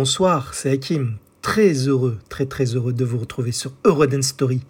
[0.00, 1.18] bonsoir, c'est Hakim.
[1.42, 4.62] Très heureux, très très heureux de vous retrouver sur Eurodance Story,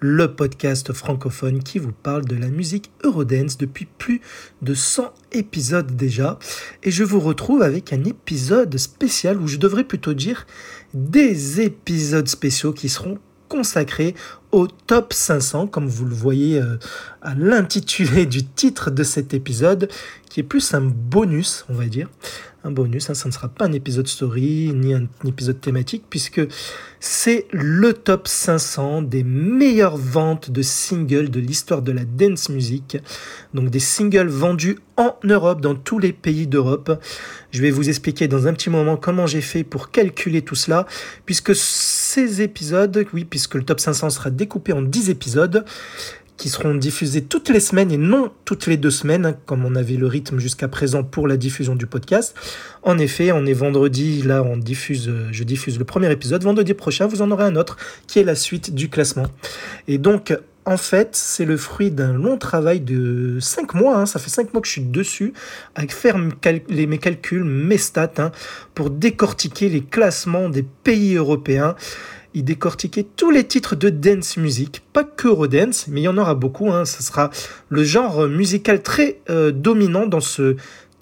[0.00, 4.20] le podcast francophone qui vous parle de la musique Eurodance depuis plus
[4.60, 6.40] de 100 épisodes déjà.
[6.82, 10.48] Et je vous retrouve avec un épisode spécial, ou je devrais plutôt dire
[10.94, 14.16] des épisodes spéciaux qui seront consacrés
[14.50, 16.76] au top 500, comme vous le voyez euh,
[17.20, 19.88] à l'intitulé du titre de cet épisode,
[20.28, 22.08] qui est plus un bonus, on va dire
[22.64, 23.10] un bonus.
[23.10, 26.40] Hein, ça ne sera pas un épisode story ni un, épisode thématique puisque
[27.00, 32.98] c'est le top 500 des meilleures ventes de singles de l'histoire de la dance music.
[33.54, 37.00] Donc des singles vendus en Europe, dans tous les pays d'Europe.
[37.50, 40.86] Je vais vous expliquer dans un petit moment comment j'ai fait pour calculer tout cela
[41.26, 45.64] puisque ces épisodes, oui, puisque le top 500 sera découpé en 10 épisodes
[46.36, 49.74] qui seront diffusés toutes les semaines et non toutes les deux semaines, hein, comme on
[49.74, 52.34] avait le rythme jusqu'à présent pour la diffusion du podcast.
[52.82, 56.42] En effet, on est vendredi, là on diffuse, euh, je diffuse le premier épisode.
[56.42, 57.76] Vendredi prochain, vous en aurez un autre
[58.06, 59.26] qui est la suite du classement.
[59.88, 60.34] Et donc,
[60.64, 63.96] en fait, c'est le fruit d'un long travail de 5 mois.
[63.96, 64.06] Hein.
[64.06, 65.32] ça fait 5 mois que je suis dessus,
[65.74, 68.30] avec faire mes calculs, mes stats, hein,
[68.74, 71.74] pour décortiquer les classements des pays européens
[72.34, 76.18] il décortiquait tous les titres de dance music, pas que Eurodance, mais il y en
[76.18, 76.70] aura beaucoup.
[76.70, 76.84] Hein.
[76.84, 77.30] Ce sera
[77.68, 80.56] le genre musical très euh, dominant dans ce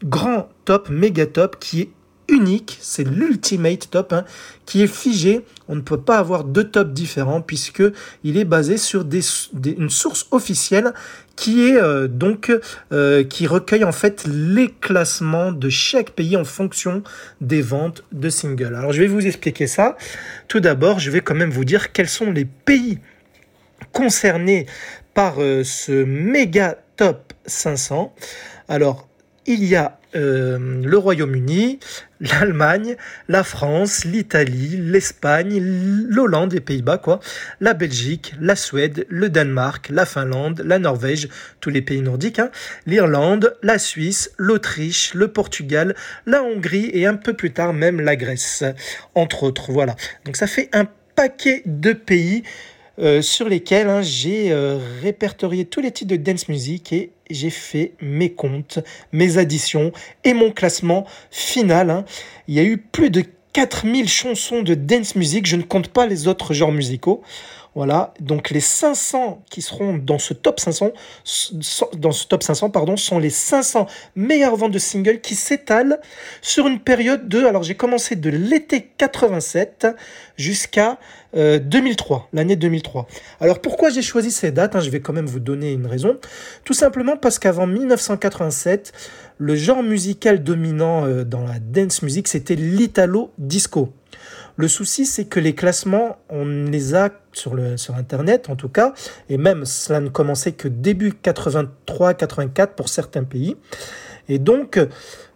[0.04, 1.88] grand top, méga top, qui est
[2.30, 4.14] unique, c'est l'ultimate top,
[4.64, 5.44] qui est figé.
[5.68, 7.82] On ne peut pas avoir deux tops différents puisque
[8.24, 9.20] il est basé sur des,
[9.64, 10.94] une source officielle
[11.36, 12.52] qui est euh, donc
[12.92, 17.02] euh, qui recueille en fait les classements de chaque pays en fonction
[17.40, 18.74] des ventes de singles.
[18.74, 19.96] Alors je vais vous expliquer ça.
[20.48, 22.98] Tout d'abord, je vais quand même vous dire quels sont les pays
[23.92, 24.66] concernés
[25.14, 28.14] par euh, ce méga top 500.
[28.68, 29.08] Alors,
[29.46, 31.78] il y a euh, le Royaume-Uni,
[32.20, 32.96] l'Allemagne,
[33.28, 35.60] la France, l'Italie, l'Espagne,
[36.08, 37.20] l'Hollande, les Pays-Bas, quoi,
[37.60, 41.28] la Belgique, la Suède, le Danemark, la Finlande, la Norvège,
[41.60, 42.50] tous les pays nordiques, hein,
[42.86, 45.94] l'Irlande, la Suisse, l'Autriche, le Portugal,
[46.26, 48.64] la Hongrie et un peu plus tard même la Grèce,
[49.14, 49.70] entre autres.
[49.70, 49.94] Voilà.
[50.24, 52.42] Donc ça fait un paquet de pays
[53.00, 57.50] euh, sur lesquels hein, j'ai euh, répertorié tous les titres de dance music et j'ai
[57.50, 58.78] fait mes comptes,
[59.12, 59.92] mes additions
[60.24, 61.90] et mon classement final.
[61.90, 62.04] Hein.
[62.46, 66.06] Il y a eu plus de 4000 chansons de dance music, je ne compte pas
[66.06, 67.22] les autres genres musicaux.
[67.76, 70.90] Voilà, donc les 500 qui seront dans ce top 500,
[71.96, 73.86] dans ce top 500 pardon, sont les 500
[74.16, 76.00] meilleures ventes de singles qui s'étalent
[76.42, 79.86] sur une période de, alors j'ai commencé de l'été 87
[80.36, 80.98] jusqu'à
[81.32, 83.06] 2003, euh, l'année 2003.
[83.40, 86.18] Alors pourquoi j'ai choisi ces dates hein, Je vais quand même vous donner une raison.
[86.64, 88.92] Tout simplement parce qu'avant 1987,
[89.38, 93.92] le genre musical dominant euh, dans la dance music, c'était l'italo disco.
[94.60, 98.92] Le souci, c'est que les classements, on les a sur, sur Internet en tout cas,
[99.30, 103.56] et même cela ne commençait que début 83-84 pour certains pays.
[104.28, 104.78] Et donc,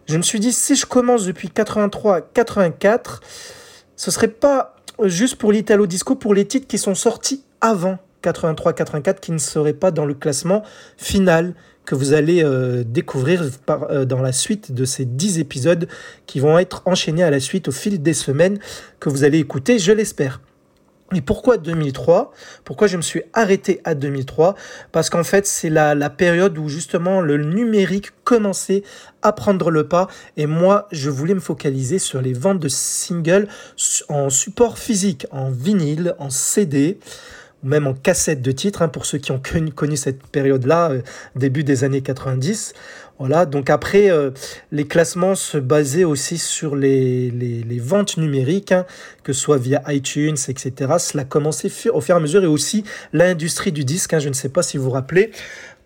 [0.09, 3.21] je me suis dit, si je commence depuis 83-84,
[3.97, 9.21] ce serait pas juste pour l'Italo Disco, pour les titres qui sont sortis avant 83-84,
[9.21, 10.63] qui ne seraient pas dans le classement
[10.99, 15.89] final que vous allez euh, découvrir euh, dans la suite de ces 10 épisodes
[16.27, 18.59] qui vont être enchaînés à la suite au fil des semaines
[19.01, 20.41] que vous allez écouter, je l'espère.
[21.15, 22.33] Et pourquoi 2003
[22.65, 24.57] Pourquoi je me suis arrêté à 2003
[24.91, 28.83] Parce qu'en fait, c'est la, la, période où justement le numérique commençait
[29.23, 30.09] à prendre le pas.
[30.37, 33.47] Et moi, je voulais me focaliser sur les ventes de singles
[34.09, 36.99] en support physique, en vinyle, en CD
[37.65, 39.41] même en cassette de titres, hein, pour ceux qui ont
[39.75, 41.03] connu, cette période-là, euh,
[41.35, 42.75] début des années 90.
[43.19, 44.31] Voilà, donc après, euh,
[44.73, 48.87] les classements se basaient aussi sur les, ventes numériques, hein,
[49.23, 50.73] que ce soit via iTunes, etc.
[50.99, 54.35] Cela commençait au fur et à mesure, et aussi l'industrie du disque, hein, je ne
[54.35, 55.31] sais pas si vous vous rappelez,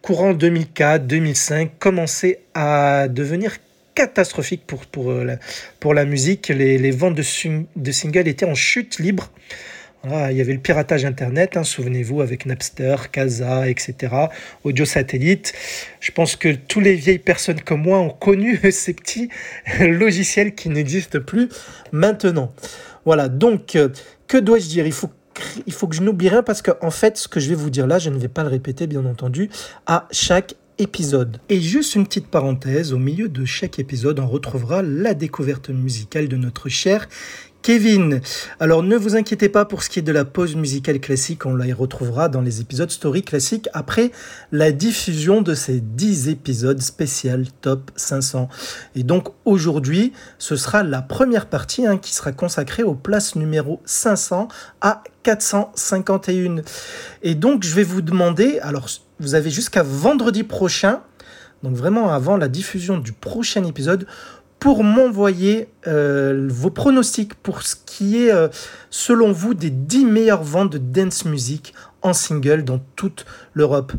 [0.03, 3.53] courant 2004-2005, commençait à devenir
[3.95, 5.37] catastrophique pour, euh,
[5.93, 6.49] la, musique.
[6.49, 9.31] Les, ventes de singles étaient en chute libre
[10.05, 14.15] il y avait le piratage Internet, hein, souvenez-vous, avec Napster, Casa, etc.,
[14.65, 15.53] audio satellite.
[16.01, 19.29] Je pense que tous les vieilles personnes comme moi ont connu ces petits
[19.81, 21.49] logiciels qui n'existent plus
[21.93, 22.53] maintenant.
[23.05, 23.89] Voilà, donc, euh,
[24.27, 24.87] que dois-je dire?
[24.87, 25.11] Il faut,
[25.67, 27.71] il faut que je n'oublie rien parce qu'en en fait, ce que je vais vous
[27.71, 29.51] dire là, je ne vais pas le répéter, bien entendu,
[29.87, 31.41] à chaque épisode.
[31.49, 36.29] Et juste une petite parenthèse, au milieu de chaque épisode, on retrouvera la découverte musicale
[36.29, 37.09] de notre cher
[37.63, 38.21] Kevin.
[38.61, 41.55] Alors ne vous inquiétez pas pour ce qui est de la pause musicale classique, on
[41.55, 44.11] la retrouvera dans les épisodes story classiques après
[44.53, 48.49] la diffusion de ces 10 épisodes spécial top 500.
[48.95, 53.83] Et donc aujourd'hui, ce sera la première partie hein, qui sera consacrée aux places numéro
[53.85, 54.49] 500
[54.81, 56.63] à 451.
[57.23, 58.89] Et donc je vais vous demander, alors
[59.21, 61.03] vous avez jusqu'à vendredi prochain,
[61.63, 64.07] donc vraiment avant la diffusion du prochain épisode,
[64.59, 68.49] pour m'envoyer euh, vos pronostics pour ce qui est, euh,
[68.91, 73.25] selon vous, des 10 meilleures ventes de dance music en single dans toute
[73.55, 73.93] l'Europe.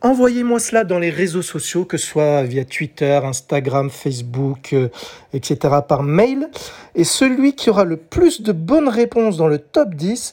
[0.00, 4.88] Envoyez-moi cela dans les réseaux sociaux, que ce soit via Twitter, Instagram, Facebook, euh,
[5.32, 6.48] etc., par mail.
[6.96, 10.32] Et celui qui aura le plus de bonnes réponses dans le top 10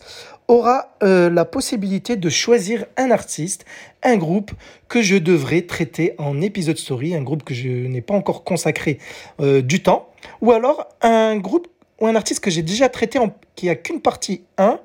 [0.49, 3.65] aura euh, la possibilité de choisir un artiste,
[4.03, 4.51] un groupe
[4.89, 8.97] que je devrais traiter en épisode story, un groupe que je n'ai pas encore consacré
[9.39, 10.09] euh, du temps,
[10.41, 11.67] ou alors un groupe
[12.01, 14.79] ou un artiste que j'ai déjà traité en, qui a qu'une partie 1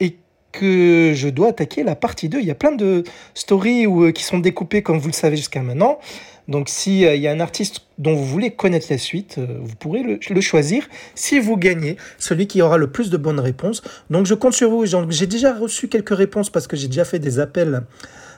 [0.00, 0.18] et
[0.52, 2.40] que je dois attaquer la partie 2.
[2.40, 3.02] Il y a plein de
[3.34, 5.98] stories euh, qui sont découpées comme vous le savez jusqu'à maintenant.
[6.48, 10.02] Donc s'il y a un artiste dont vous voulez connaître la suite, euh, vous pourrez
[10.02, 10.84] le, choisir
[11.14, 13.82] si vous gagnez, celui qui aura le plus de bonnes réponses.
[14.10, 14.84] Donc je compte sur vous.
[15.10, 17.82] J'ai déjà reçu quelques réponses parce que j'ai déjà fait des appels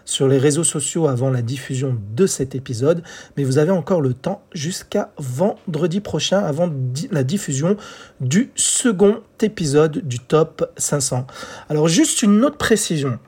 [0.04, 3.02] sur les réseaux sociaux avant la diffusion de cet épisode,
[3.36, 6.70] mais vous avez encore le temps jusqu'à vendredi prochain avant
[7.10, 7.76] la diffusion
[8.20, 11.26] du second épisode du top 500.
[11.68, 13.18] Alors juste une autre précision.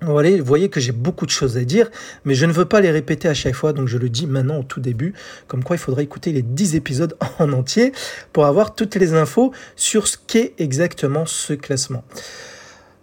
[0.00, 1.90] Vous voyez que j'ai beaucoup de choses à dire,
[2.24, 4.60] mais je ne veux pas les répéter à chaque fois, donc je le dis maintenant
[4.60, 5.12] au tout début,
[5.48, 7.92] comme quoi il faudrait écouter les 10 épisodes en entier
[8.32, 12.04] pour avoir toutes les infos sur ce qu'est exactement ce classement.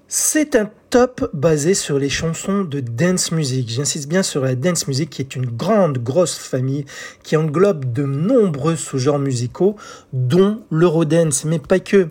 [0.08, 3.68] C'est un top basé sur les chansons de dance music.
[3.68, 6.86] J'insiste bien sur la dance music qui est une grande, grosse famille
[7.24, 9.76] qui englobe de nombreux sous-genres musicaux,
[10.14, 12.08] dont l'eurodance, mais pas que.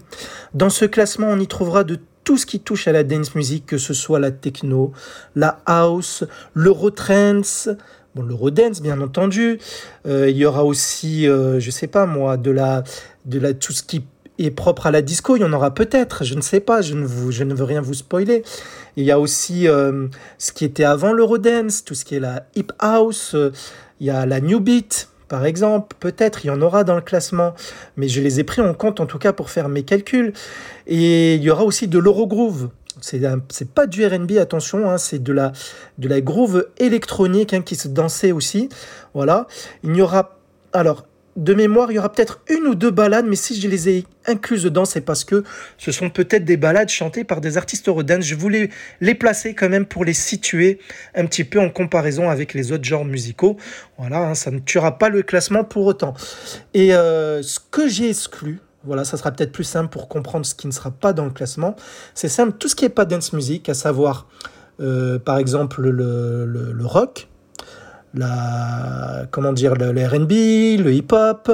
[0.52, 3.66] Dans ce classement, on y trouvera de tout ce qui touche à la dance music,
[3.66, 4.92] que ce soit la techno,
[5.36, 6.24] la house,
[6.54, 7.68] l'eurotrance,
[8.14, 9.58] bon, l'eurodance bien entendu.
[10.06, 12.82] Euh, il y aura aussi, euh, je sais pas moi, de la,
[13.26, 14.04] de la, tout ce qui
[14.38, 16.94] est propre à la disco, il y en aura peut-être, je ne sais pas, je
[16.94, 18.42] ne, vous, je ne veux rien vous spoiler.
[18.96, 22.46] Il y a aussi euh, ce qui était avant l'eurodance, tout ce qui est la
[22.56, 23.36] hip house,
[24.00, 27.00] il y a la new beat, par exemple, peut-être il y en aura dans le
[27.00, 27.55] classement,
[27.96, 30.32] mais je les ai pris en compte en tout cas pour faire mes calculs.
[30.86, 32.69] Et il y aura aussi de l'Eurogroove.
[33.00, 35.50] C'est pas du R&B, attention, hein, c'est de la,
[35.98, 38.69] de la groove électronique hein, qui se dansait aussi.
[39.12, 39.48] Voilà.
[39.82, 40.38] Il y aura
[40.72, 41.05] alors
[41.36, 44.06] de mémoire, il y aura peut-être une ou deux balades, mais si je les ai
[44.26, 45.43] incluses dedans, c'est parce que
[45.79, 48.24] ce sont peut-être des balades chantées par des artistes eurodance.
[48.24, 50.79] Je voulais les placer quand même pour les situer
[51.14, 53.56] un petit peu en comparaison avec les autres genres musicaux.
[53.98, 56.14] Voilà, hein, ça ne tuera pas le classement pour autant.
[56.72, 60.55] Et euh, ce que j'ai exclu, voilà, ça sera peut-être plus simple pour comprendre ce
[60.55, 61.74] qui ne sera pas dans le classement.
[62.14, 64.29] C'est simple, tout ce qui n'est pas dance music, à savoir
[64.81, 67.29] euh, par exemple le, le rock,
[68.14, 71.50] la, comment dire, le, R&B, le hip-hop,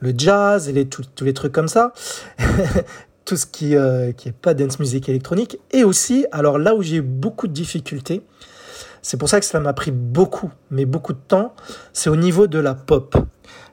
[0.00, 1.92] le jazz et les, tous les trucs comme ça.
[3.24, 5.58] tout ce qui, euh, qui est pas dance music électronique.
[5.70, 8.22] Et aussi, alors là où j'ai eu beaucoup de difficultés,
[9.02, 11.54] c'est pour ça que cela m'a pris beaucoup, mais beaucoup de temps,
[11.92, 13.16] c'est au niveau de la pop.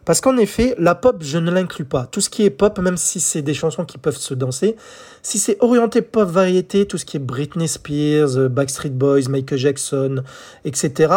[0.06, 2.06] Parce qu'en effet, la pop, je ne l'inclus pas.
[2.06, 4.78] Tout ce qui est pop, même si c'est des chansons qui peuvent se danser,
[5.22, 10.24] si c'est orienté pop variété, tout ce qui est Britney Spears, Backstreet Boys, Michael Jackson,
[10.64, 11.14] etc.,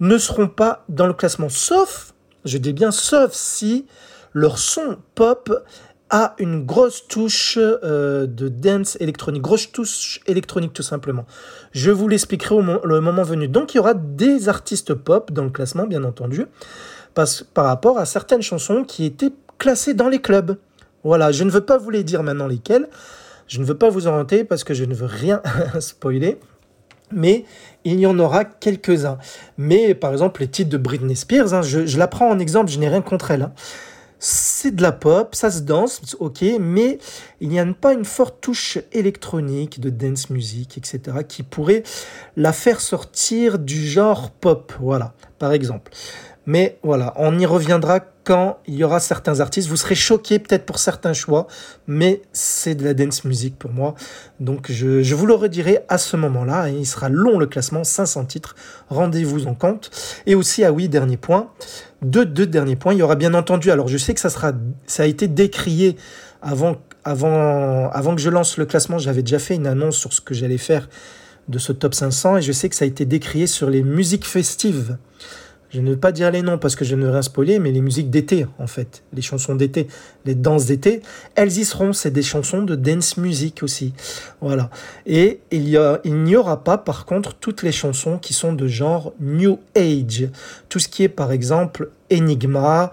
[0.00, 1.48] ne seront pas dans le classement.
[1.48, 2.12] Sauf,
[2.44, 3.86] je dis bien sauf si
[4.32, 5.52] leur son pop
[6.10, 11.26] a une grosse touche euh, de dance électronique, grosse touche électronique tout simplement.
[11.72, 13.48] Je vous l'expliquerai au moment venu.
[13.48, 16.46] Donc il y aura des artistes pop dans le classement, bien entendu,
[17.14, 20.56] par rapport à certaines chansons qui étaient classées dans les clubs.
[21.04, 22.88] Voilà, je ne veux pas vous les dire maintenant lesquelles.
[23.46, 25.42] Je ne veux pas vous orienter parce que je ne veux rien
[25.80, 26.38] spoiler
[27.12, 27.44] mais
[27.84, 29.18] il y en aura quelques-uns.
[29.56, 32.78] Mais par exemple, les titres de Britney Spears, hein, je, la prends en exemple, je
[32.78, 33.42] n'ai rien contre elle.
[33.42, 33.52] Hein.
[34.20, 36.98] C'est de la pop, ça se danse, ok, mais
[37.40, 41.84] il n'y a pas une forte touche électronique, de dance music, etc., qui pourrait
[42.36, 45.92] la faire sortir du genre pop, voilà, par exemple.
[46.48, 49.68] Mais voilà, on y reviendra quand il y aura certains artistes.
[49.68, 51.46] Vous serez choqués peut-être pour certains choix,
[51.86, 53.94] mais c'est de la dance music pour moi.
[54.40, 56.70] Donc je, vous le redirai à ce moment-là.
[56.70, 58.56] il sera long le classement, 500 titres.
[58.88, 59.90] Rendez-vous en compte.
[60.24, 61.50] Et aussi, ah oui, dernier point.
[62.00, 62.94] Deux, deux derniers points.
[62.94, 64.52] Il y aura bien entendu, alors je sais que ça, sera,
[64.86, 65.96] ça a été décrié
[66.40, 68.96] avant, avant, avant que je lance le classement.
[68.96, 70.88] J'avais déjà fait une annonce sur ce que j'allais faire
[71.48, 74.26] de ce top 500 et je sais que ça a été décrié sur les musiques
[74.26, 74.96] festives
[75.70, 77.72] je ne veux pas dire les noms parce que je ne veux rien spoiler, mais
[77.72, 79.86] les musiques d'été, en fait, les chansons d'été,
[80.24, 81.02] les danses d'été,
[81.34, 81.92] elles y seront.
[81.92, 83.92] C'est des chansons de dance music aussi.
[84.40, 84.70] Voilà.
[85.04, 88.54] Et il y a, il n'y aura pas, par contre, toutes les chansons qui sont
[88.54, 90.28] de genre New Age.
[90.70, 92.90] Tout ce qui est, par exemple, Enigma,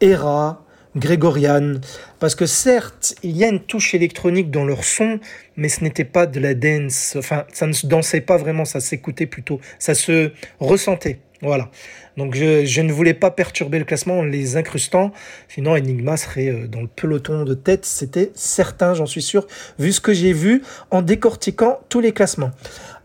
[0.00, 0.62] Era,
[0.96, 1.74] Grégorian.
[2.18, 5.18] Parce que certes, il y a une touche électronique dans leur son,
[5.56, 7.14] mais ce n'était pas de la dance.
[7.16, 9.60] Enfin, ça ne se dansait pas vraiment, ça s'écoutait plutôt.
[9.78, 11.20] Ça se ressentait.
[11.40, 11.70] Voilà.
[12.16, 15.12] Donc je, ne voulais pas perturber le classement en les incrustant,
[15.48, 19.46] sinon Enigma serait euh, dans le peloton de tête, c'était certain, j'en suis sûr,
[19.78, 22.50] vu ce que j'ai vu en décortiquant tous les classements.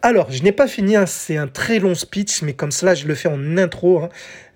[0.01, 3.07] Alors, je n'ai pas fini, hein, c'est un très long speech, mais comme cela, je
[3.07, 4.03] le fais en intro.
[4.03, 4.09] Hein.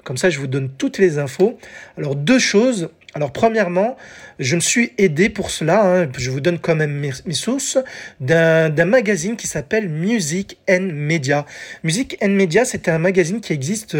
[0.04, 1.58] Comme ça, je vous donne toutes les infos.
[1.98, 2.90] Alors, deux choses.
[3.18, 3.98] Alors premièrement,
[4.38, 7.80] je me suis aidé pour cela, hein, je vous donne quand même mes, sources,
[8.20, 11.48] d'un magazine qui s'appelle Music and Media.
[11.84, 13.98] Music and Media, c'est un magazine qui existe,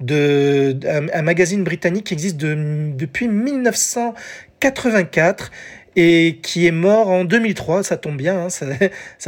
[0.00, 0.76] de,
[1.14, 5.52] un, magazine britannique qui existe depuis 1984
[5.94, 8.66] et qui est mort en 2003, ça tombe bien, hein, ça,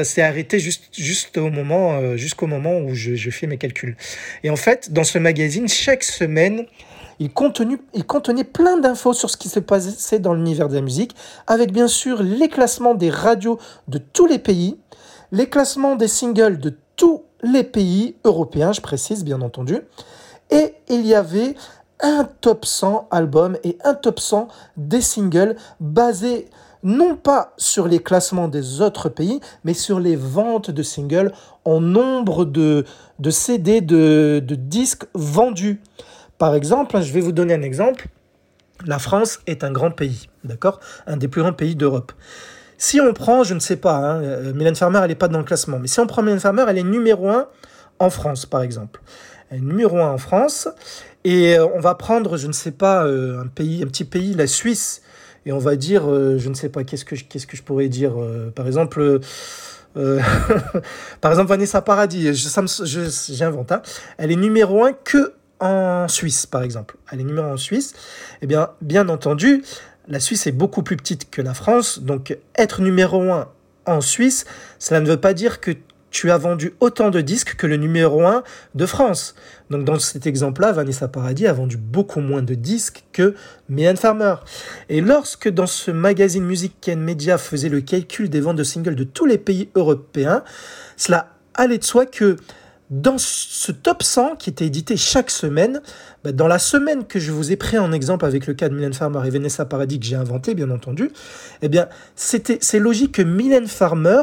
[0.03, 3.97] s'est arrêté juste, au moment, euh, jusqu'au moment où je fais mes calculs.
[4.43, 6.67] Et en fait, dans ce magazine, chaque semaine,
[7.21, 11.15] il, contenait plein d'infos sur ce qui se passait dans l'univers de la musique,
[11.47, 13.59] avec bien sûr les classements des radios
[13.89, 14.79] de tous les pays,
[15.33, 19.81] les classements des singles de tous les pays européens, je précise bien entendu,
[20.51, 21.55] et il y avait
[22.01, 26.49] un top 100 albums et un top 100 des singles basés
[26.85, 31.33] non pas sur les classements des autres pays, mais sur les ventes de singles
[31.65, 32.85] en nombre de,
[33.31, 35.83] CD, de disques vendus.
[36.39, 38.07] Par exemple, je vais vous donner un exemple.
[38.87, 40.79] La France est un grand pays, d'accord?
[41.07, 42.13] Un des plus grands pays d'Europe.
[42.81, 45.45] Si on prend, je ne sais pas, hein, euh, Farmer, elle n'est pas dans le
[45.45, 47.49] classement, mais si on prend Mylène Farmer, elle est numéro 1
[47.99, 49.01] en France, par exemple.
[49.51, 50.69] Elle est numéro 1 en France,
[51.25, 54.33] et euh, on va prendre, je ne sais pas, euh, un pays, un petit pays,
[54.33, 55.03] la Suisse,
[55.45, 57.89] et on va dire, je ne sais pas, qu'est-ce que je, qu'est-ce que je pourrais
[57.89, 58.13] dire
[58.55, 59.21] Par exemple,
[59.95, 63.81] par exemple Vanessa Paradis, j'invente, hein,
[64.19, 67.95] elle est numéro 1 que en Suisse, par exemple, numéro en Suisse,
[68.43, 69.63] eh bien, bien entendu,
[70.07, 73.49] la Suisse est beaucoup plus petite que la France, donc être numéro 1
[73.87, 74.45] en Suisse,
[74.79, 75.73] cela ne veut pas dire que
[76.11, 78.43] tu as vendu autant de disques que le numéro 1
[78.75, 79.35] de France.
[79.71, 83.35] Donc dans cet exemple-là, Vanessa Paradis a vendu beaucoup moins de disques que
[83.69, 84.37] Mylène Farmer.
[84.89, 88.95] Et lorsque dans ce magazine Music and Media faisait le calcul des ventes de singles
[88.95, 90.45] de tous les pays européens,
[90.97, 92.37] cela allait de soi que
[92.91, 95.83] dans ce top 100 qui était édité chaque semaine,
[96.25, 98.75] bah, dans la semaine que je vous ai pris en exemple avec le cas de
[98.75, 101.11] Mylène Farmer et Vanessa Paradis que j'ai inventé bien entendu,
[101.63, 104.23] eh bien c'était c'est logique que Mylène Farmer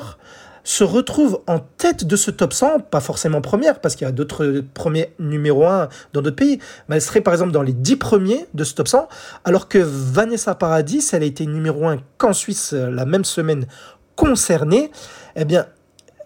[0.66, 4.12] se retrouve en tête de ce top 100, pas forcément première, parce qu'il y a
[4.12, 7.98] d'autres premiers numéro 1 dans d'autres pays, mais elle serait par exemple dans les 10
[7.98, 9.08] premiers de ce top 100,
[9.44, 13.68] alors que Vanessa Paradis, elle a été numéro 1 qu'en Suisse euh, la même semaine
[14.16, 14.92] concernée,
[15.36, 15.68] eh bien,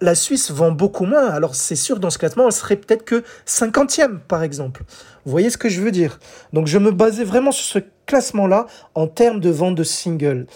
[0.02, 1.30] la Suisse vend beaucoup moins.
[1.30, 4.84] Alors c'est sûr, dans ce classement, elle serait peut-être que 50e, par exemple.
[5.26, 6.20] Vous voyez ce que je veux dire?
[6.54, 8.66] Donc je me basais vraiment sur ce classement-là
[8.96, 10.48] en termes de vente de singles.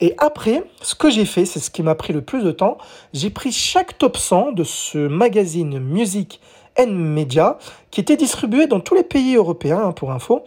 [0.00, 2.78] Et après, ce que j'ai fait, c'est ce qui m'a pris le plus de temps,
[3.12, 6.40] j'ai pris chaque top 100 de ce magazine Music
[6.78, 7.58] and Media
[7.90, 10.44] qui était distribué dans tous les pays européens, hein, pour info.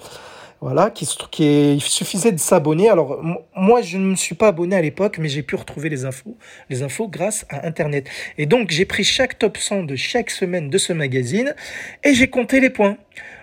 [0.62, 2.89] Voilà, qui, qui il suffisait de s'abonner.
[2.89, 3.24] Alors,
[3.56, 6.38] moi, je ne me suis pas abonné à l'époque, mais j'ai pu retrouver les infos,
[6.70, 8.10] les infos grâce à Internet.
[8.38, 11.56] Et donc, j'ai pris chaque top 100 de chaque semaine de ce magazine
[12.04, 12.98] et j'ai compté les points.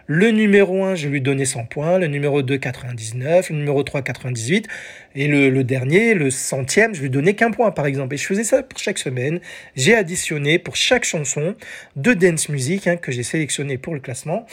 [0.09, 4.03] Le numéro 1, je lui donnais 100 points, le numéro 2, 99, le numéro 3,
[4.03, 4.69] 98,
[5.17, 8.15] et le, le dernier, le centième, je lui donnais qu'un point, par exemple.
[8.15, 9.41] Et je faisais ça pour chaque semaine.
[9.75, 11.57] J'ai additionné pour chaque chanson
[11.97, 14.47] de dance music hein, que j'ai sélectionné pour le classement.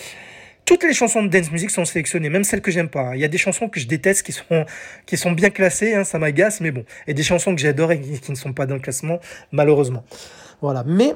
[0.66, 3.16] Toutes les chansons de dance music sont sélectionnées, même celles que j'aime pas.
[3.16, 4.66] Il y a des chansons que je déteste qui sont,
[5.06, 6.86] qui sont bien classées, hein, ça m'agace, mais bon.
[7.06, 9.20] Et des chansons que j'adore et qui ne sont pas dans le classement,
[9.52, 10.06] malheureusement.
[10.62, 10.84] Voilà.
[10.88, 11.16] Mais,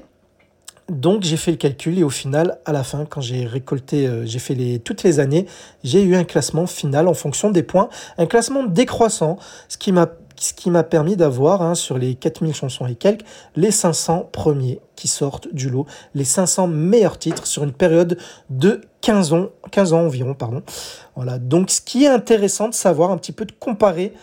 [0.89, 4.25] donc, j'ai fait le calcul et au final, à la fin, quand j'ai récolté, euh,
[4.25, 5.46] j'ai fait les, toutes les années,
[5.84, 7.88] j'ai eu un classement final en fonction des points,
[8.18, 9.38] un classement décroissant,
[9.70, 13.25] ce qui m'a ce qui m'a permis d'avoir, hein, sur les 4000 chansons et quelques,
[13.56, 18.17] les 500 premiers qui sortent du lot, les 500 meilleurs titres sur une période
[18.50, 20.34] de 15 ans, 15 ans environ.
[20.34, 20.63] Pardon.
[21.15, 21.39] Voilà.
[21.39, 24.13] Donc ce qui est intéressant de savoir, un petit peu de comparer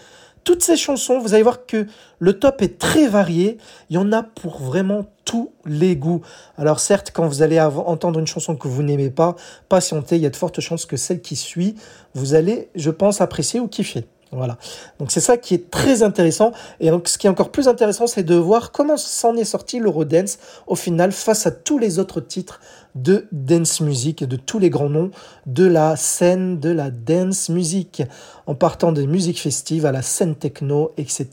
[0.44, 1.86] toutes ces chansons, vous allez voir que
[2.18, 3.56] le top est très varié.
[3.88, 6.20] Il y en a pour vraiment tous les goûts.
[6.58, 9.36] Alors certes, quand vous allez entendre une chanson que vous n'aimez pas,
[9.70, 11.76] patientez, il y a de fortes chances que celle qui suit,
[12.14, 14.04] vous allez, je pense, apprécier ou kiffer.
[14.34, 14.58] Voilà.
[14.98, 16.52] Donc c'est ça qui est très intéressant.
[16.80, 19.78] Et donc ce qui est encore plus intéressant, c'est de voir comment s'en est sorti
[19.78, 22.60] l'Eurodance au final face à tous les autres titres
[22.94, 25.10] de dance music de tous les grands noms
[25.46, 28.02] de la scène de la dance music.
[28.46, 31.28] En partant des musiques festives à la scène techno, etc.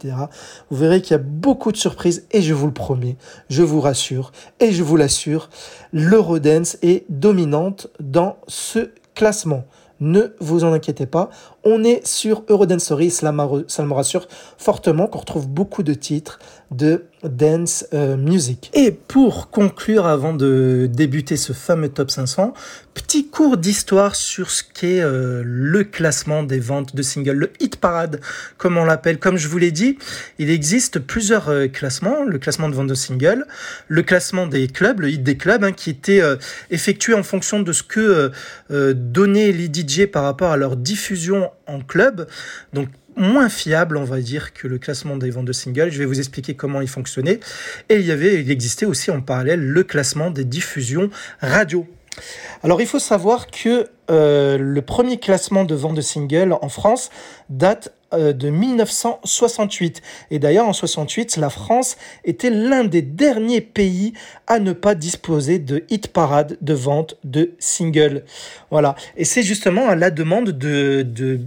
[0.70, 3.18] Vous verrez qu'il y a beaucoup de surprises et je vous le promets,
[3.50, 5.50] je vous rassure et je vous l'assure,
[5.92, 9.66] l'Eurodance est dominante dans ce classement.
[10.00, 11.30] Ne vous en inquiétez pas,
[11.64, 14.28] on est sur Eurodancery, ça me rassure
[14.58, 16.40] fortement qu'on retrouve beaucoup de titres
[16.72, 18.72] de dance euh, music.
[18.74, 22.54] Et pour conclure, avant de débuter ce fameux top 500,
[22.94, 27.76] petit cours d'histoire sur ce qu'est euh, le classement des ventes de singles, le hit
[27.76, 28.22] parade,
[28.58, 29.20] comme on l'appelle.
[29.20, 29.98] Comme je vous l'ai dit,
[30.40, 33.46] il existe plusieurs euh, classements, le classement de ventes de singles,
[33.90, 36.22] le classement des clubs, le hit des clubs, hein, qui était
[36.70, 38.32] effectué en fonction de ce que
[38.70, 42.28] donnaient les DJ par rapport à leur diffusion en club.
[42.74, 45.92] Donc moins fiable, on va dire, que le classement des ventes de singles.
[45.92, 47.40] Je vais vous expliquer comment il fonctionnait.
[47.90, 51.10] Et il y avait, il existait aussi en parallèle le classement des diffusions
[51.42, 51.88] radio.
[52.64, 57.10] Alors il faut savoir que euh, le premier classement de vente de singles en France
[57.50, 60.02] date de 1968.
[60.32, 64.14] Et d'ailleurs, en 68, la France était l'un des derniers pays
[64.48, 68.24] à ne pas disposer de hit parade de vente de singles.
[68.70, 68.96] Voilà.
[69.18, 71.40] Et c'est justement à la demande de, de,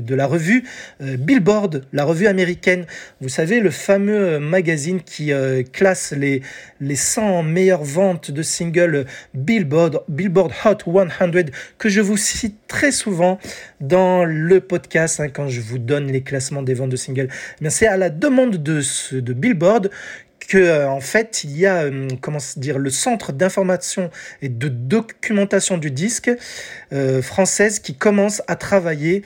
[0.00, 0.64] de la revue
[1.00, 2.86] euh, Billboard, la revue américaine.
[3.20, 5.32] Vous savez, le fameux euh, magazine qui
[5.72, 6.42] classe les,
[6.80, 11.32] les 100 meilleures ventes de singles Billboard, Billboard Hot 100,
[11.78, 13.38] que je vous cite très souvent
[13.80, 17.28] dans le podcast hein, quand je vous donne les classements des ventes de singles.
[17.60, 19.90] Eh c'est à la demande de, ce, de Billboard
[20.48, 24.68] que euh, en fait il y a euh, comment dire le centre d'information et de
[24.68, 26.30] documentation du disque
[26.92, 29.22] euh, française qui commence à travailler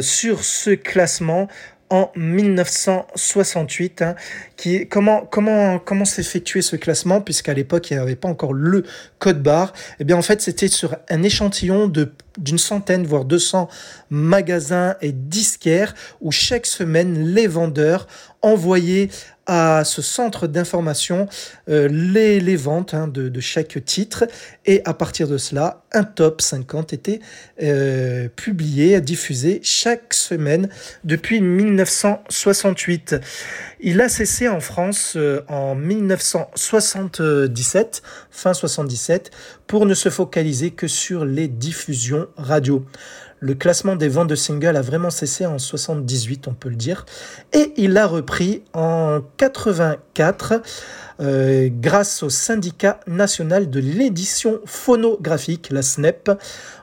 [0.00, 1.48] sur ce classement
[1.90, 4.02] en 1968.
[4.02, 4.14] Hein,
[4.56, 8.84] qui, comment comment, comment s'effectuait ce classement Puisqu'à l'époque, il n'y avait pas encore le
[9.18, 9.72] code barre?
[10.00, 13.68] Eh bien, en fait, c'était sur un échantillon de d'une centaine, voire 200
[14.10, 18.06] magasins et disquaires où chaque semaine, les vendeurs
[18.42, 19.08] envoyaient
[19.48, 21.26] à ce centre d'information
[21.70, 24.28] euh, les, les, ventes hein, de, de, chaque titre.
[24.66, 27.20] Et à partir de cela, un top 50 était
[27.62, 30.68] euh, publié, diffusé chaque semaine
[31.02, 33.16] depuis 1968.
[33.80, 39.30] Il a cessé en France euh, en 1977, fin 77,
[39.66, 42.84] pour ne se focaliser que sur les diffusions radio.
[43.40, 47.06] Le classement des ventes de singles a vraiment cessé en 78, on peut le dire,
[47.52, 50.62] et il a repris en 84
[51.20, 56.30] euh, grâce au syndicat national de l'édition phonographique, la SNEP.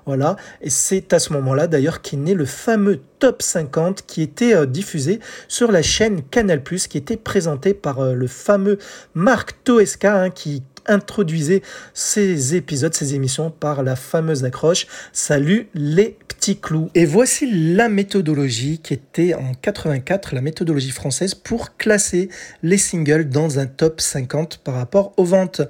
[0.05, 4.53] Voilà, et c'est à ce moment-là d'ailleurs qu'est né le fameux top 50 qui était
[4.53, 8.77] euh, diffusé sur la chaîne Canal+, qui était présenté par euh, le fameux
[9.13, 11.61] Marc Toesca, hein, qui introduisait
[11.93, 16.89] ces épisodes, ces émissions par la fameuse accroche Salut les petits clous.
[16.95, 22.29] Et voici la méthodologie qui était en 84, la méthodologie française pour classer
[22.63, 25.61] les singles dans un top 50 par rapport aux ventes.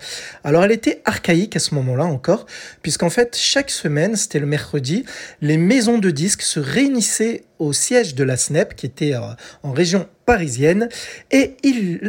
[0.44, 2.46] Alors elle était archaïque à ce moment-là encore,
[2.82, 5.06] puisqu'en fait chaque semaine, c'était le mercredi,
[5.42, 9.22] les maisons de disques se réunissaient au siège de la SNEP, qui était euh,
[9.64, 10.90] en région parisienne,
[11.32, 11.56] et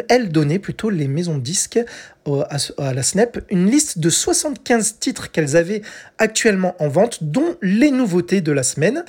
[0.09, 1.81] elle donnait plutôt les maisons disques
[2.27, 5.83] à, la SNEP une liste de 75 titres qu'elles avaient
[6.19, 9.05] actuellement en vente, dont les nouveautés de la semaine,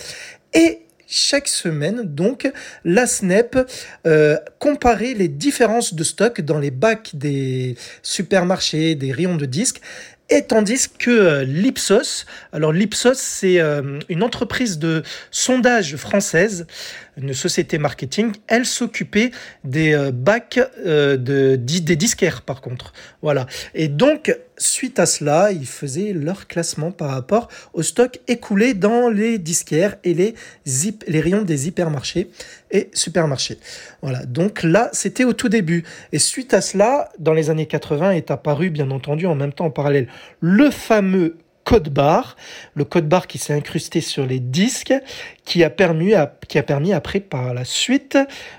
[0.53, 2.51] et chaque semaine, donc,
[2.83, 3.57] la SNEP
[4.05, 9.81] euh, comparait les différences de stock dans les bacs des supermarchés, des rayons de disques,
[10.29, 16.67] et tandis que euh, l'Ipsos, alors l'Ipsos c'est euh, une entreprise de sondage française,
[17.17, 19.31] une société marketing, elle s'occupait
[19.63, 22.93] des euh, bacs de, des disquaires par contre.
[23.21, 23.47] Voilà.
[23.73, 29.09] Et donc suite à cela, ils faisaient leur classement par rapport au stock écoulé dans
[29.09, 30.35] les disquaires et les,
[31.07, 32.29] les rayons des hypermarchés
[32.71, 33.59] et supermarchés.
[34.01, 35.83] Voilà, donc là, c'était au tout début.
[36.11, 39.65] Et suite à cela, dans les années 80, est apparu, bien entendu, en même temps,
[39.65, 40.07] en parallèle,
[40.41, 42.37] le fameux code barre,
[42.75, 44.93] le code barre qui s'est incrusté sur les disques,
[45.43, 46.13] qui a permis,
[46.47, 48.17] qui a permis après par la suite,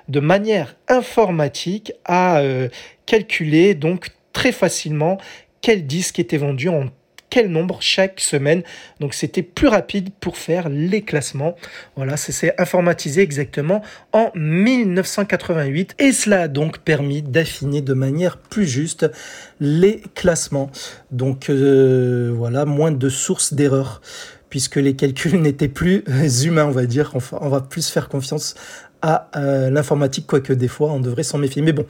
[0.08, 2.68] de manière informatique, à euh,
[3.06, 5.16] calculer donc très facilement
[5.62, 6.90] quel disque était vendu en
[7.30, 8.62] quel nombre chaque semaine.
[9.00, 11.56] Donc c'était plus rapide pour faire les classements.
[11.96, 18.66] Voilà, c'est informatisé exactement en 1988 et cela a donc permis d'affiner de manière plus
[18.66, 19.10] juste
[19.60, 20.70] les classements.
[21.10, 24.00] Donc euh, voilà, moins de sources d'erreurs
[24.50, 26.04] puisque les calculs n'étaient plus
[26.44, 27.12] humains, on va dire.
[27.32, 28.54] on va plus faire confiance
[29.02, 31.62] à euh, l'informatique, quoique des fois on devrait s'en méfier.
[31.62, 31.86] Mais bon,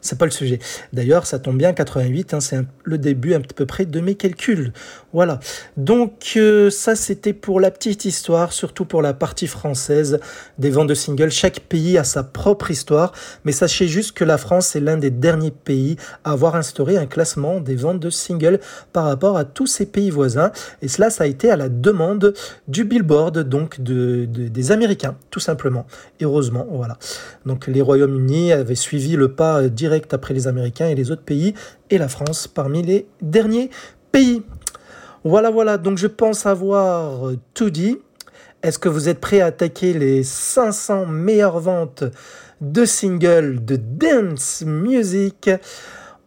[0.00, 0.58] c'est pas le sujet.
[0.92, 4.72] D'ailleurs, ça tombe bien, 88, hein, c'est le début à peu près de mes calculs.
[5.14, 5.38] Voilà.
[5.76, 10.18] Donc euh, ça, c'était pour la petite histoire, surtout pour la partie française
[10.58, 11.30] des ventes de singles.
[11.30, 13.12] Chaque pays a sa propre histoire,
[13.44, 17.06] mais sachez juste que la France est l'un des derniers pays à avoir instauré un
[17.06, 18.58] classement des ventes de singles
[18.92, 20.50] par rapport à tous ses pays voisins.
[20.82, 22.34] Et cela, ça a été à la demande
[22.66, 25.86] du Billboard, donc de, des Américains, tout simplement.
[26.20, 26.98] Heureusement voilà.
[27.46, 31.54] Donc les Royaumes-Unis avaient suivi le pas direct après les Américains et les autres pays,
[31.90, 33.70] et la France parmi les derniers
[34.10, 34.42] pays.
[35.26, 37.98] Voilà, voilà, donc je pense avoir euh, tout dit.
[38.62, 42.04] Est-ce que vous êtes prêts à attaquer les 500 meilleures ventes
[42.60, 45.48] de singles de dance music?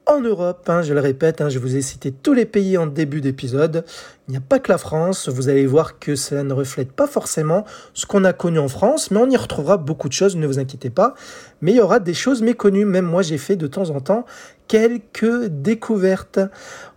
[0.08, 0.68] En Europe.
[0.70, 3.84] Hein, je le répète, hein, je vous ai cité tous les pays en début d'épisode.
[4.28, 5.30] Il n'y a pas que la France.
[5.30, 9.12] Vous allez voir que cela ne reflète pas forcément ce qu'on a connu en France,
[9.12, 11.14] mais on y retrouvera beaucoup de choses, ne vous inquiétez pas.
[11.62, 12.86] Mais il y aura des choses méconnues.
[12.86, 14.26] Même moi, j'ai fait de temps en temps
[14.68, 16.40] quelques découvertes.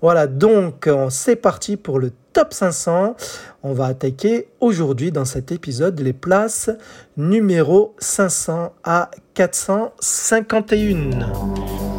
[0.03, 3.17] Voilà, donc c'est parti pour le top 500.
[3.63, 6.71] On va attaquer aujourd'hui dans cet épisode les places
[7.17, 11.90] numéro 500 à 451.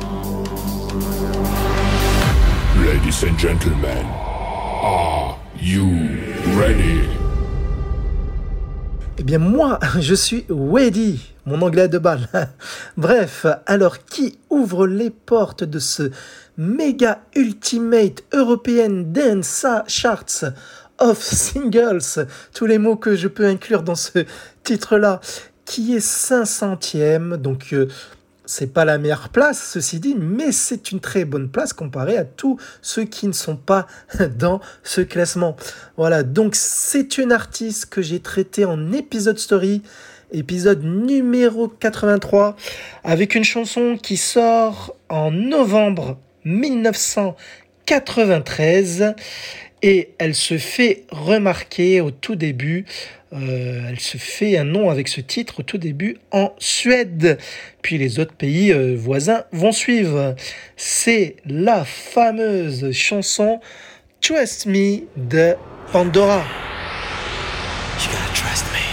[3.11, 4.05] Ladies and gentlemen,
[4.81, 5.85] are you
[6.57, 7.01] ready?
[9.17, 12.29] Eh bien moi, je suis ready, mon anglais de balle.
[12.97, 16.11] Bref, alors qui ouvre les portes de ce
[16.57, 20.45] méga ultimate European Dance Charts
[20.97, 24.25] of Singles, tous les mots que je peux inclure dans ce
[24.63, 25.19] titre-là,
[25.65, 27.73] qui est 500e, donc...
[27.73, 27.89] Euh,
[28.51, 32.25] c'est pas la meilleure place, ceci dit, mais c'est une très bonne place comparée à
[32.25, 33.87] tous ceux qui ne sont pas
[34.37, 35.55] dans ce classement.
[35.95, 39.83] Voilà, donc c'est une artiste que j'ai traitée en épisode story,
[40.33, 42.57] épisode numéro 83,
[43.05, 49.15] avec une chanson qui sort en novembre 1993
[49.81, 52.85] et elle se fait remarquer au tout début
[53.33, 57.37] euh, elle se fait un nom avec ce titre au tout début en Suède.
[57.81, 60.35] Puis les autres pays euh, voisins vont suivre.
[60.75, 63.61] C'est la fameuse chanson
[64.19, 65.55] Trust Me de
[65.93, 66.43] Pandora.
[67.97, 68.90] Voilà, on a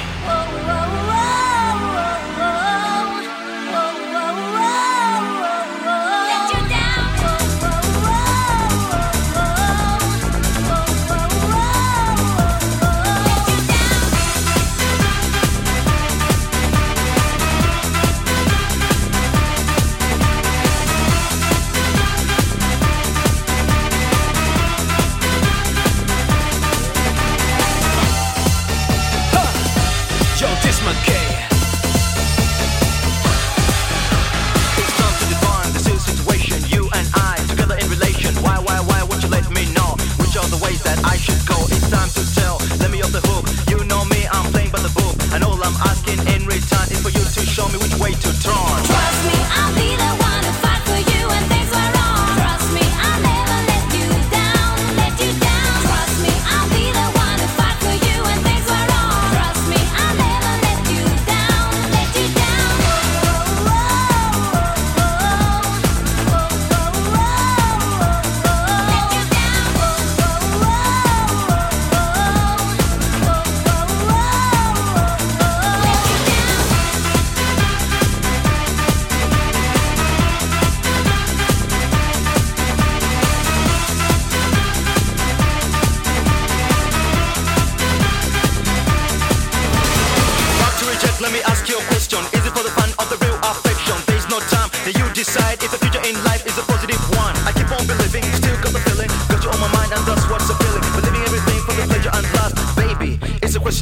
[43.08, 43.44] off the hook.
[43.70, 45.16] You know me, I'm playing by the book.
[45.32, 48.30] And all I'm asking in return is for you to show me which way to
[48.40, 48.78] turn.
[48.84, 49.67] Trust me, I'm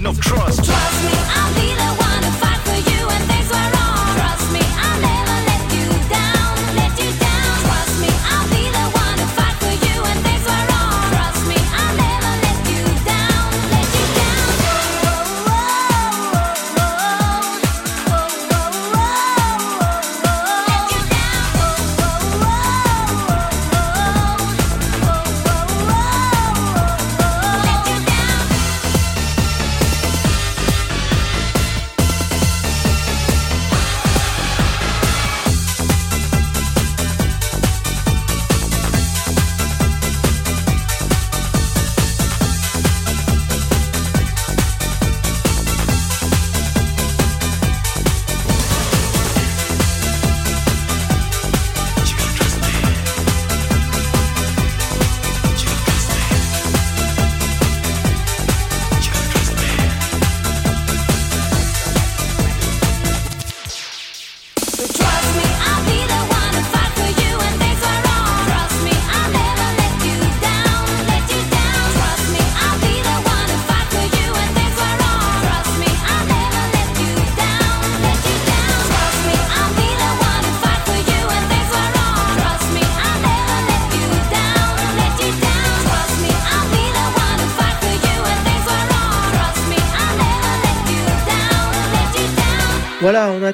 [0.07, 0.65] no trust.
[0.65, 1.46] trust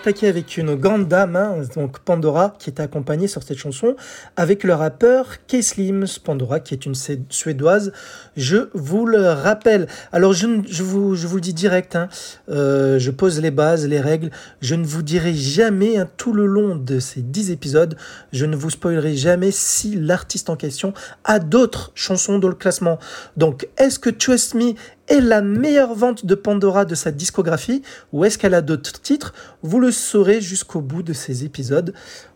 [0.06, 3.94] avec une grande dame, donc Pandora, qui était accompagnée sur cette chanson
[4.36, 6.94] avec le rappeur K-Slim, Pandora, qui est une
[7.28, 7.92] suédoise,
[8.36, 9.86] je vous le rappelle.
[10.10, 12.08] Alors, je, je, vous, je vous, le dis direct, hein,
[12.48, 16.46] euh, je pose les bases, les règles, je ne vous dirai jamais, hein, tout le
[16.46, 17.96] long de ces 10 épisodes,
[18.32, 22.98] je ne vous spoilerai jamais si l'artiste en question a d'autres chansons dans le classement.
[23.36, 24.74] Donc, est-ce que Trust Me
[25.12, 29.34] est la meilleure vente de Pandora de sa discographie ou est-ce qu'elle a d'autres titres?
[29.62, 31.92] Vous le saurez jusqu'au bout de ces épisodes.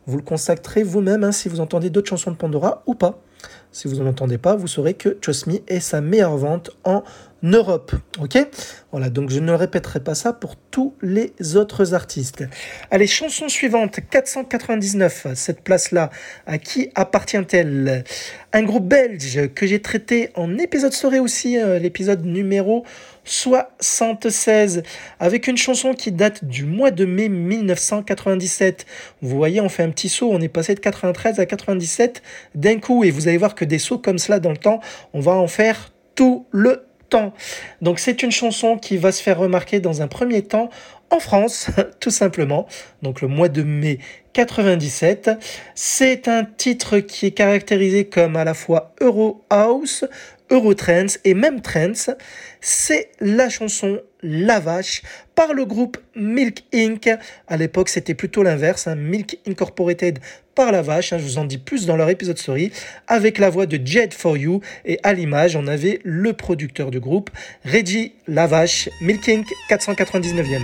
[0.07, 3.19] Vous le consacrez vous-même hein, si vous entendez d'autres chansons de Pandora ou pas.
[3.73, 7.03] Si vous n'en entendez pas, vous saurez que Trust Me est sa meilleure vente en
[7.43, 7.93] Europe.
[8.21, 8.39] Ok?
[8.93, 12.45] Voilà, donc je ne répéterai pas ça pour tous les autres artistes.
[12.91, 15.29] Allez, chanson suivante, 499.
[15.35, 16.11] Cette place-là,
[16.47, 18.05] à qui appartient-elle?
[18.53, 22.85] Un groupe belge que j'ai traité en épisode soirée aussi, euh, l'épisode numéro
[23.25, 24.83] 76,
[25.21, 28.87] avec une chanson qui date du mois de mai 1997.
[29.21, 32.23] Vous voyez, on fait un petit saut, on est passé de 93 à 97
[32.55, 34.81] d'un coup, et vous allez voir que des sauts comme cela dans le temps,
[35.13, 36.86] on va en faire tout le
[37.81, 40.71] Donc c'est une chanson qui va se faire remarquer dans un premier temps
[41.11, 41.69] en France,
[42.01, 42.67] tout simplement.
[43.03, 43.99] Donc le mois de mai
[44.33, 45.31] 97.
[45.75, 50.05] C'est un titre qui est caractérisé comme à la fois Euro House,
[50.51, 52.11] Eurotrance et même Trance,
[52.61, 55.03] c'est la chanson La Vache
[55.37, 57.09] par le groupe Milk Inc.
[57.47, 58.97] À l'époque, c'était plutôt l'inverse, hein.
[58.97, 60.19] Milk Incorporated
[60.57, 61.19] par La Vache, hein.
[61.19, 62.73] je vous en dis plus dans leur épisode story,
[63.07, 66.99] avec la voix de Jed For You et à l'image, on avait le producteur du
[66.99, 67.31] groupe,
[67.65, 69.47] Reggie La Vache, Milk Inc.
[69.71, 70.63] 499e.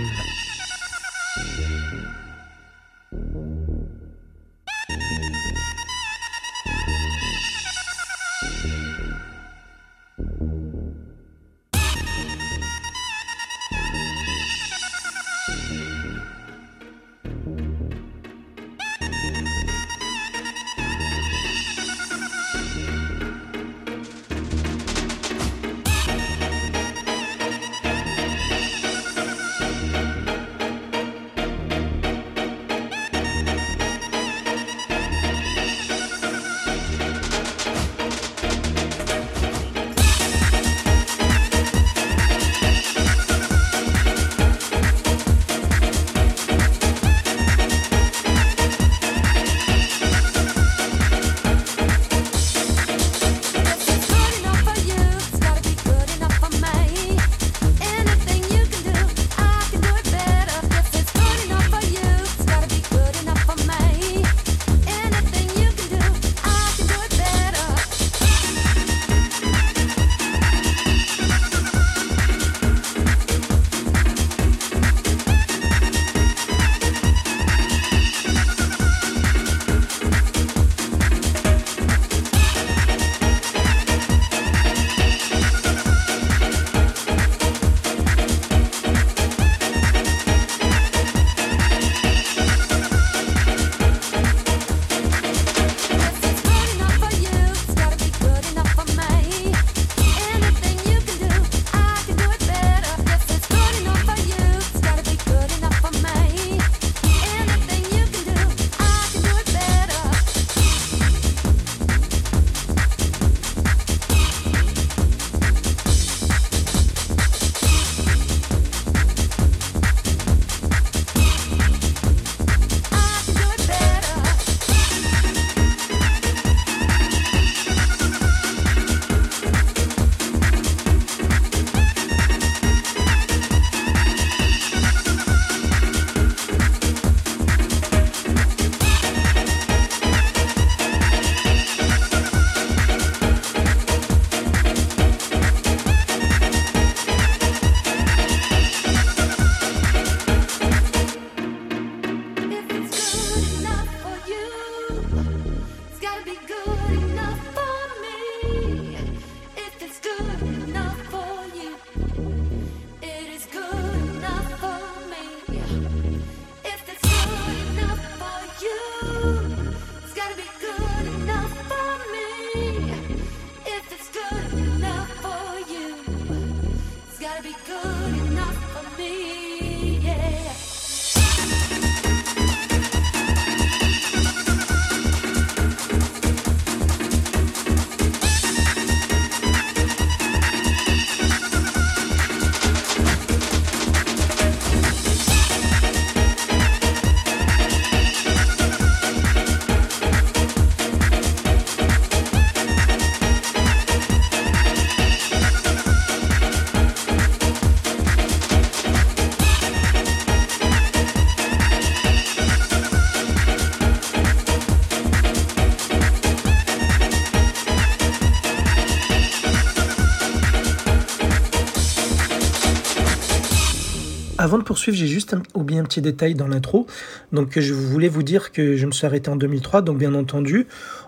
[224.53, 226.85] Avant de poursuivre, j'ai juste oublié un petit détail dans l'intro.
[227.31, 229.81] Donc, je voulais vous dire que je me suis arrêté en 2003.
[229.81, 230.67] Donc, bien entendu,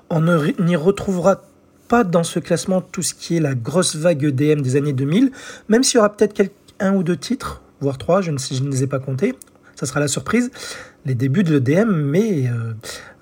[0.10, 0.20] on
[0.58, 1.44] n'y retrouvera
[1.88, 5.32] pas dans ce classement tout ce qui est la grosse vague EDM des années 2000,
[5.70, 8.72] même s'il y aura peut-être un ou deux titres, voire trois, je ne, je ne
[8.72, 9.36] les ai pas comptés.
[9.76, 10.50] Ça sera la surprise
[11.06, 12.74] les débuts de l'EDM, mais euh,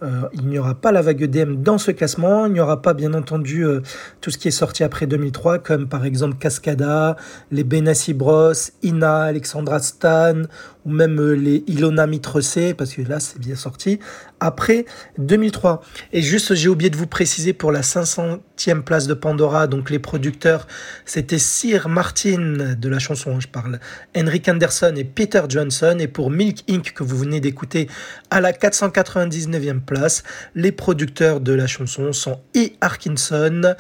[0.03, 2.45] euh, il n'y aura pas la vague EDM dans ce classement.
[2.45, 3.81] Il n'y aura pas, bien entendu, euh,
[4.21, 7.15] tout ce qui est sorti après 2003, comme par exemple Cascada,
[7.51, 10.43] les Benassi Bros, Ina, Alexandra Stan,
[10.85, 13.99] ou même les Ilona Mitrocé, parce que là, c'est bien sorti,
[14.39, 14.85] après
[15.17, 15.81] 2003.
[16.11, 19.99] Et juste, j'ai oublié de vous préciser pour la 500e place de Pandora, donc les
[19.99, 20.67] producteurs,
[21.05, 23.79] c'était Sir Martin de la chanson, je parle,
[24.15, 26.93] Henrik Anderson et Peter Johnson, et pour Milk Inc.
[26.93, 27.87] que vous venez d'écouter,
[28.29, 30.23] à la 499e place.
[30.55, 32.69] Les producteurs de la chanson sont E.
[32.81, 33.75] Arkinson,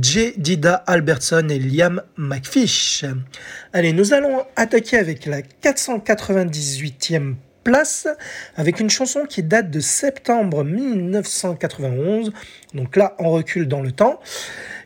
[0.00, 0.34] J.
[0.36, 3.04] Dida Albertson et Liam McFish.
[3.72, 5.42] Allez, nous allons attaquer avec la
[6.46, 8.06] 498e place
[8.56, 12.32] avec une chanson qui date de septembre 1991.
[12.74, 14.20] Donc là, on recule dans le temps.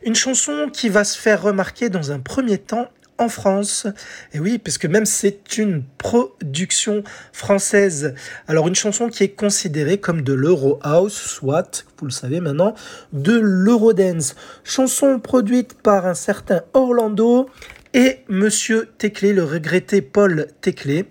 [0.05, 3.87] Une chanson qui va se faire remarquer dans un premier temps en France.
[4.33, 8.15] Et oui, parce que même c'est une production française.
[8.47, 12.75] Alors une chanson qui est considérée comme de l'Euro House, soit, vous le savez maintenant,
[13.13, 14.37] de l'Eurodance.
[14.63, 17.51] Chanson produite par un certain Orlando
[17.95, 21.07] et Monsieur Teclé, le regretté Paul Teclé.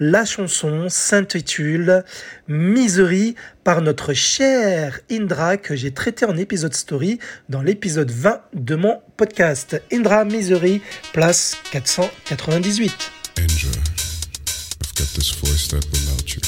[0.00, 2.04] La chanson s'intitule
[2.48, 8.74] Misery par notre cher Indra que j'ai traité en épisode story dans l'épisode 20 de
[8.74, 9.80] mon podcast.
[9.92, 10.82] Indra Misery,
[11.12, 12.92] place 498.
[13.38, 16.40] Indra, I've got this voice that will you.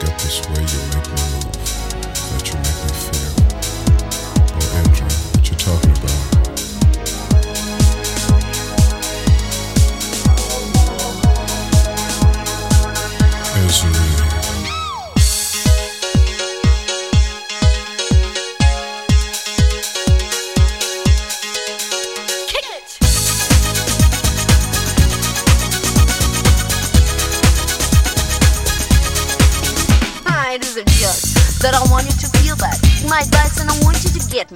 [0.00, 0.62] Got this way
[0.94, 1.52] make me move,
[2.30, 3.32] that you make me feel.
[5.64, 6.01] Oh?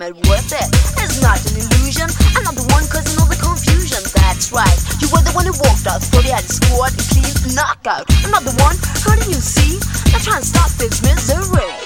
[0.07, 0.69] To mad with it.
[1.03, 2.09] It's not an illusion.
[2.37, 4.03] I'm not the one causing all the confusion.
[4.15, 4.79] That's right.
[5.01, 8.07] You were the one who walked out, thought you had squad, a clean knockout.
[8.25, 9.79] I'm not the one hurting you, see?
[10.13, 11.03] Now try and stop this.
[11.03, 11.86] Misery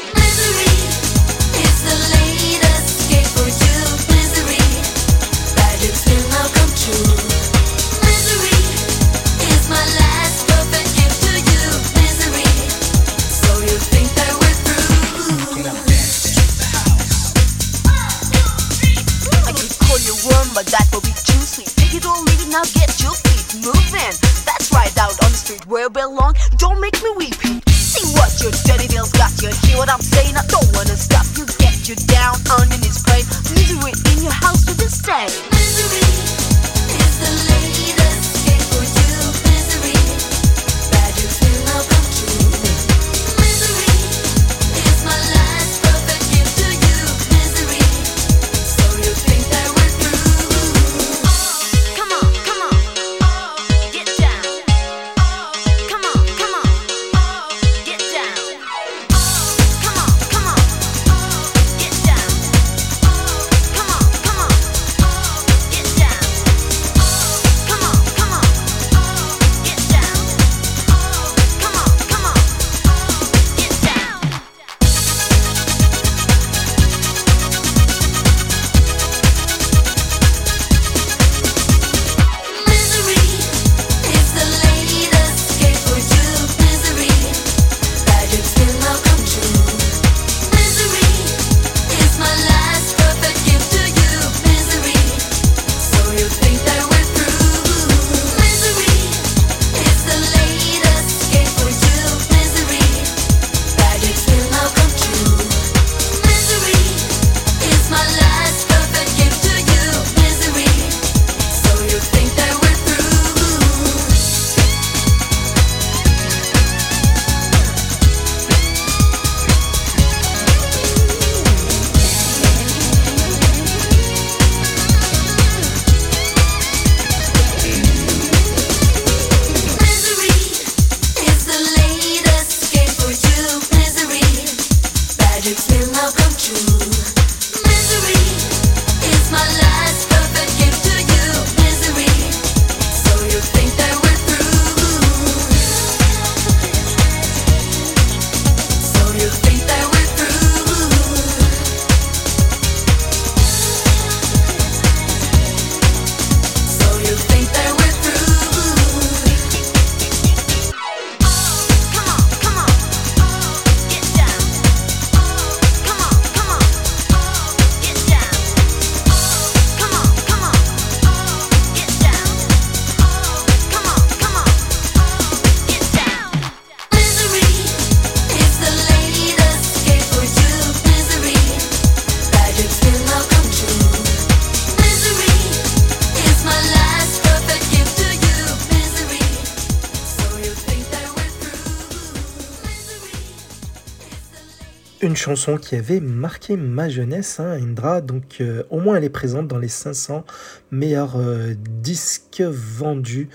[195.60, 198.00] qui avait marqué ma jeunesse, hein, Indra.
[198.00, 200.24] Donc, euh, au moins, elle est présente dans les 500
[200.70, 203.28] meilleurs euh, disques vendus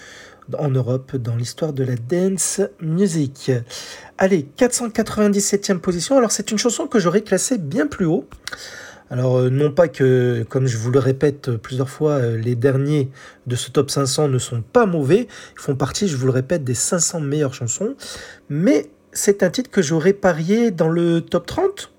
[0.58, 3.52] en Europe dans l'histoire de la dance music.
[4.18, 6.18] Allez, 497e position.
[6.18, 8.28] Alors, c'est une chanson que j'aurais classée bien plus haut.
[9.10, 13.10] Alors, euh, non pas que, comme je vous le répète plusieurs fois, les derniers
[13.48, 15.28] de ce top 500 ne sont pas mauvais.
[15.58, 17.96] Ils font partie, je vous le répète, des 500 meilleures chansons.
[18.50, 21.92] Mais c'est un titre que j'aurais parié dans le top 30,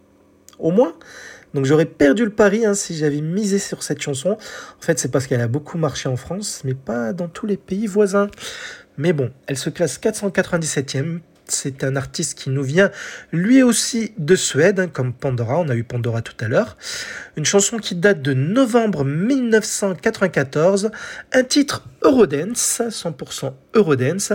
[0.59, 0.93] au moins.
[1.55, 4.33] Donc j'aurais perdu le pari hein, si j'avais misé sur cette chanson.
[4.33, 7.57] En fait, c'est parce qu'elle a beaucoup marché en France, mais pas dans tous les
[7.57, 8.29] pays voisins.
[8.99, 12.91] Mais bon, elle se classe 497e c'est un artiste qui nous vient
[13.33, 16.77] lui aussi de Suède, hein, comme Pandora, on a eu Pandora tout à l'heure.
[17.37, 20.91] Une chanson qui date de novembre 1994,
[21.33, 24.33] un titre Eurodance, 100% Eurodance,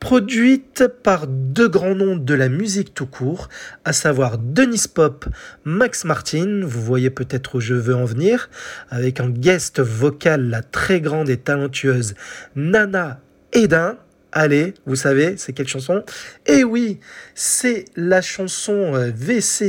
[0.00, 3.48] produite par deux grands noms de la musique tout court,
[3.84, 5.26] à savoir Denis Pop,
[5.64, 8.50] Max Martin, vous voyez peut-être où je veux en venir,
[8.90, 12.14] avec en guest vocal la très grande et talentueuse
[12.56, 13.20] Nana
[13.52, 13.96] Edin,
[14.36, 16.02] Allez, vous savez, c'est quelle chanson?
[16.46, 16.98] Eh oui,
[17.36, 19.66] c'est la chanson euh, VC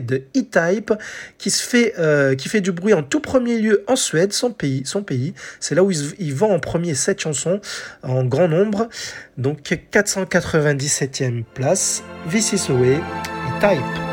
[0.00, 0.92] de E-Type
[1.38, 4.50] qui, se fait, euh, qui fait du bruit en tout premier lieu en Suède, son
[4.50, 4.82] pays.
[4.84, 5.32] Son pays.
[5.60, 7.60] C'est là où il, vend en premier cette chanson
[8.02, 8.88] en grand nombre.
[9.38, 14.09] Donc 497e place, VC Zoé, E-Type.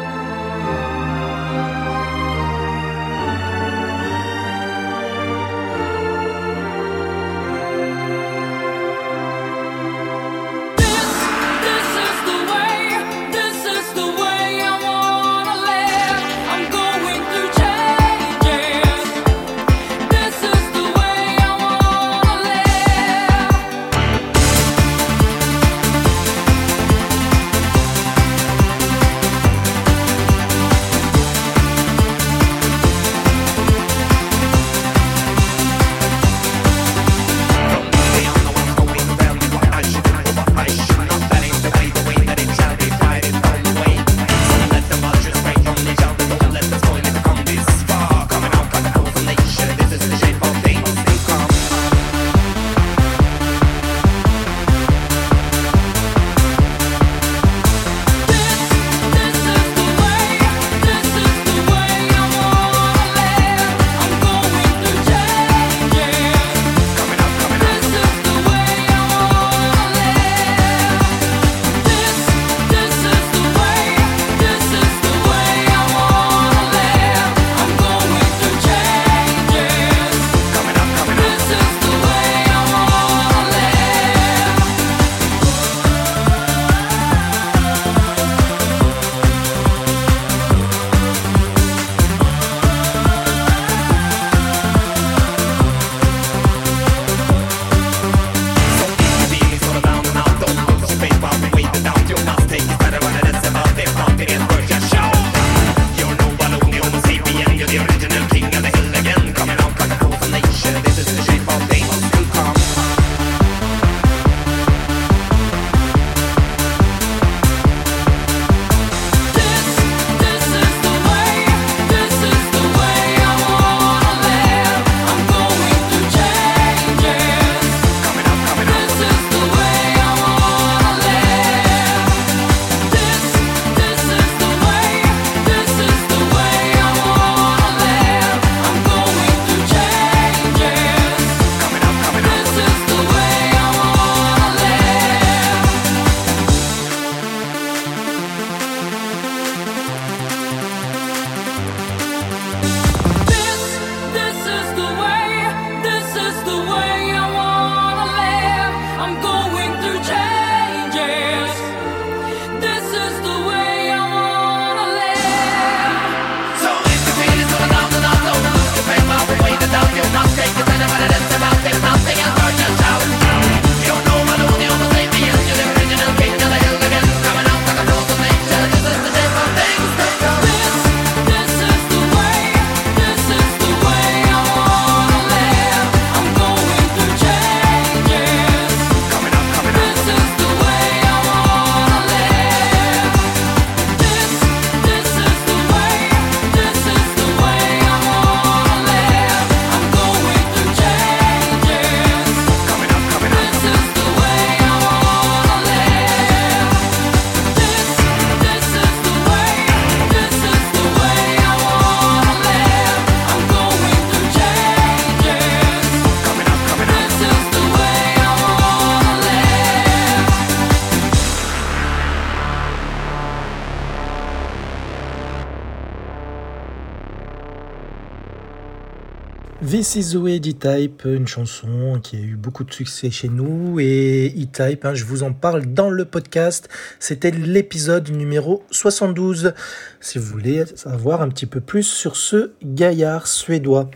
[229.78, 233.80] This is the way d'E-Type, une chanson qui a eu beaucoup de succès chez nous.
[233.80, 236.67] Et E-Type, hein, je vous en parle dans le podcast.
[236.99, 239.53] C'était l'épisode numéro 72.
[240.01, 243.91] Si vous voulez savoir un petit peu plus sur ce gaillard suédois.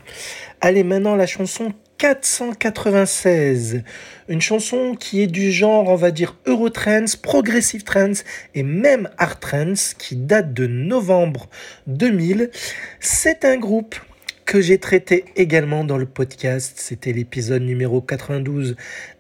[0.62, 3.82] Allez, maintenant la chanson 496.
[4.30, 8.24] Une chanson qui est du genre, on va dire, Eurotrance, Progressive Trance
[8.54, 11.50] et même Art Trance qui date de novembre
[11.88, 12.52] 2000.
[13.00, 13.96] C'est un groupe
[14.52, 16.74] que j'ai traité également dans le podcast.
[16.76, 18.76] C'était l'épisode numéro 92.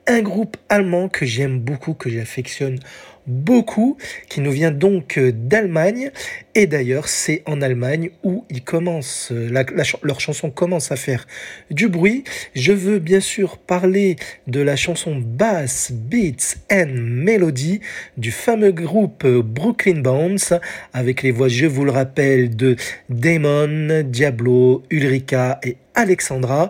[0.05, 2.79] Un groupe allemand que j'aime beaucoup, que j'affectionne
[3.27, 3.97] beaucoup,
[4.29, 6.11] qui nous vient donc euh, d'Allemagne.
[6.55, 9.63] Et d'ailleurs, c'est en Allemagne où ils commencent, euh,
[10.03, 11.27] leur chanson commence à faire
[11.69, 12.23] du bruit.
[12.55, 14.15] Je veux bien sûr parler
[14.47, 17.79] de la chanson Bass, Beats and Melody
[18.17, 20.53] du fameux groupe euh, Brooklyn Bounce,
[20.93, 22.75] avec les voix, je vous le rappelle, de
[23.09, 26.69] Damon, Diablo, Ulrika et Alexandra.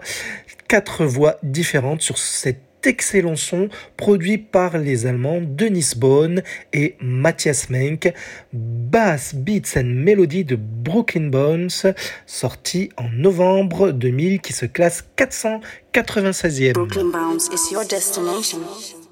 [0.68, 6.42] Quatre voix différentes sur cette excellent son produit par les Allemands Denis Bohn
[6.74, 8.14] et Matthias Menk,
[8.54, 11.86] Bass Beats and Melody de Brooklyn Bones,
[12.26, 16.74] sorti en novembre 2000, qui se classe 496e.
[16.74, 18.60] Brooklyn Bones is your destination.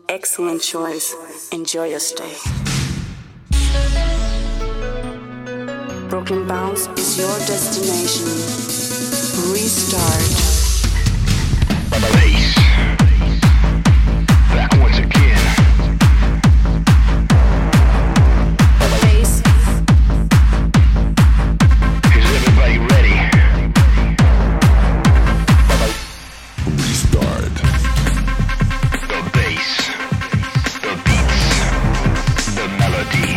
[0.08, 1.16] Excellent choice.
[1.52, 2.36] Enjoy your stay.
[6.10, 8.26] Brooklyn Bounce is your destination.
[9.54, 10.50] Restart.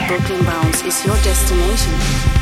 [0.08, 2.41] Brooklyn Bounce is your destination.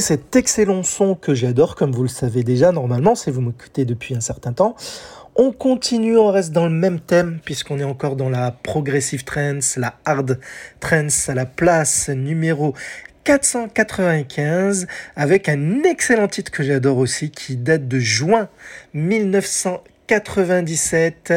[0.00, 4.14] Cet excellent son que j'adore, comme vous le savez déjà normalement, si vous m'écoutez depuis
[4.14, 4.74] un certain temps,
[5.36, 9.76] on continue, on reste dans le même thème, puisqu'on est encore dans la progressive trance,
[9.76, 10.38] la hard
[10.80, 12.74] trance à la place numéro
[13.24, 14.86] 495
[15.16, 18.48] avec un excellent titre que j'adore aussi qui date de juin
[18.92, 21.32] 1900 97,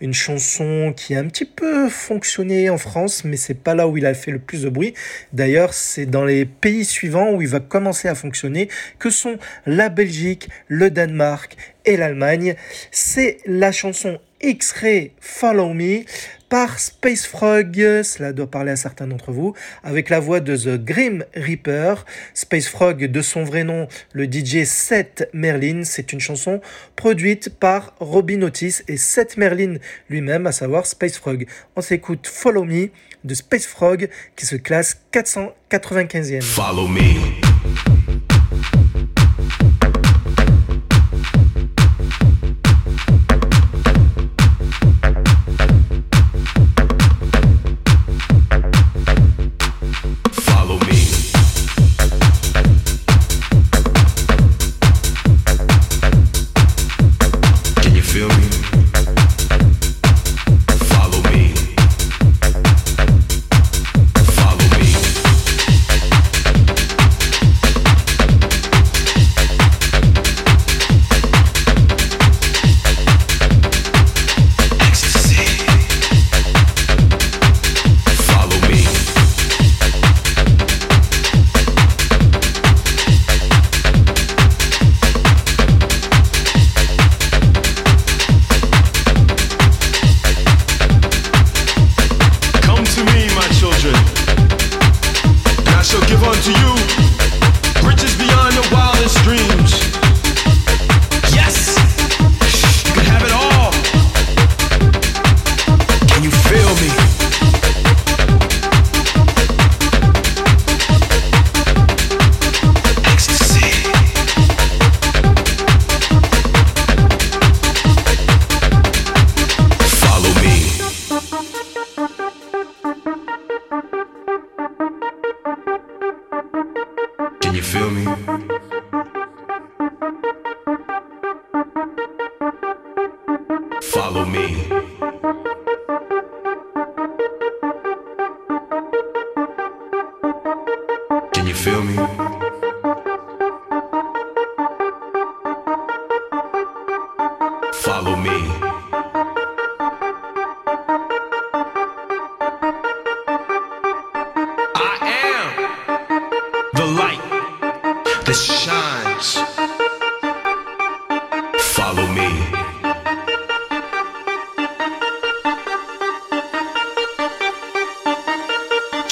[0.00, 3.96] une chanson qui a un petit peu fonctionné en France, mais c'est pas là où
[3.96, 4.94] il a fait le plus de bruit.
[5.32, 9.88] D'ailleurs, c'est dans les pays suivants où il va commencer à fonctionner, que sont la
[9.88, 12.54] Belgique, le Danemark et l'Allemagne.
[12.90, 16.04] C'est la chanson X-Ray Follow Me
[16.50, 20.84] par Space Frog, cela doit parler à certains d'entre vous, avec la voix de The
[20.84, 22.04] Grim Reaper.
[22.34, 26.60] Space Frog, de son vrai nom, le DJ Seth Merlin, c'est une chanson
[26.96, 29.76] produite par Robin Otis et Seth Merlin
[30.08, 31.46] lui-même, à savoir Space Frog.
[31.76, 32.90] On s'écoute Follow Me
[33.22, 36.42] de Space Frog qui se classe 495e.
[36.42, 37.49] Follow me.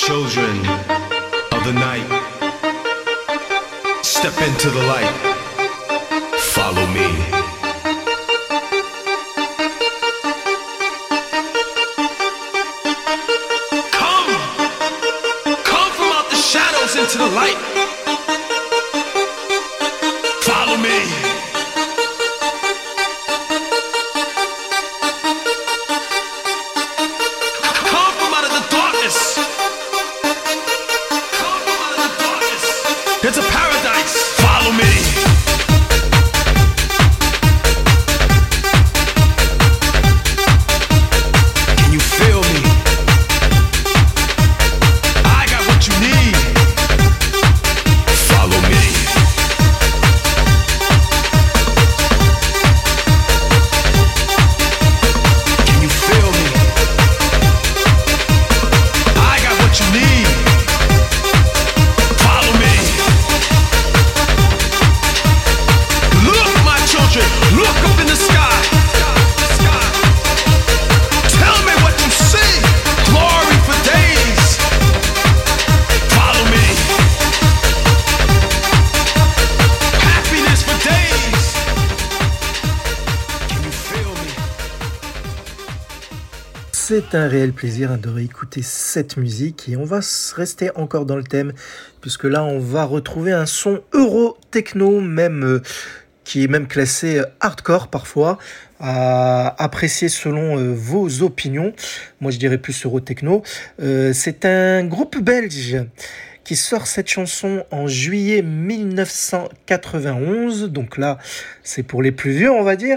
[0.08, 0.56] Children
[1.52, 2.08] of the night,
[4.02, 5.12] step into the light.
[6.40, 7.08] Follow me.
[13.92, 14.32] Come,
[15.62, 17.77] come from out the shadows into the light.
[87.10, 90.00] C'est un réel plaisir de réécouter cette musique et on va
[90.36, 91.54] rester encore dans le thème
[92.02, 95.62] puisque là on va retrouver un son euro techno même euh,
[96.24, 98.36] qui est même classé euh, hardcore parfois
[98.78, 101.72] à apprécier selon euh, vos opinions.
[102.20, 103.42] Moi je dirais plus euro techno.
[103.78, 105.78] c'est un groupe belge
[106.48, 110.70] qui sort cette chanson en juillet 1991.
[110.70, 111.18] Donc là,
[111.62, 112.96] c'est pour les plus vieux, on va dire.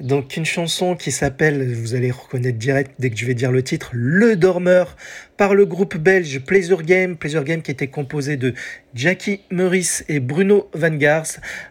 [0.00, 3.62] Donc une chanson qui s'appelle, vous allez reconnaître direct dès que je vais dire le
[3.62, 4.96] titre, Le Dormeur
[5.36, 7.16] par le groupe belge Pleasure Game.
[7.16, 8.54] Pleasure Game qui était composé de
[8.94, 11.24] Jackie Meurice et Bruno Van Gars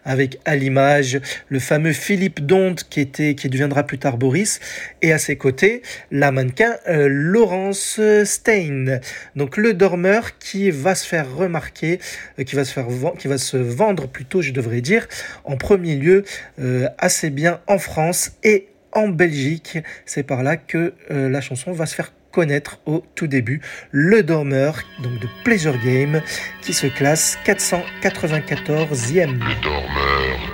[0.04, 4.60] avec à l'image le fameux Philippe Donde qui deviendra plus tard Boris
[5.00, 9.00] et à ses côtés la mannequin euh, Laurence Stein.
[9.36, 11.98] Donc le dormeur qui va se faire remarquer,
[12.38, 12.86] euh, qui va se faire
[13.18, 15.08] qui va se vendre plutôt je devrais dire
[15.44, 16.24] en premier lieu
[16.60, 19.78] euh, assez bien en France et en Belgique.
[20.06, 23.60] C'est par là que la chanson va se faire connaître au tout début
[23.92, 26.20] le dormeur donc de Pleasure Game
[26.62, 29.32] qui se classe 494e.
[29.32, 30.53] Le dormeur.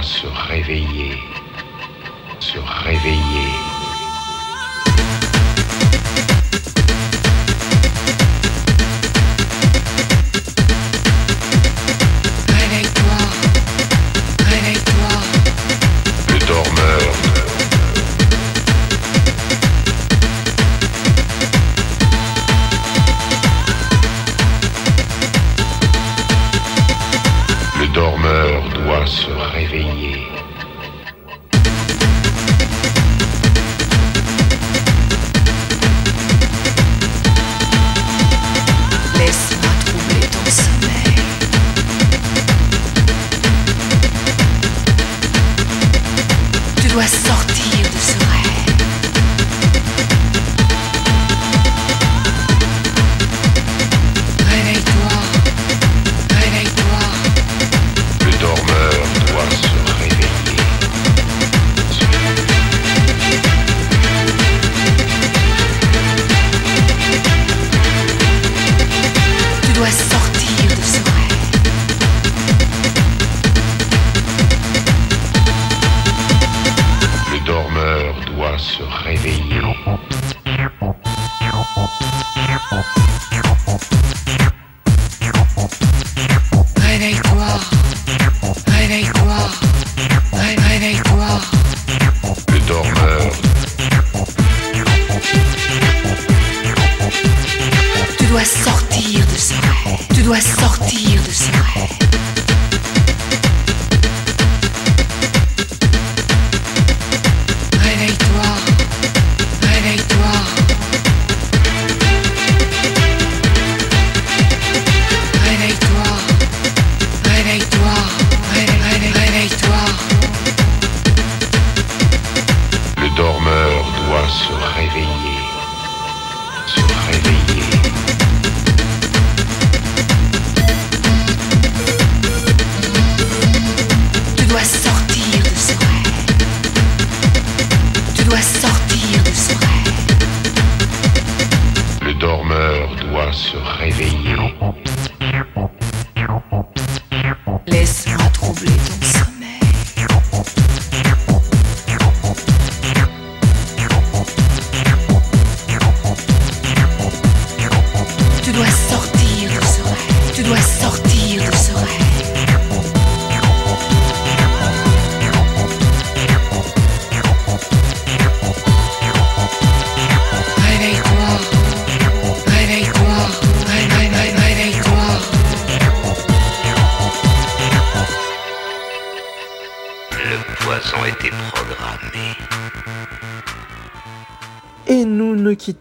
[0.00, 1.18] Se réveiller,
[2.40, 3.61] se réveiller.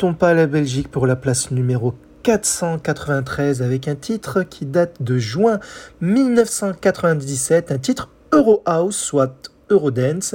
[0.02, 1.94] Quittons pas la Belgique pour la place numéro
[2.24, 5.60] 493 avec un titre qui date de juin
[6.02, 10.34] 1997, un titre Euro House, soit Eurodance,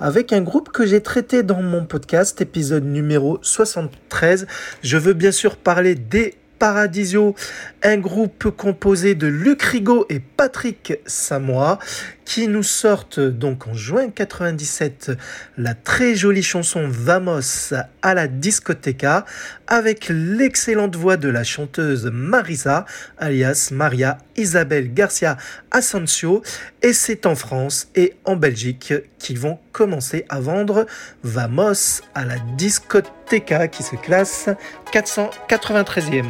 [0.00, 4.48] avec un groupe que j'ai traité dans mon podcast, épisode numéro 73.
[4.82, 7.34] Je veux bien sûr parler des Paradisio,
[7.82, 11.78] un groupe composé de Luc Rigaud et Patrick Samoa,
[12.24, 15.12] qui nous sortent donc en juin 97
[15.56, 19.24] la très jolie chanson Vamos à la discoteca
[19.66, 22.84] avec l'excellente voix de la chanteuse Marisa,
[23.18, 25.36] alias Maria Isabel Garcia
[25.70, 26.42] Asensio,
[26.82, 30.86] et c'est en France et en Belgique qu'ils vont commencer à vendre
[31.22, 32.36] Vamos à la
[33.26, 34.56] discoteca qui se classe
[34.92, 36.22] 493e.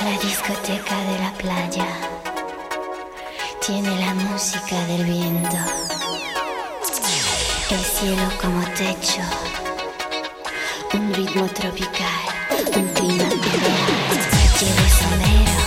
[0.00, 1.86] La discoteca de la playa
[3.60, 5.56] tiene la música del viento,
[7.70, 9.22] el cielo como techo,
[10.94, 12.24] un ritmo tropical,
[12.74, 14.00] un clima ideal.
[14.58, 15.58] Llevo sombrero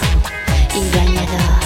[0.75, 1.62] y bañador,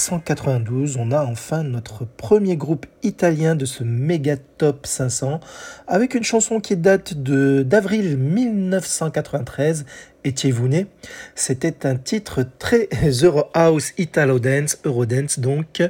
[0.00, 5.40] 792, on a enfin notre premier groupe italien de ce méga top 500
[5.86, 9.84] avec une chanson qui date de d'avril 1993
[10.26, 10.86] Etievune.
[11.34, 12.88] C'était un titre très
[13.22, 15.82] Euro House Italo Dance, Euro Dance, donc.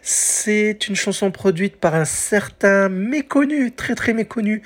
[0.00, 4.62] C'est une chanson produite par un certain méconnu, très très méconnu,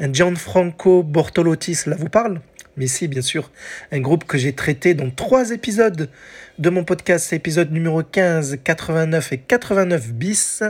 [0.00, 2.40] Gianfranco Bortolotti, cela vous parle?
[2.78, 3.50] Mais si, bien sûr,
[3.90, 6.08] un groupe que j'ai traité dans trois épisodes
[6.58, 10.64] de mon podcast, épisode numéro 15, 89 et 89 bis.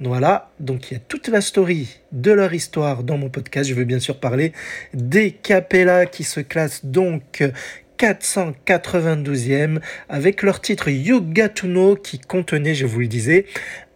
[0.00, 3.68] Voilà, donc il y a toute la story de leur histoire dans mon podcast.
[3.68, 4.52] Je veux bien sûr parler
[4.92, 7.42] des Capella qui se classent donc
[7.98, 13.46] 492e avec leur titre Yoga to Know qui contenait, je vous le disais,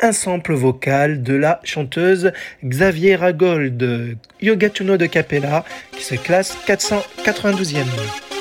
[0.00, 2.32] un sample vocal de la chanteuse
[2.64, 4.16] Xaviera Gold.
[4.40, 8.37] Yoga to Know de Capella qui se classe 492e.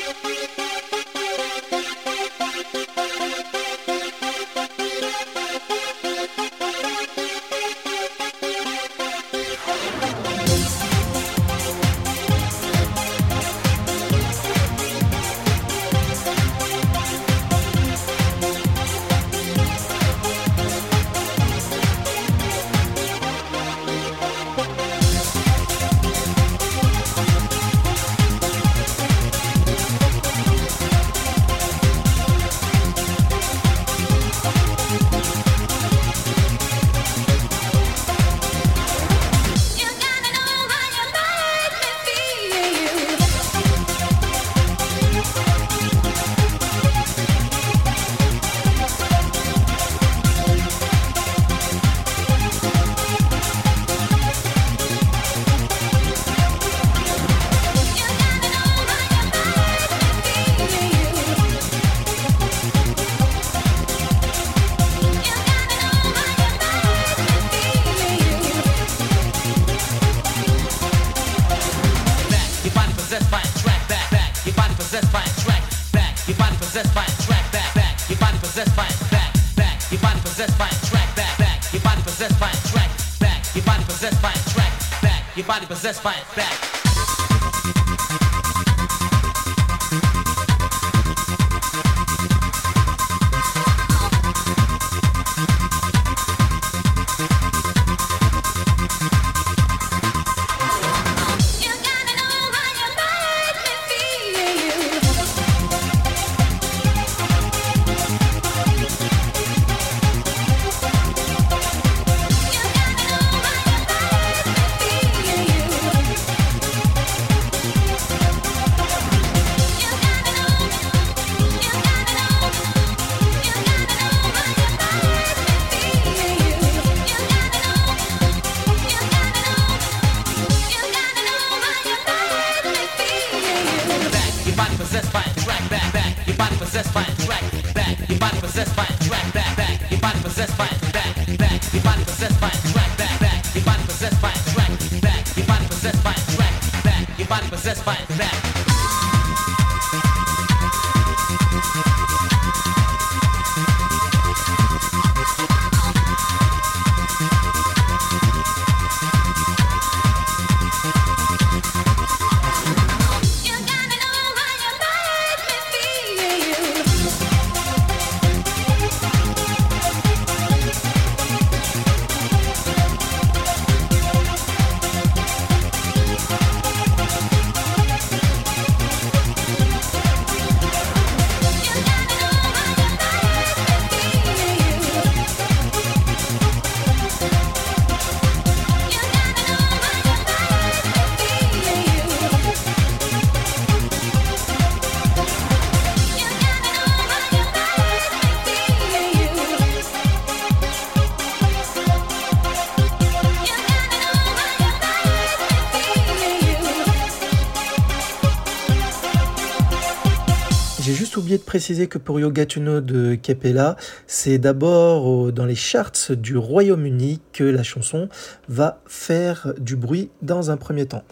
[211.38, 213.75] De préciser que pour Yoga Tuno de Kepela,
[214.07, 218.09] c'est d'abord euh, dans les charts du Royaume-Uni que la chanson
[218.49, 221.03] va faire du bruit dans un premier temps.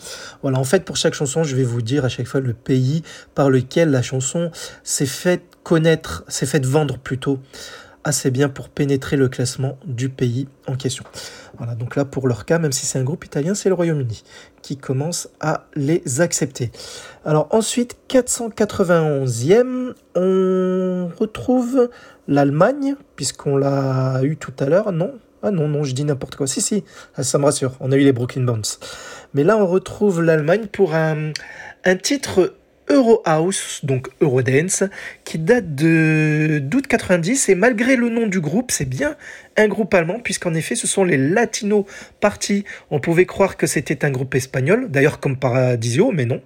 [0.42, 3.04] Voilà, en fait, pour chaque chanson, je vais vous dire à chaque fois le pays
[3.34, 4.52] par lequel la chanson
[4.84, 7.40] s'est faite connaître, s'est faite vendre plutôt
[8.04, 11.04] assez bien pour pénétrer le classement du pays en question.
[11.58, 14.24] Voilà, donc là pour leur cas, même si c'est un groupe italien, c'est le Royaume-Uni
[14.62, 16.72] qui commence à les accepter.
[17.24, 21.90] Alors ensuite, 491e, on retrouve
[22.28, 26.48] l'Allemagne, puisqu'on l'a eu tout à l'heure, non Ah non, non, je dis n'importe quoi.
[26.48, 26.84] Si, si,
[27.16, 28.80] ah, ça me rassure, on a eu les Brooklyn Bounce.
[29.34, 31.32] Mais là, on retrouve l'Allemagne pour un,
[31.84, 32.54] un titre
[32.90, 34.84] Euro House, donc Eurodance,
[35.24, 39.16] qui date de d'août 90 et malgré le nom du groupe, c'est bien
[39.58, 41.86] un groupe allemand puisqu'en effet ce sont les Latino
[42.20, 42.64] Party.
[42.92, 46.42] On pouvait croire que c'était un groupe espagnol, d'ailleurs comme Paradisio, mais non.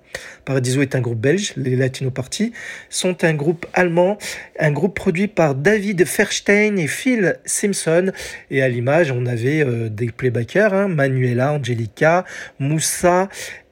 [0.46, 2.54] Paradisio est un groupe belge, les Latino Party
[2.90, 4.18] sont un groupe allemand,
[4.60, 8.12] un groupe produit par David Ferstein et Phil Simpson
[8.50, 12.26] et à l'image on avait euh, des playbackers, hein, Manuela, Angelica,
[12.60, 13.30] Moussa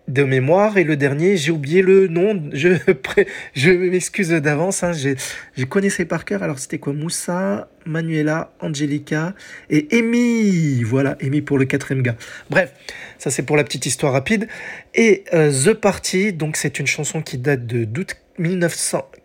[0.08, 2.70] de mémoire et le dernier j'ai oublié le nom je
[3.54, 5.10] je m'excuse d'avance hein, je,
[5.58, 6.94] je par cœur alors c'était quoi?
[6.94, 9.34] Moussa Manuela Angelica
[9.70, 10.84] et Amy.
[10.84, 12.16] Voilà Amy pour le quatrième gars.
[12.50, 12.74] Bref
[13.18, 14.48] ça c'est pour la petite histoire rapide.
[14.96, 18.16] Et euh, The Party donc c'est une chanson qui date de d'août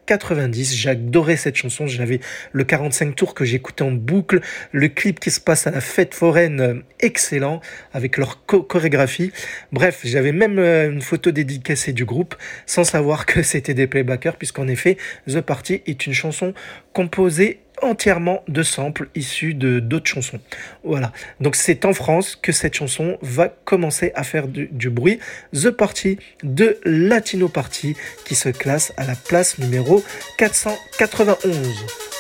[0.09, 0.75] 1990.
[0.77, 1.87] J'adorais cette chanson.
[1.87, 2.21] J'avais
[2.53, 4.41] le 45 tours que j'écoutais en boucle.
[4.73, 7.61] Le clip qui se passe à la fête foraine, euh, excellent,
[7.93, 9.33] avec leur cho- chorégraphie.
[9.71, 12.35] Bref, j'avais même euh, une photo dédicacée du groupe,
[12.67, 14.97] sans savoir que c'était des playbackers, puisqu'en effet,
[15.29, 16.53] The Party est une chanson
[16.93, 20.41] composée entièrement de samples issus de d'autres chansons.
[20.85, 21.13] Voilà.
[21.41, 25.19] Donc c'est en France que cette chanson va commencer à faire du, du bruit.
[25.53, 30.03] The Party de Latino Party qui se classe à la place numéro
[30.39, 32.12] 491.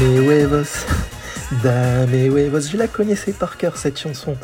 [0.00, 0.84] Dame huevos,
[1.62, 2.68] dame huevos.
[2.70, 4.36] Je la connaissais par cœur cette chanson.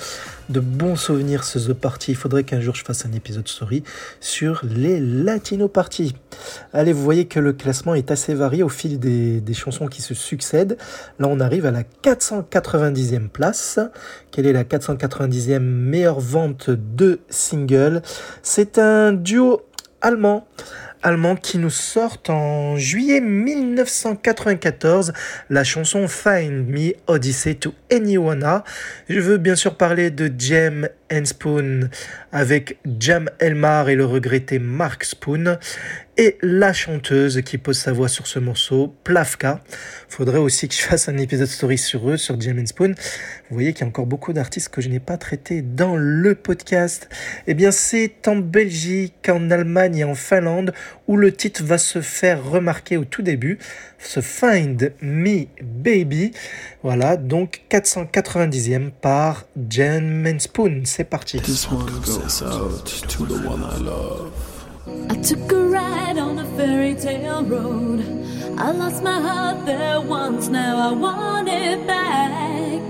[0.49, 2.13] De bons souvenirs ce The Party.
[2.13, 3.83] Il faudrait qu'un jour je fasse un épisode story
[4.21, 6.15] sur les Latino Party.
[6.73, 10.01] Allez, vous voyez que le classement est assez varié au fil des, des chansons qui
[10.01, 10.79] se succèdent.
[11.19, 13.79] Là, on arrive à la 490e place.
[14.31, 18.01] Quelle est la 490e meilleure vente de single
[18.43, 19.67] C'est un duo
[20.01, 20.47] allemand
[21.03, 25.13] allemand qui nous sort en juillet 1994
[25.51, 28.63] la chanson Find Me Odyssey to Anyone.
[29.09, 31.91] Je veux bien sûr parler de Jem and Spoon
[32.31, 35.59] avec Jam Elmar et le regretté Mark Spoon
[36.17, 39.63] et la chanteuse qui pose sa voix sur ce morceau, Plavka.
[40.09, 42.95] Faudrait aussi que je fasse un épisode story sur eux, sur Jam Spoon.
[43.49, 46.35] Vous voyez qu'il y a encore beaucoup d'artistes que je n'ai pas traités dans le
[46.35, 47.09] podcast.
[47.47, 50.75] Eh bien, c'est en Belgique, en Allemagne et en Finlande
[51.09, 53.59] où le titre va se faire remarquer au tout début.
[53.99, 56.33] Ce Find Me Baby.
[56.83, 60.83] Voilà, donc 490e par Jam Spoon.
[60.85, 61.41] C'est parti.
[61.41, 64.52] This one goes out to the one I love.
[64.85, 68.01] I took a ride on a fairy tale road.
[68.59, 72.83] I lost my heart there once, now I want it back.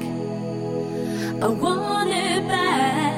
[1.43, 3.12] I want it back.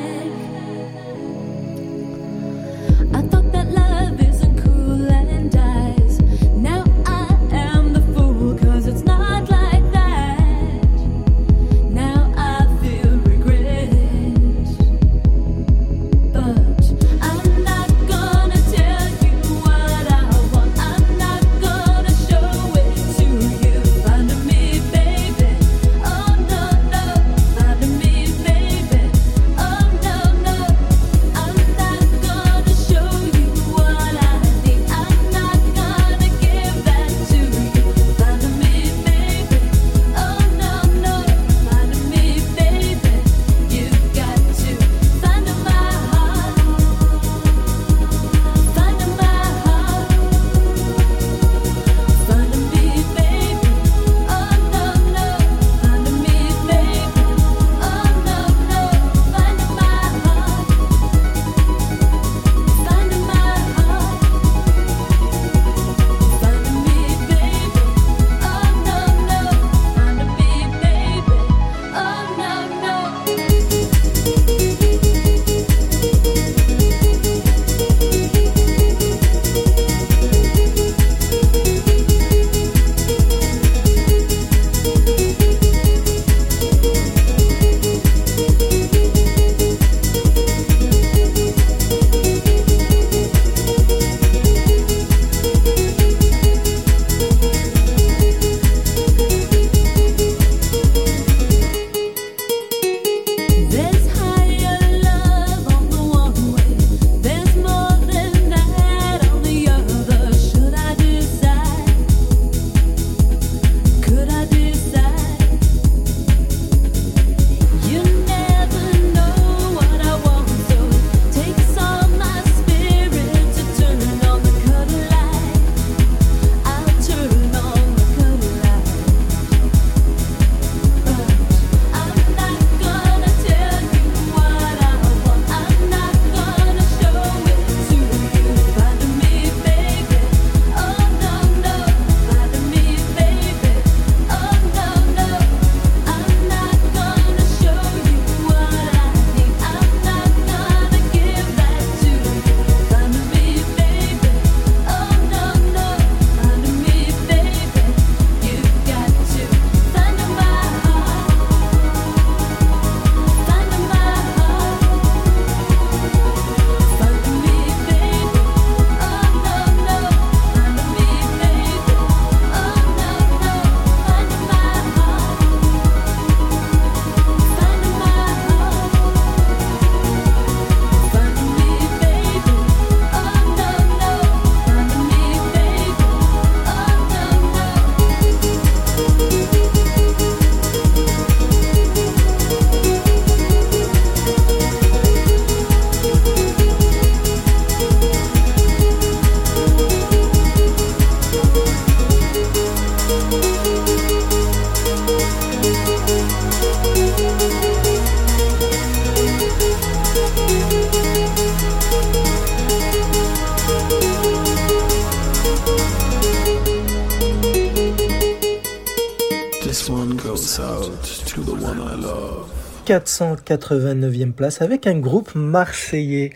[223.45, 226.31] 489e place avec un groupe marseillais.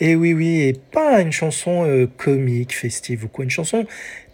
[0.00, 3.86] Et oui, oui, et pas une chanson euh, comique, festive ou quoi, une chanson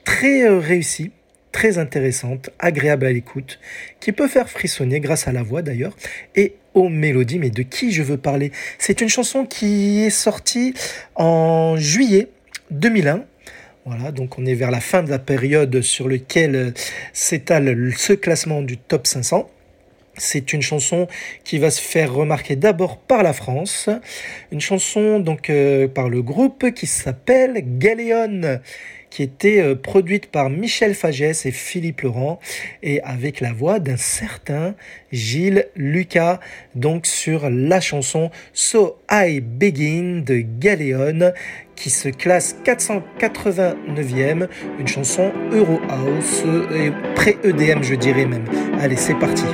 [0.04, 1.12] très euh, réussie,
[1.52, 3.58] très intéressante, agréable à l'écoute,
[4.00, 5.96] qui peut faire frissonner grâce à la voix d'ailleurs,
[6.36, 7.38] et aux mélodies.
[7.38, 8.52] Mais de qui je veux parler?
[8.78, 10.74] C'est une chanson qui est sortie
[11.16, 12.28] en juillet
[12.70, 13.24] 2001.
[13.86, 16.70] Voilà, donc on est vers la fin de la période sur laquelle euh,
[17.12, 19.50] s'étale ce classement du top 500.
[20.16, 21.06] C'est une chanson
[21.44, 23.88] qui va se faire remarquer d'abord par la France,
[24.52, 28.60] une chanson donc euh, par le groupe qui s'appelle Galéon,
[29.10, 32.38] qui était euh, produite par Michel Fagès et Philippe Laurent
[32.82, 34.74] et avec la voix d'un certain
[35.12, 36.40] Gilles Lucas,
[36.74, 41.32] donc sur la chanson So I Begin de Galéon
[41.76, 48.44] qui se classe 489e, une chanson Euro House et pré-EDM je dirais même.
[48.78, 49.46] Allez, c'est parti.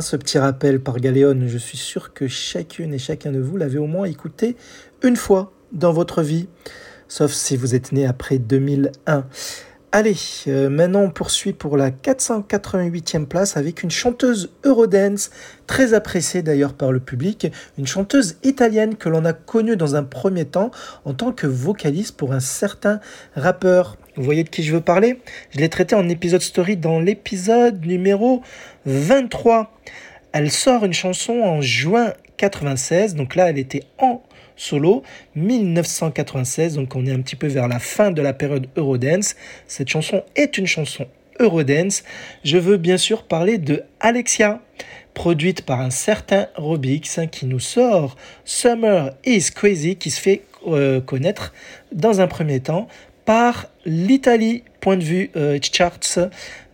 [0.00, 1.38] Ce petit rappel par Galéon.
[1.46, 4.56] Je suis sûr que chacune et chacun de vous l'avez au moins écouté
[5.02, 6.48] une fois dans votre vie,
[7.06, 9.26] sauf si vous êtes né après 2001.
[9.92, 10.16] Allez,
[10.46, 15.30] euh, maintenant on poursuit pour la 488e place avec une chanteuse Eurodance,
[15.66, 20.04] très appréciée d'ailleurs par le public, une chanteuse italienne que l'on a connue dans un
[20.04, 20.70] premier temps
[21.04, 23.00] en tant que vocaliste pour un certain
[23.34, 23.96] rappeur.
[24.16, 25.18] Vous voyez de qui je veux parler?
[25.50, 28.42] Je l'ai traité en épisode story dans l'épisode numéro
[28.84, 29.72] 23.
[30.32, 34.22] Elle sort une chanson en juin 96, donc là elle était en
[34.56, 35.02] solo,
[35.36, 39.36] 1996, donc on est un petit peu vers la fin de la période Eurodance.
[39.66, 41.06] Cette chanson est une chanson
[41.38, 42.02] Eurodance.
[42.44, 44.60] Je veux bien sûr parler de Alexia,
[45.14, 50.42] produite par un certain Robix hein, qui nous sort Summer is Crazy, qui se fait
[50.66, 51.54] euh, connaître
[51.92, 52.86] dans un premier temps
[53.30, 56.18] par l'Italie, point de vue euh, charts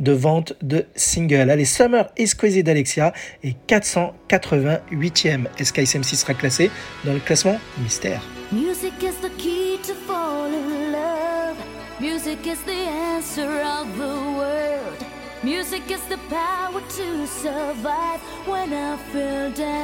[0.00, 1.50] de vente de singles.
[1.50, 3.12] Allez, Summer is Crazy d'Alexia
[3.44, 5.48] est 488e.
[5.58, 6.70] Est-ce qu'ISM6 sera classé
[7.04, 8.22] dans le classement mystère?
[8.52, 11.58] Music is the key to fall in love.
[12.00, 15.04] Music is the answer of the world.
[15.44, 19.76] Music is the power to survive when I feel down.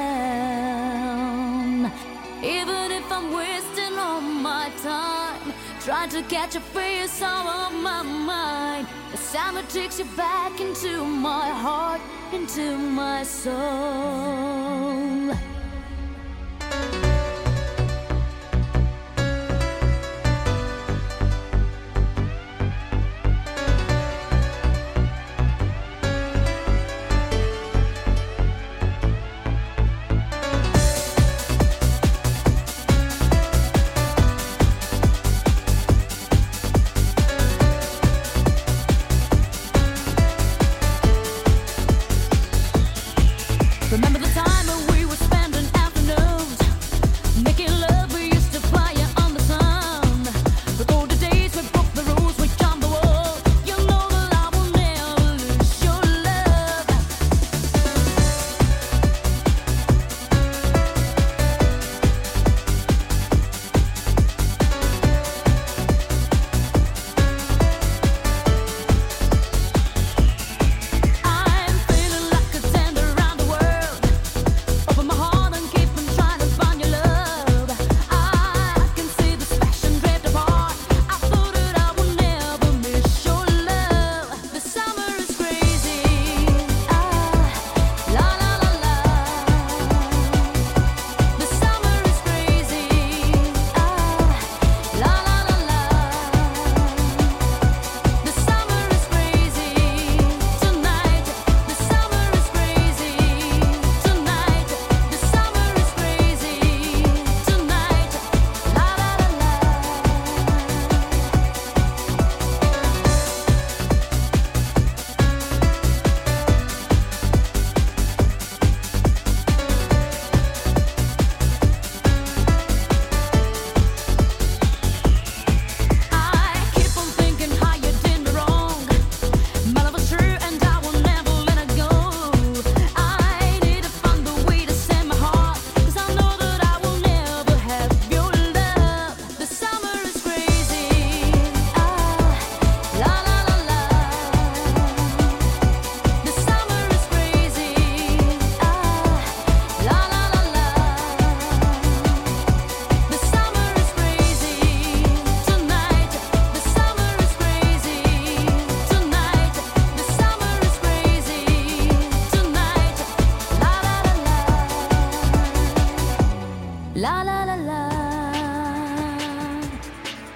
[2.43, 8.02] Even if I'm wasting all my time, trying to catch a face out of my
[8.02, 8.89] mind.
[9.12, 12.01] The summer takes you back into my heart,
[12.32, 13.52] into my soul.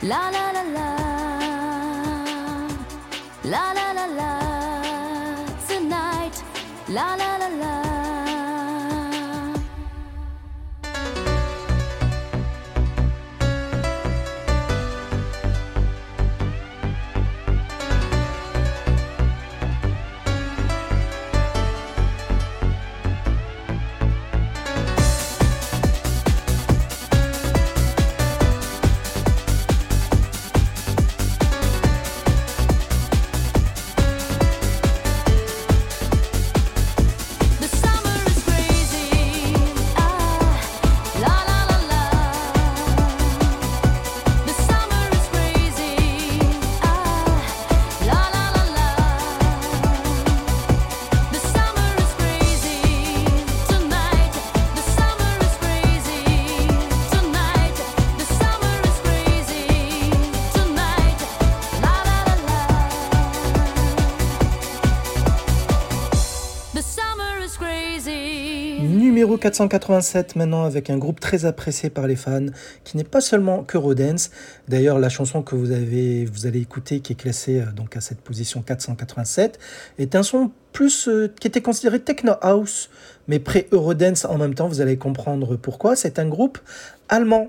[0.08, 0.88] La la la la.
[3.42, 4.30] La la la la.
[5.66, 6.36] Tonight.
[6.86, 7.35] La la
[69.46, 72.46] 487 maintenant avec un groupe très apprécié par les fans
[72.82, 73.76] qui n'est pas seulement que.
[74.66, 78.00] D'ailleurs, la chanson que vous, avez, vous allez écouter qui est classée euh, donc à
[78.00, 79.60] cette position 487
[79.98, 82.90] est un son plus euh, qui était considéré techno house
[83.28, 84.66] mais pré-Eurodance en même temps.
[84.66, 85.94] Vous allez comprendre pourquoi.
[85.94, 86.58] C'est un groupe
[87.08, 87.48] allemand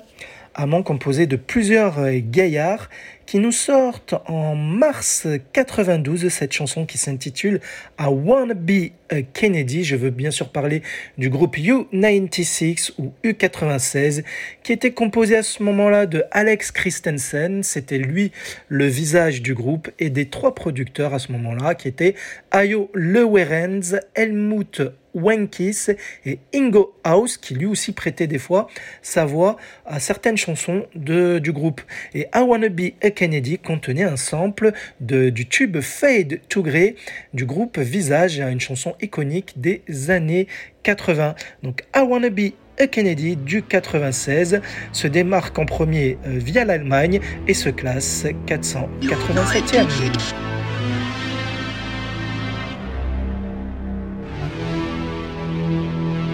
[0.58, 2.90] allemand composé de plusieurs euh, gaillards
[3.28, 7.60] qui nous sortent en mars 92 cette chanson qui s'intitule
[8.00, 9.84] I Wanna Be a Kennedy.
[9.84, 10.82] Je veux bien sûr parler
[11.18, 14.24] du groupe U96 ou U96
[14.64, 18.32] qui était composé à ce moment-là de Alex Christensen, c'était lui
[18.70, 22.16] le visage du groupe et des trois producteurs à ce moment-là qui étaient
[22.52, 24.82] Ayo Lewerens, Helmut
[25.18, 25.88] Wenkis
[26.26, 28.68] et Ingo House, qui lui aussi prêtait des fois
[29.02, 31.82] sa voix à certaines chansons de, du groupe.
[32.14, 36.96] Et I Wanna Be a Kennedy contenait un sample de, du tube Fade to Grey
[37.34, 40.48] du groupe Visage, une chanson iconique des années
[40.84, 41.36] 80.
[41.64, 44.62] Donc I Wanna Be a Kennedy du 96
[44.92, 50.57] se démarque en premier euh, via l'Allemagne et se classe 487e.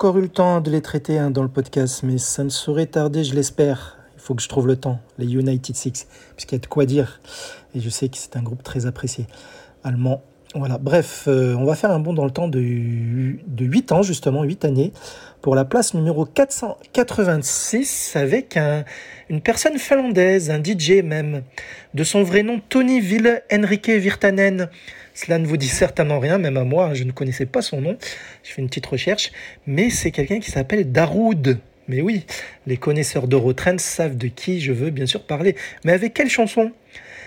[0.00, 2.86] encore eu le temps de les traiter hein, dans le podcast, mais ça ne saurait
[2.86, 3.98] tarder, je l'espère.
[4.14, 6.86] Il faut que je trouve le temps, les United Six, puisqu'il y a de quoi
[6.86, 7.20] dire.
[7.74, 9.26] Et je sais que c'est un groupe très apprécié,
[9.84, 10.22] allemand.
[10.54, 14.00] Voilà, bref, euh, on va faire un bond dans le temps de, de 8 ans,
[14.02, 14.94] justement, 8 années,
[15.42, 18.86] pour la place numéro 486, avec un,
[19.28, 21.42] une personne finlandaise, un DJ même,
[21.92, 24.70] de son vrai nom Tony Ville Henrique Virtanen.
[25.22, 27.82] Cela ne vous dit certainement rien, même à moi, hein, je ne connaissais pas son
[27.82, 27.98] nom.
[28.42, 29.32] Je fais une petite recherche,
[29.66, 31.58] mais c'est quelqu'un qui s'appelle Daroud.
[31.88, 32.24] Mais oui,
[32.66, 35.56] les connaisseurs d'Eurotrend savent de qui je veux bien sûr parler.
[35.84, 36.72] Mais avec quelle chanson?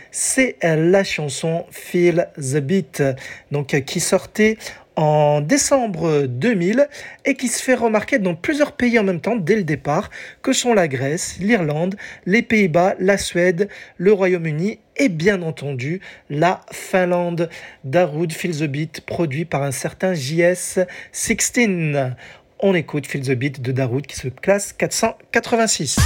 [0.10, 3.04] C'est la chanson Feel the Beat,
[3.52, 4.58] donc euh, qui sortait
[4.96, 6.88] en décembre 2000
[7.26, 10.10] et qui se fait remarquer dans plusieurs pays en même temps dès le départ,
[10.42, 11.96] que sont la Grèce, l'Irlande,
[12.26, 17.50] les Pays-Bas, la Suède, le Royaume-Uni et bien entendu la Finlande.
[17.84, 22.14] Darude Feel the Beat, produit par un certain JS16.
[22.60, 25.98] On écoute Feel the Beat de Darude qui se classe 486.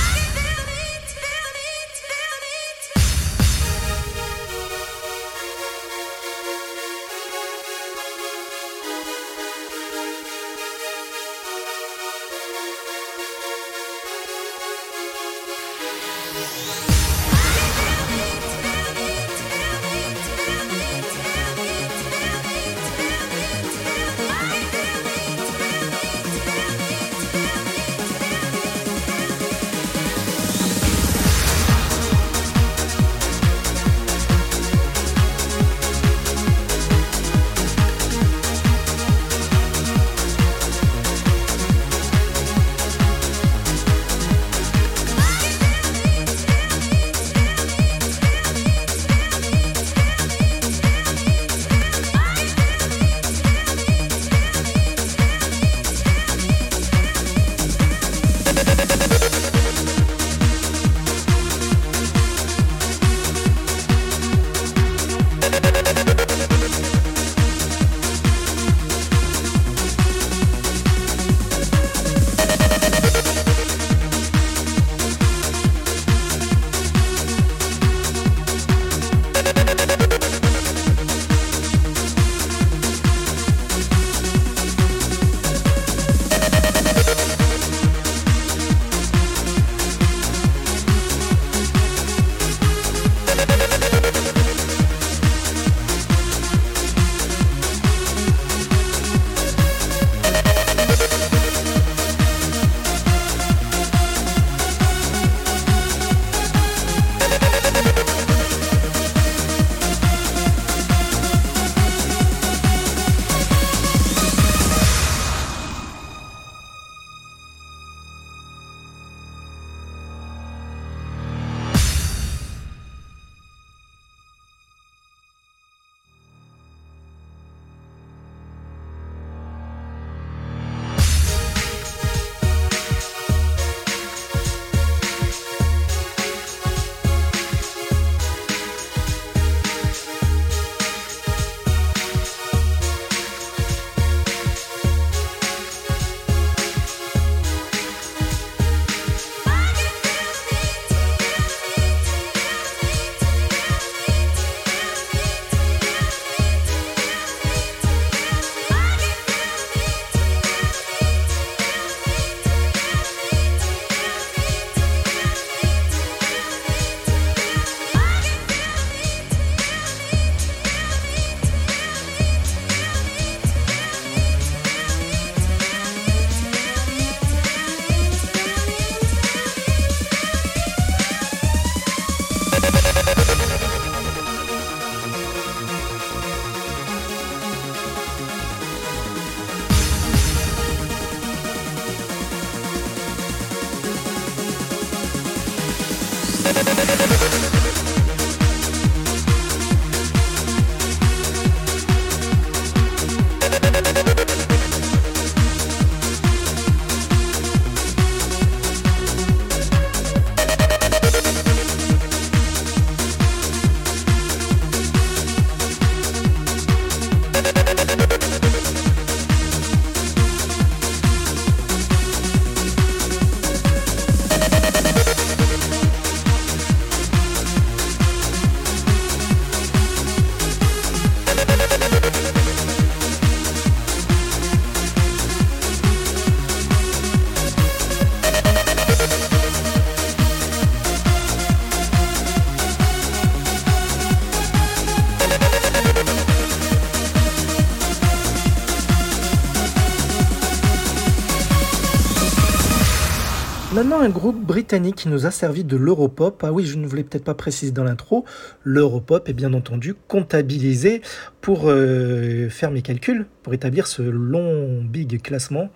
[254.00, 256.42] Un groupe britannique qui nous a servi de l'Europop.
[256.46, 258.26] Ah oui, je ne voulais peut-être pas préciser dans l'intro.
[258.64, 261.02] L'Europop est bien entendu comptabilisé
[261.42, 265.70] pour euh, faire mes calculs, pour établir ce long, big classement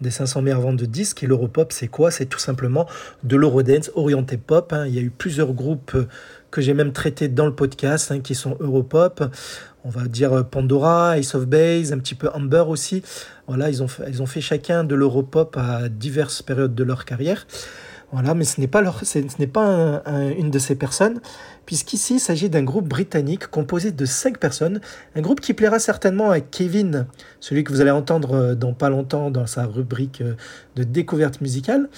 [0.00, 1.24] des 500 meilleures ventes de disques.
[1.24, 2.10] Et l'Europop, c'est quoi?
[2.10, 2.86] C'est tout simplement
[3.24, 4.72] de l'Eurodance orienté pop.
[4.72, 4.86] hein.
[4.86, 5.96] Il y a eu plusieurs groupes
[6.52, 9.24] que j'ai même traités dans le podcast hein, qui sont Europop.
[9.84, 13.02] On va dire euh, Pandora, Ace of Base, un petit peu Amber aussi.
[13.46, 17.04] Voilà, ils ont fait, ils ont fait chacun de l'Europop à diverses périodes de leur
[17.04, 17.46] carrière.
[18.12, 21.20] Voilà, mais ce n'est pas, leur, ce n'est pas un- un- une de ces personnes,
[21.66, 24.80] puisqu'ici il s'agit d'un groupe britannique composé de cinq personnes.
[25.16, 27.06] Un groupe qui plaira certainement à Kevin,
[27.40, 30.34] celui que vous allez entendre euh, dans pas longtemps dans sa rubrique euh,
[30.76, 31.88] de découverte musicale.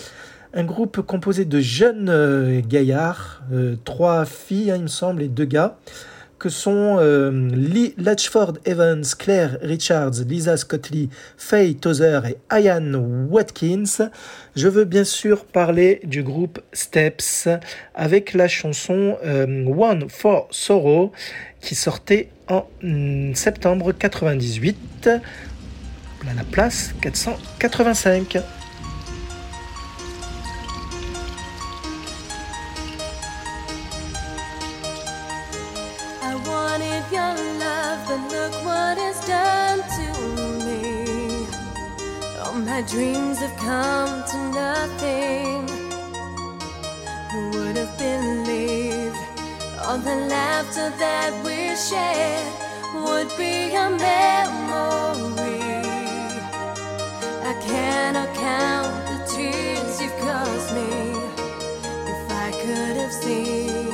[0.54, 5.44] Un groupe composé de jeunes gaillards, euh, trois filles, hein, il me semble, et deux
[5.44, 5.76] gars
[6.38, 12.94] que sont euh, Lee Latchford Evans, Claire Richards, Lisa Scottley, Faye Tozer et Ian
[13.30, 14.10] Watkins.
[14.54, 17.48] Je veux bien sûr parler du groupe Steps
[17.94, 21.12] avec la chanson euh, One for Sorrow
[21.60, 28.38] qui sortait en mm, septembre 98 à la place 485.
[37.16, 37.34] Your
[37.64, 40.06] love, but look what it's done to
[40.66, 41.46] me.
[42.42, 45.58] All my dreams have come to nothing.
[47.30, 49.22] Who would have believed
[49.82, 52.54] all the laughter that we shared
[53.04, 55.60] would be a memory?
[57.50, 60.90] I cannot count the tears you've caused me.
[62.12, 63.85] If I could have seen.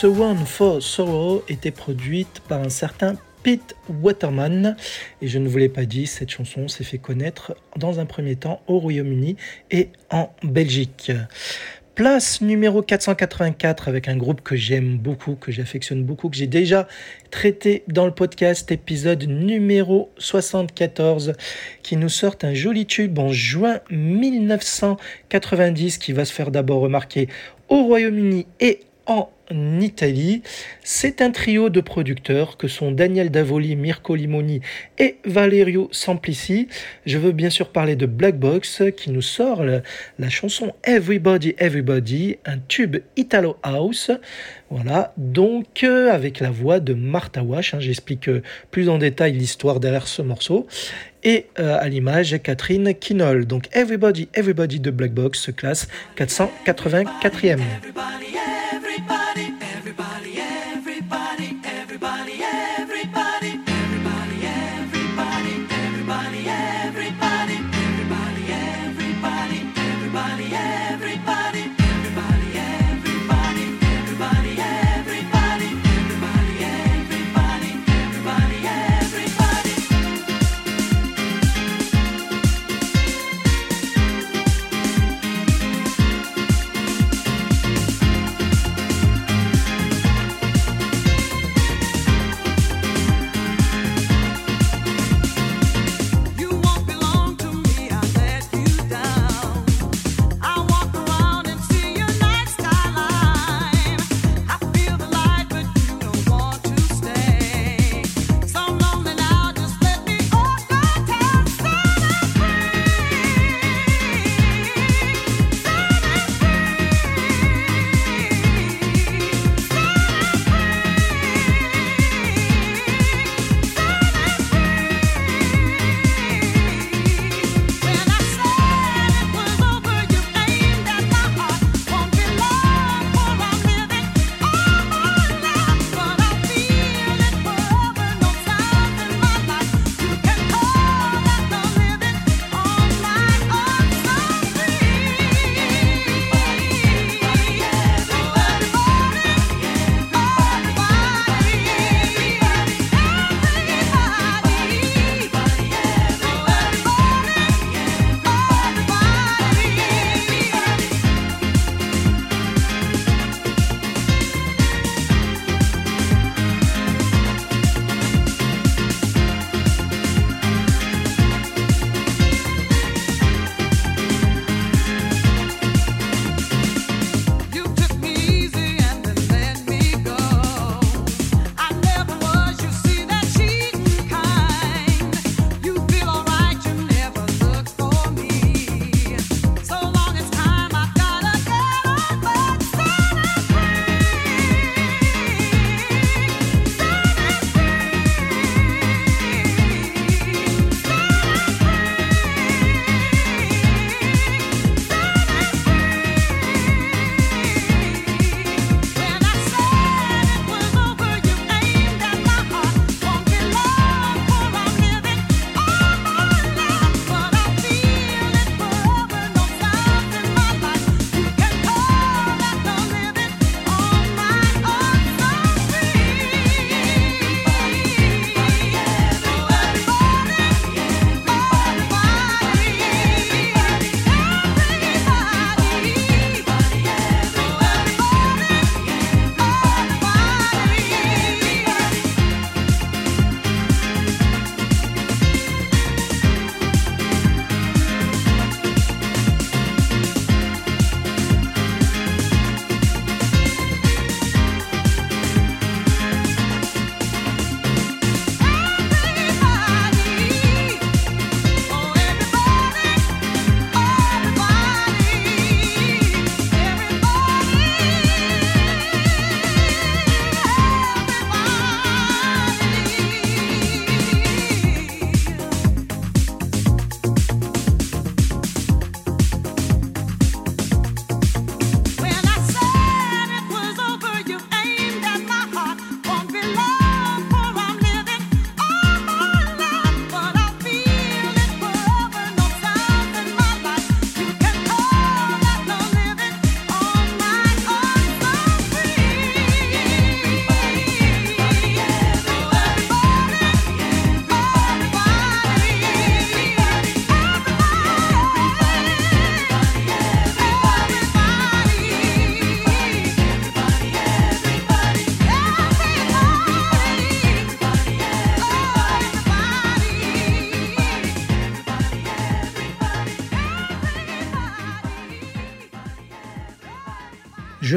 [0.00, 4.74] Just One for Sorrow était produite par un certain Pete Waterman.
[5.20, 8.36] Et je ne vous l'ai pas dit, cette chanson s'est fait connaître dans un premier
[8.36, 9.36] temps au Royaume-Uni
[9.70, 11.12] et en Belgique.
[11.96, 16.88] Place numéro 484 avec un groupe que j'aime beaucoup, que j'affectionne beaucoup, que j'ai déjà
[17.30, 21.34] traité dans le podcast épisode numéro 74
[21.82, 27.28] qui nous sort un joli tube en juin 1990 qui va se faire d'abord remarquer
[27.68, 29.30] au Royaume-Uni et en
[29.80, 30.42] Italie.
[30.84, 34.60] C'est un trio de producteurs que sont Daniel Davoli, Mirko Limoni
[34.98, 36.68] et Valerio Samplici.
[37.04, 39.80] Je veux bien sûr parler de Black Box qui nous sort la,
[40.20, 44.12] la chanson Everybody Everybody, un tube Italo House.
[44.70, 47.74] Voilà, donc euh, avec la voix de Martha Wash.
[47.74, 50.68] hein, J'explique euh, plus en détail l'histoire derrière ce morceau.
[51.24, 53.46] Et euh, à l'image, Catherine Kinol.
[53.46, 57.58] Donc Everybody Everybody de Black Box se classe 484e.
[58.90, 59.49] You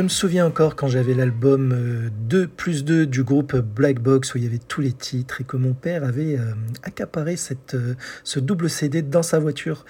[0.04, 4.38] me souviens encore quand j'avais l'album euh, 2 plus 2 du groupe Black Box où
[4.38, 6.54] il y avait tous les titres et que mon père avait euh,
[6.84, 9.86] accaparé cette, euh, ce double CD dans sa voiture.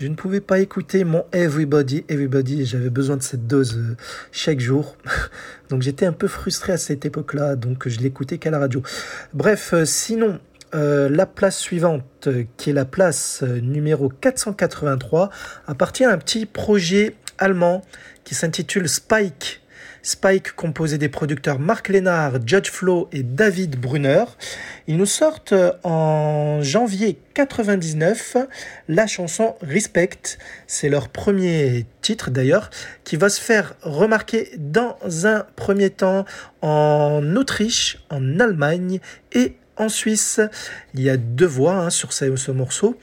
[0.00, 3.96] Je ne pouvais pas écouter mon Everybody, Everybody, j'avais besoin de cette dose euh,
[4.30, 4.96] chaque jour.
[5.70, 8.82] Donc j'étais un peu frustré à cette époque-là, donc je l'écoutais qu'à la radio.
[9.34, 10.38] Bref, euh, sinon,
[10.74, 15.30] euh, la place suivante, euh, qui est la place euh, numéro 483,
[15.66, 17.82] appartient à un petit projet allemand
[18.28, 19.62] qui s'intitule Spike.
[20.02, 24.24] Spike, composé des producteurs Mark Lennart, Judge Flo et David Brunner.
[24.86, 28.36] Ils nous sortent euh, en janvier 99
[28.88, 30.36] la chanson Respect.
[30.66, 32.68] C'est leur premier titre d'ailleurs,
[33.02, 36.26] qui va se faire remarquer dans un premier temps
[36.60, 39.00] en Autriche, en Allemagne
[39.32, 40.38] et en Suisse.
[40.92, 42.98] Il y a deux voix hein, sur ce morceau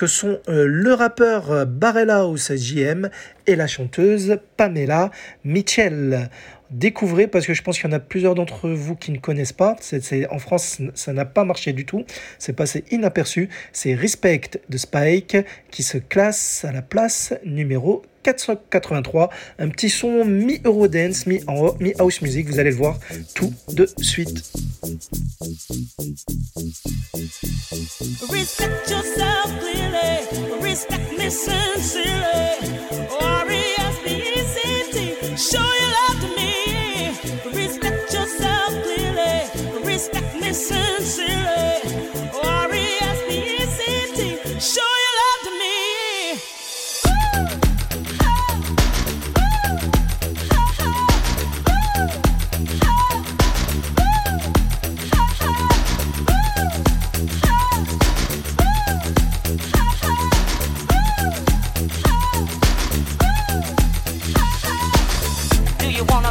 [0.00, 3.10] que sont euh, le rappeur euh, Barrelhouse JM
[3.46, 5.10] et la chanteuse Pamela
[5.44, 6.30] Mitchell.
[6.70, 9.52] Découvrez parce que je pense qu'il y en a plusieurs d'entre vous qui ne connaissent
[9.52, 9.76] pas.
[9.80, 12.04] C'est, en France, ça n'a pas marché du tout.
[12.38, 13.48] C'est passé inaperçu.
[13.72, 15.36] C'est Respect de Spike
[15.70, 19.30] qui se classe à la place numéro 483.
[19.58, 22.48] Un petit son mi-Eurodance, mi-house music.
[22.48, 22.98] Vous allez le voir
[23.34, 24.52] tout de suite.
[28.30, 29.40] Respect yourself.
[30.62, 32.60] Respect me sincerely.
[35.36, 37.16] Show your love to me.
[37.54, 39.84] Respect yourself clearly.
[39.84, 41.69] Respect me sincerely.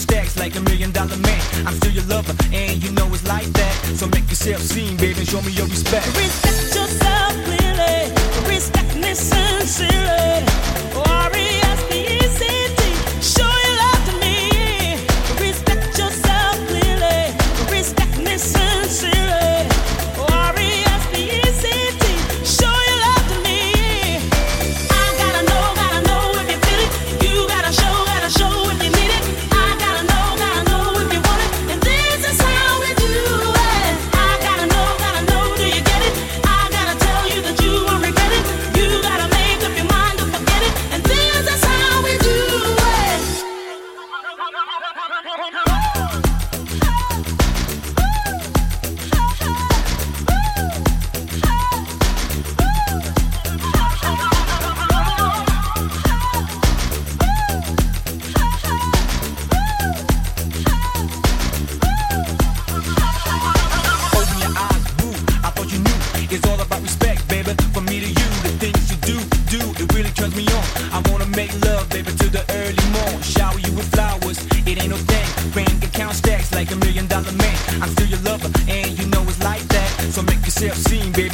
[0.00, 1.40] stacks like a million dollar man.
[1.66, 3.74] I'm still your lover, and you know it's like that.
[3.96, 6.06] So make yourself seen, baby, and show me your respect.
[6.16, 8.10] Respect yourself clearly.
[8.48, 10.44] Respect me sincerely.
[10.96, 11.59] Oh, R-E-S-P-E-C-T.
[80.60, 81.29] So make yourself seen, baby,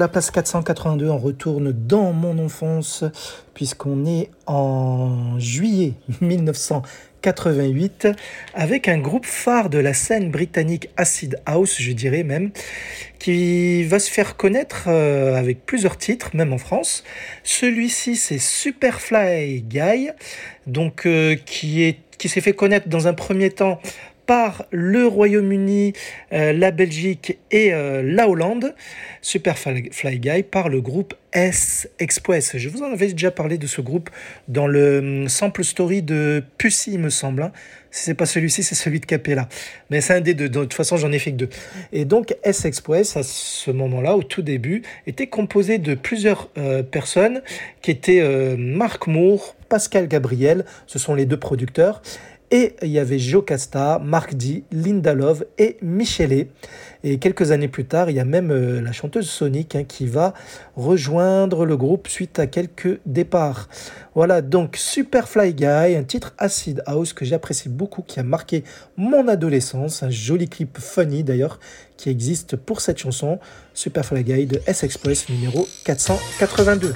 [0.00, 3.04] la place 482, on retourne dans mon enfance,
[3.52, 5.92] puisqu'on est en juillet
[7.22, 8.08] 88
[8.54, 12.50] avec un groupe phare de la scène britannique Acid House, je dirais même,
[13.18, 17.04] qui va se faire connaître euh, avec plusieurs titres, même en France.
[17.44, 20.08] Celui-ci, c'est Superfly Guy,
[20.66, 23.80] donc euh, qui qui s'est fait connaître dans un premier temps
[24.26, 25.92] par le Royaume-Uni,
[26.32, 28.74] euh, la Belgique et euh, la Hollande,
[29.22, 32.56] Superfly Fly Guy par le groupe S Express.
[32.56, 34.10] Je vous en avais déjà parlé de ce groupe
[34.48, 37.42] dans le hum, sample story de Pussy, il me semble.
[37.42, 37.52] hein.
[37.92, 39.48] Si c'est pas celui-ci, c'est celui de Capella.
[39.90, 40.48] Mais c'est un des deux.
[40.48, 41.48] De toute façon, j'en ai fait que deux.
[41.92, 46.84] Et donc, S Express, à ce moment-là, au tout début, était composé de plusieurs euh,
[46.84, 47.42] personnes
[47.82, 48.22] qui étaient
[48.56, 52.02] Marc Moore, Pascal Gabriel, ce sont les deux producteurs.
[52.52, 56.48] Et il y avait Jocasta, Marc D, Linda Love et Michele.
[57.04, 60.06] Et quelques années plus tard, il y a même euh, la chanteuse Sonic hein, qui
[60.06, 60.34] va
[60.76, 63.68] rejoindre le groupe suite à quelques départs.
[64.14, 65.64] Voilà, donc Superfly Guy,
[65.96, 68.64] un titre Acid House que j'apprécie beaucoup, qui a marqué
[68.96, 70.02] mon adolescence.
[70.02, 71.60] Un joli clip funny d'ailleurs
[71.96, 73.38] qui existe pour cette chanson.
[73.74, 76.94] Superfly Guy de S-Express numéro 482.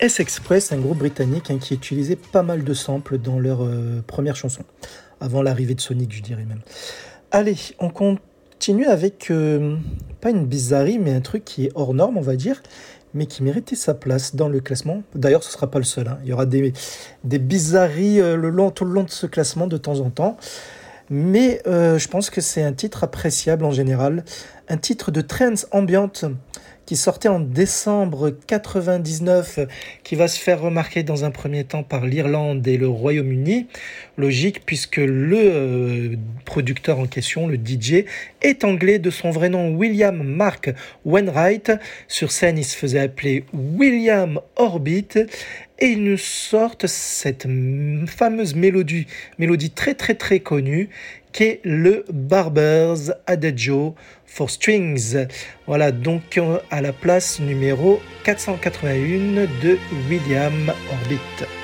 [0.00, 4.36] S-Express, un groupe britannique hein, qui utilisait pas mal de samples dans leurs euh, premières
[4.36, 4.62] chansons,
[5.20, 6.60] avant l'arrivée de Sonic, je dirais même.
[7.32, 9.76] Allez, on continue avec, euh,
[10.20, 12.62] pas une bizarrerie, mais un truc qui est hors norme, on va dire,
[13.12, 15.02] mais qui méritait sa place dans le classement.
[15.16, 16.06] D'ailleurs, ce ne sera pas le seul.
[16.06, 16.18] hein.
[16.22, 16.72] Il y aura des,
[17.24, 20.36] bizarreries euh, le long, tout le long de ce classement de temps en temps.
[21.10, 24.26] Mais je pense que c'est un titre appréciable en général.
[24.68, 26.26] Un titre de trance ambiante
[26.88, 29.58] qui sortait en décembre 99,
[30.04, 33.66] qui va se faire remarquer dans un premier temps par l'Irlande et le Royaume-Uni.
[34.16, 36.16] Logique, puisque le euh,
[36.46, 38.06] producteur en question, le DJ,
[38.40, 40.70] est anglais de son vrai nom William Mark
[41.04, 41.72] Wainwright.
[42.08, 45.08] Sur scène, il se faisait appeler William Orbit.
[45.80, 47.46] Et ils nous sortent cette
[48.06, 49.06] fameuse mélodie,
[49.38, 50.88] mélodie très très très connue,
[51.32, 53.94] qui est le Barber's Adagio
[54.28, 55.26] for Strings.
[55.66, 59.78] Voilà donc euh, à la place numéro 481 de
[60.08, 61.57] William Orbit.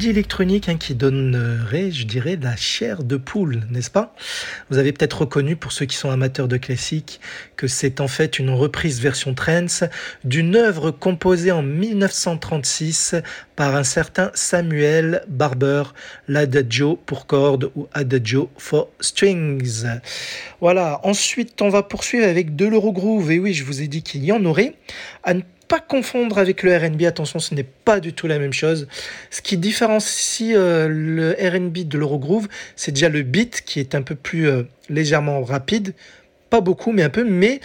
[0.00, 4.14] Mélodie électronique hein, qui donnerait, je dirais, la chair de poule, n'est-ce pas?
[4.70, 7.20] Vous avez peut-être reconnu, pour ceux qui sont amateurs de classique,
[7.56, 9.84] que c'est en fait une reprise version trance
[10.24, 13.16] d'une œuvre composée en 1936
[13.56, 15.82] par un certain Samuel Barber,
[16.28, 19.84] l'Adagio pour cordes ou Adagio for strings.
[20.62, 24.24] Voilà, ensuite on va poursuivre avec de l'Eurogrove, et oui, je vous ai dit qu'il
[24.24, 24.76] y en aurait.
[25.78, 28.88] Confondre avec le RB, attention, ce n'est pas du tout la même chose.
[29.30, 34.02] Ce qui différencie euh, le RB de l'Eurogrove, c'est déjà le beat qui est un
[34.02, 35.94] peu plus euh, légèrement rapide,
[36.48, 37.60] pas beaucoup, mais un peu, mais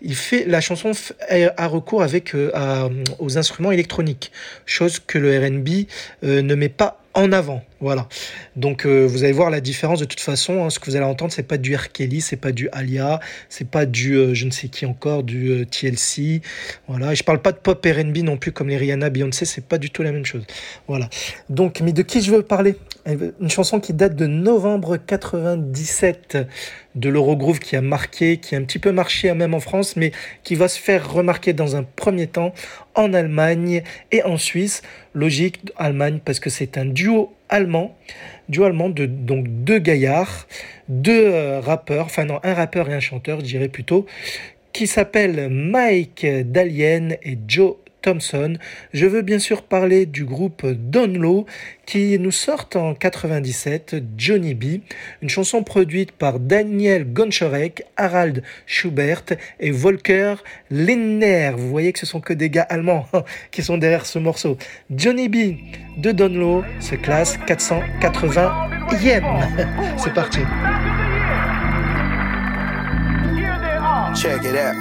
[0.00, 0.92] il fait la chanson
[1.28, 2.88] a recours avec euh, à-
[3.18, 4.32] aux instruments électroniques,
[4.64, 5.86] chose que le R&B
[6.22, 7.62] ne met pas en avant.
[7.80, 8.08] Voilà.
[8.56, 10.64] Donc euh, vous allez voir la différence de toute façon.
[10.64, 10.70] hein.
[10.70, 11.92] ce que vous allez entendre, c'est pas du R.
[11.92, 15.50] Kelly, c'est pas du Alia, c'est pas du euh, je ne sais qui encore, du
[15.50, 16.42] euh, TLC.
[16.88, 17.12] Voilà.
[17.12, 19.78] Et je parle pas de pop R&B non plus comme les Rihanna, Beyoncé, c'est pas
[19.78, 20.44] du tout la même chose.
[20.88, 21.08] Voilà.
[21.48, 22.76] Donc, mais de qui je veux parler?
[23.06, 26.36] Une chanson qui date de novembre 97
[26.94, 30.12] de l'Eurogrove qui a marqué, qui a un petit peu marché même en France, mais
[30.44, 32.52] qui va se faire remarquer dans un premier temps
[32.94, 33.82] en Allemagne
[34.12, 34.82] et en Suisse.
[35.14, 37.96] Logique, Allemagne, parce que c'est un duo allemand,
[38.48, 40.46] duo allemand de donc deux gaillards,
[40.88, 44.06] deux euh, rappeurs, enfin non, un rappeur et un chanteur, je dirais plutôt,
[44.72, 48.54] qui s'appellent Mike Dalien et Joe Thompson.
[48.92, 51.46] Je veux bien sûr parler du groupe Donlow
[51.86, 54.80] qui nous sort en 97 Johnny B,
[55.22, 59.24] une chanson produite par Daniel Gonchorek, Harald Schubert
[59.58, 60.36] et Volker
[60.70, 61.52] Lindner.
[61.56, 63.06] Vous voyez que ce sont que des gars allemands
[63.50, 64.56] qui sont derrière ce morceau.
[64.90, 65.56] Johnny B
[65.96, 69.22] de Donlow se classe 480e.
[69.98, 70.40] C'est parti.
[74.14, 74.76] Check it out.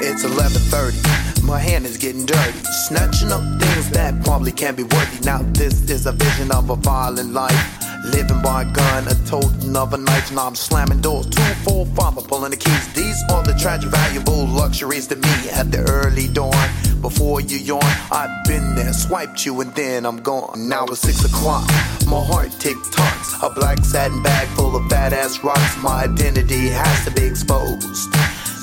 [0.00, 1.27] It's 11:30.
[1.48, 2.58] My hand is getting dirty,
[2.88, 5.24] snatching up things that probably can't be worthy.
[5.24, 7.87] Now this is a vision of a violent life.
[8.10, 10.32] Living by a gun, a toting of a knife.
[10.32, 12.92] Now I'm slamming doors, two, four, five, I'm pulling the keys.
[12.94, 16.54] These are the tragic, valuable luxuries to me at the early dawn.
[17.00, 20.68] Before you yawn, I've been there, swiped you, and then I'm gone.
[20.68, 21.68] Now it's six o'clock,
[22.06, 23.34] my heart tick tocks.
[23.42, 25.76] A black satin bag full of badass rocks.
[25.82, 28.12] My identity has to be exposed.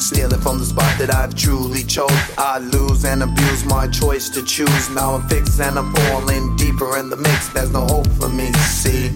[0.05, 2.11] Stealing from the spot that I've truly chose.
[2.37, 4.89] I lose and abuse my choice to choose.
[4.89, 7.47] Now I'm fixed and I'm falling deeper in the mix.
[7.49, 8.51] There's no hope for me.
[8.53, 9.15] See,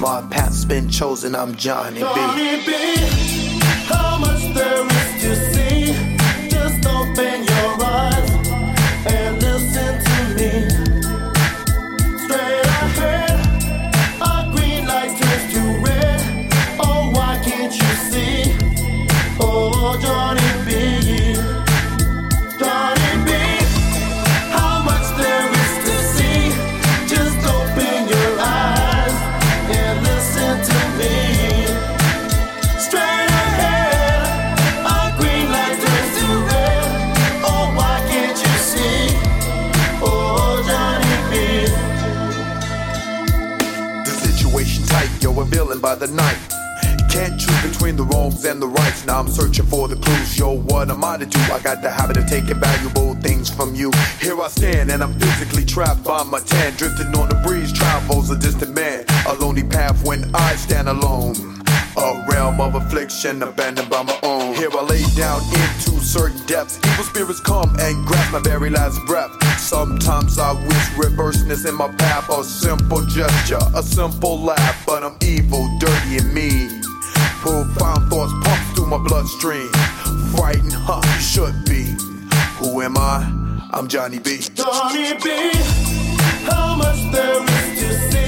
[0.00, 1.34] my path's been chosen.
[1.34, 2.00] I'm Johnny B.
[2.00, 2.72] Johnny B,
[45.46, 46.38] villain by the night.
[47.10, 49.06] Can't choose between the wrongs and the rights.
[49.06, 50.38] Now I'm searching for the clues.
[50.38, 51.40] Yo, what am I to do?
[51.52, 53.90] I got the habit of taking valuable things from you.
[54.20, 56.74] Here I stand, and I'm physically trapped by my tan.
[56.74, 59.04] Drifting on the breeze, travels a distant man.
[59.28, 61.34] A lonely path when I stand alone.
[61.96, 64.54] A realm of affliction, abandoned by my own.
[64.54, 66.78] Here I lay down into certain depths.
[66.86, 69.32] Evil spirits come and grasp my very last breath.
[69.58, 72.28] Sometimes I wish reverseness in my path.
[72.28, 74.84] A simple gesture, a simple laugh.
[74.86, 76.82] But I'm evil, dirty, and mean.
[77.40, 79.68] Profound thoughts pump through my bloodstream.
[80.36, 81.00] Frightened, huh?
[81.02, 81.96] You should be.
[82.58, 83.46] Who am I?
[83.72, 84.38] I'm Johnny B.
[84.54, 85.50] Johnny B,
[86.44, 88.25] how much there is to see?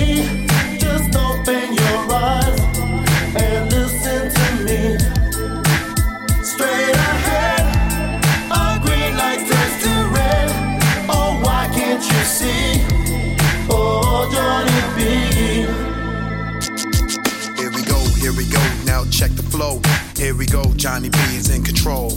[19.19, 19.81] Check the flow.
[20.17, 22.11] Here we go, Johnny B is in control.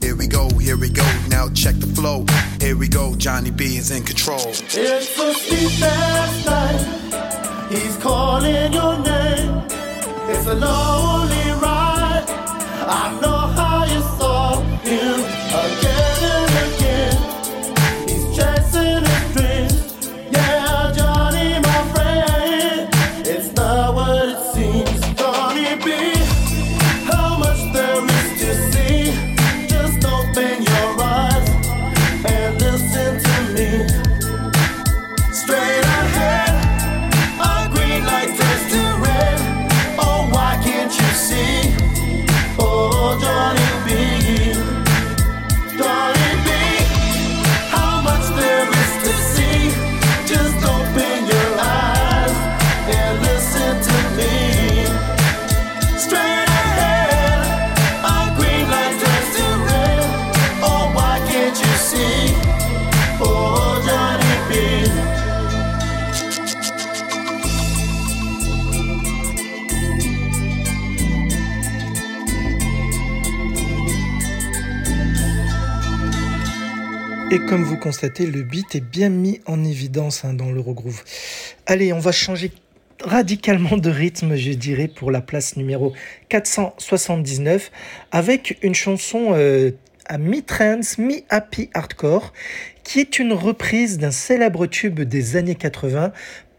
[0.00, 2.24] Here we go, here we go, now check the flow.
[2.60, 4.46] Here we go, Johnny B is in control.
[4.46, 7.68] It's a sleepless night.
[7.68, 9.64] He's calling your name.
[10.30, 12.26] It's a lonely ride.
[12.28, 13.55] I know
[77.46, 81.04] comme vous constatez, le beat est bien mis en évidence hein, dans l'Eurogroove.
[81.66, 82.50] Allez, on va changer
[83.04, 85.92] radicalement de rythme, je dirais, pour la place numéro
[86.28, 87.70] 479,
[88.10, 89.70] avec une chanson euh,
[90.06, 92.32] à mi-trance, mi-happy hardcore,
[92.82, 96.12] qui est une reprise d'un célèbre tube des années 80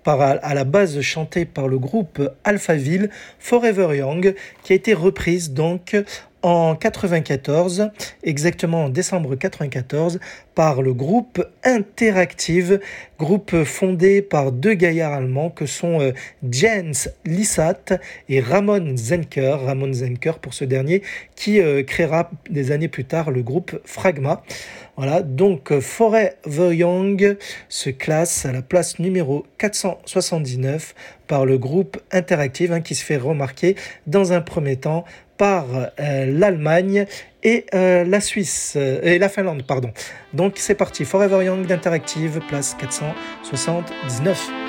[0.04, 3.10] par, à la base chanté par le groupe Alphaville,
[3.40, 5.98] Forever Young, qui a été reprise donc
[6.44, 7.90] en 94,
[8.24, 10.20] exactement en décembre 94,
[10.56, 12.80] par le groupe Interactive,
[13.20, 16.14] groupe fondé par deux gaillards allemands que sont euh,
[16.50, 18.00] Jens Lissat
[18.30, 21.02] et Ramon Zenker, Ramon Zenker pour ce dernier,
[21.36, 24.44] qui euh, créera des années plus tard le groupe Fragma.
[24.96, 27.38] Voilà, donc euh, Forever Young
[27.70, 30.96] se classe à la place numéro 479
[31.28, 33.76] par le groupe Interactive hein, qui se fait remarquer
[34.08, 35.06] dans un premier temps
[35.38, 37.06] par euh, l'Allemagne
[37.44, 39.92] et euh, la Suisse euh, et la Finlande pardon.
[40.34, 44.67] Donc c'est parti Forever Young d'Interactive place 479.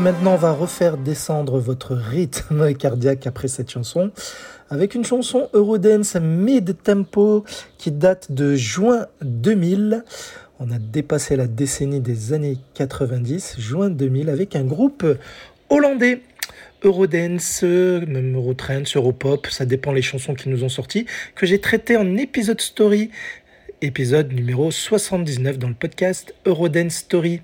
[0.00, 4.12] Maintenant, on va refaire descendre votre rythme cardiaque après cette chanson
[4.70, 7.44] avec une chanson Eurodance mid-tempo
[7.78, 10.04] qui date de juin 2000.
[10.60, 15.04] On a dépassé la décennie des années 90, juin 2000, avec un groupe
[15.68, 16.22] hollandais.
[16.84, 21.96] Eurodance, même Eurotrance, Europop, ça dépend les chansons qui nous ont sorties, que j'ai traité
[21.96, 23.10] en épisode story
[23.80, 27.40] épisode numéro 79 dans le podcast Eurodance Story.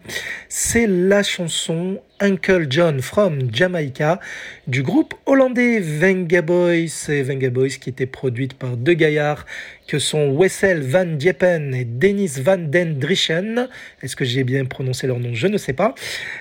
[0.49, 4.21] C'est la chanson Uncle John from Jamaica
[4.67, 7.09] du groupe hollandais Venga Boys.
[7.09, 9.45] Et Venga Boys qui était produite par deux gaillards
[9.87, 13.69] que sont Wessel van Diepen et Dennis van den Drieschen.
[14.03, 15.35] Est-ce que j'ai bien prononcé leur nom?
[15.35, 15.95] Je ne sais pas.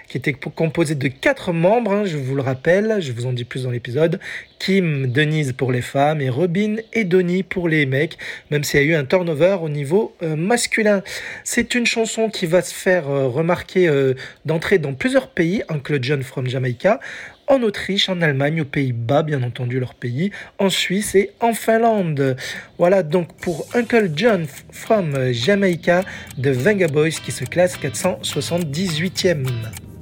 [0.07, 3.43] Qui était composé de quatre membres, hein, je vous le rappelle, je vous en dis
[3.43, 4.19] plus dans l'épisode.
[4.59, 8.17] Kim, Denise pour les femmes et Robin et Donny pour les mecs,
[8.49, 11.03] même s'il y a eu un turnover au niveau euh, masculin.
[11.43, 14.13] C'est une chanson qui va se faire euh, remarquer euh,
[14.45, 16.99] d'entrée dans plusieurs pays, Uncle John from Jamaica,
[17.47, 22.35] en Autriche, en Allemagne, aux Pays-Bas, bien entendu leur pays, en Suisse et en Finlande.
[22.77, 26.03] Voilà donc pour Uncle John from Jamaica
[26.37, 29.92] de Venga Boys qui se classe 478e.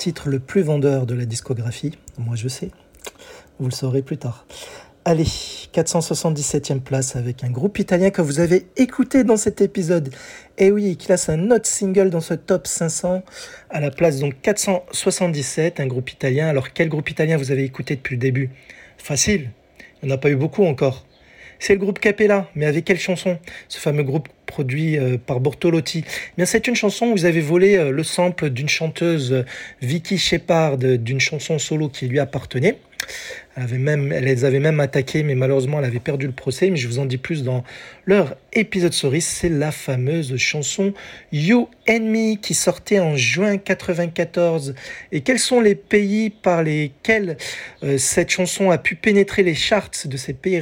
[0.00, 2.70] Titre le plus vendeur de la discographie Moi je sais.
[3.58, 4.46] Vous le saurez plus tard.
[5.04, 10.08] Allez, 477e place avec un groupe italien que vous avez écouté dans cet épisode.
[10.56, 13.22] Et oui, qui classe un autre single dans ce top 500
[13.68, 16.48] à la place donc 477, un groupe italien.
[16.48, 18.48] Alors quel groupe italien vous avez écouté depuis le début?
[18.96, 19.50] Facile,
[20.02, 21.04] il n'y en a pas eu beaucoup encore.
[21.58, 23.38] C'est le groupe Capella, mais avec quelle chanson?
[23.68, 26.04] Ce fameux groupe produit euh, par Bortolotti.
[26.04, 29.44] Eh Bien, c'est une chanson où vous avez volé euh, le sample d'une chanteuse euh,
[29.80, 32.78] Vicky Shepard, d'une chanson solo qui lui appartenait.
[33.56, 36.68] Elle, avait même, elle les avait même attaqués, mais malheureusement, elle avait perdu le procès.
[36.68, 37.62] Mais je vous en dis plus dans
[38.06, 39.24] leur épisode cerise.
[39.24, 40.92] C'est la fameuse chanson
[41.32, 44.74] You and Me qui sortait en juin 94.
[45.12, 47.36] Et quels sont les pays par lesquels
[47.96, 50.60] cette chanson a pu pénétrer les charts de ces pays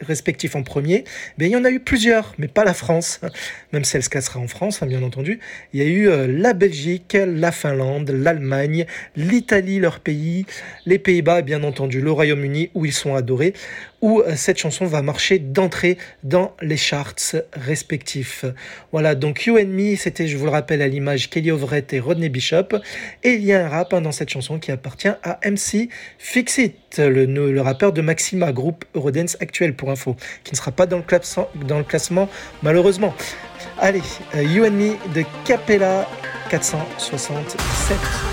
[0.00, 1.04] respectifs en premier,
[1.38, 3.20] ben, il y en a eu plusieurs, mais pas la France,
[3.72, 5.40] même si elle se classera en France, hein, bien entendu.
[5.72, 8.86] Il y a eu euh, la Belgique, la Finlande, l'Allemagne,
[9.16, 10.46] l'Italie, leur pays,
[10.86, 13.54] les Pays-Bas, bien entendu le Royaume-Uni, où ils sont adorés,
[14.00, 17.14] où euh, cette chanson va marcher d'entrée dans les charts
[17.52, 18.44] respectifs.
[18.92, 22.00] Voilà, donc You and Me, c'était, je vous le rappelle, à l'image Kelly Overett et
[22.00, 22.76] Rodney Bishop,
[23.22, 25.88] et il y a un rap hein, dans cette chanson qui appartient à MC
[26.18, 30.86] Fixit, le, le rappeur de Maxima, groupe Eurodance actuel pour info, qui ne sera pas
[30.86, 32.28] dans le classement
[32.62, 33.14] malheureusement.
[33.78, 34.02] Allez,
[34.34, 36.06] euh, You and Me de Capella
[36.50, 38.29] 467.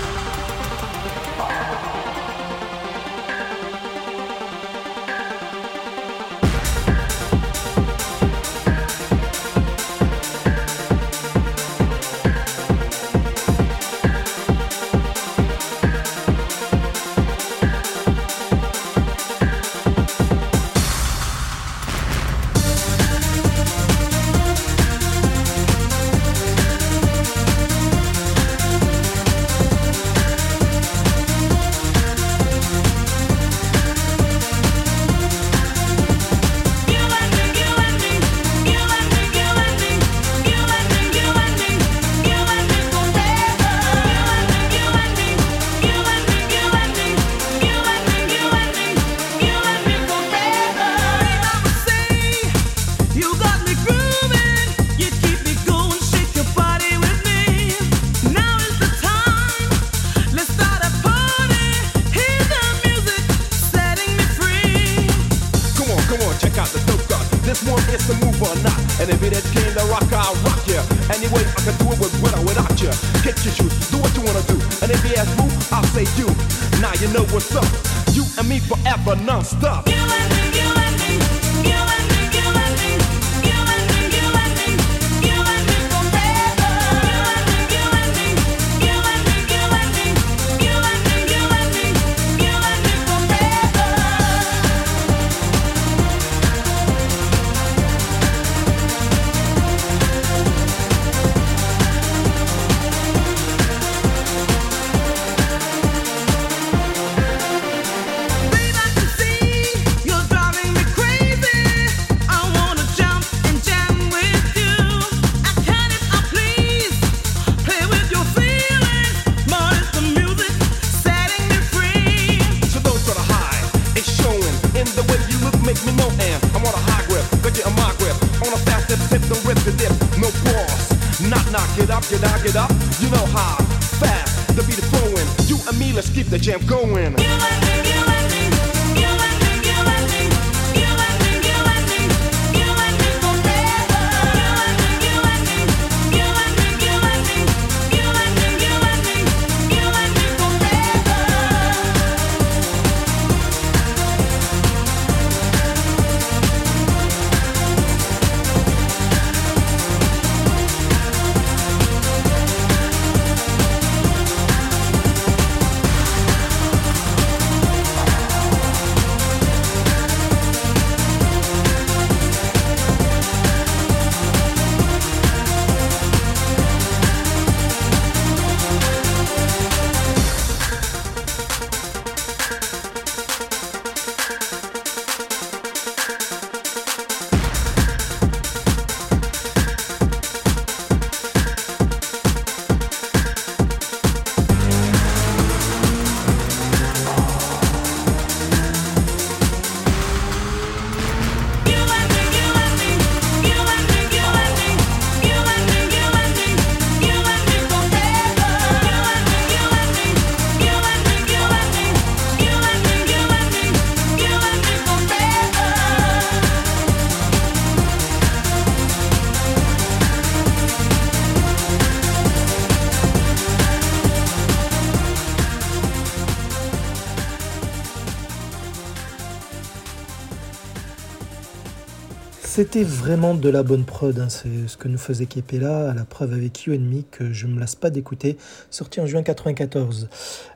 [232.58, 234.28] C'était vraiment de la bonne prod, hein.
[234.28, 237.46] c'est ce que nous faisait Kepela, à la preuve avec You and Me, que je
[237.46, 238.36] me lasse pas d'écouter,
[238.68, 240.08] sorti en juin 94.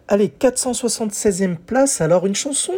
[0.08, 2.72] Allez, 476e place, alors une chanson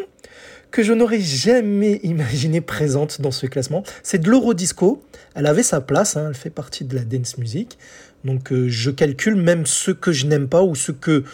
[0.70, 5.02] que je n'aurais jamais imaginé présente dans ce classement, c'est de l'Eurodisco,
[5.34, 7.78] elle avait sa place, hein, elle fait partie de la dance music,
[8.26, 11.24] donc euh, je calcule même ceux que je n'aime pas ou ceux que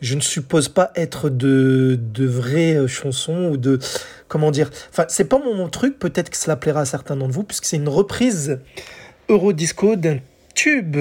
[0.00, 3.78] je ne suppose pas être de, de vraies chansons ou de.
[4.28, 7.44] Comment dire Enfin, c'est pas mon, truc, peut-être que cela plaira à certains d'entre vous,
[7.44, 8.60] puisque c'est une reprise
[9.28, 10.18] Eurodisco d'un
[10.54, 10.96] tube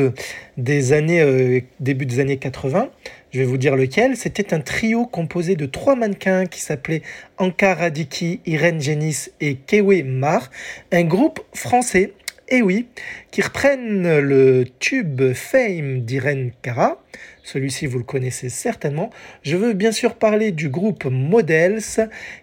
[0.57, 1.21] des années.
[1.21, 2.89] euh, début des années 80.
[3.31, 4.15] Je vais vous dire lequel.
[4.15, 7.01] C'était un trio composé de trois mannequins qui s'appelaient
[7.37, 10.49] Anka Radiki, Irène Genis et Kewe Mar.
[10.91, 12.13] Un groupe français,
[12.49, 12.87] et oui,
[13.31, 17.03] qui reprennent le tube Fame d'Irène Cara.
[17.47, 19.09] Celui-ci, vous le connaissez certainement.
[19.41, 21.79] Je veux bien sûr parler du groupe Models,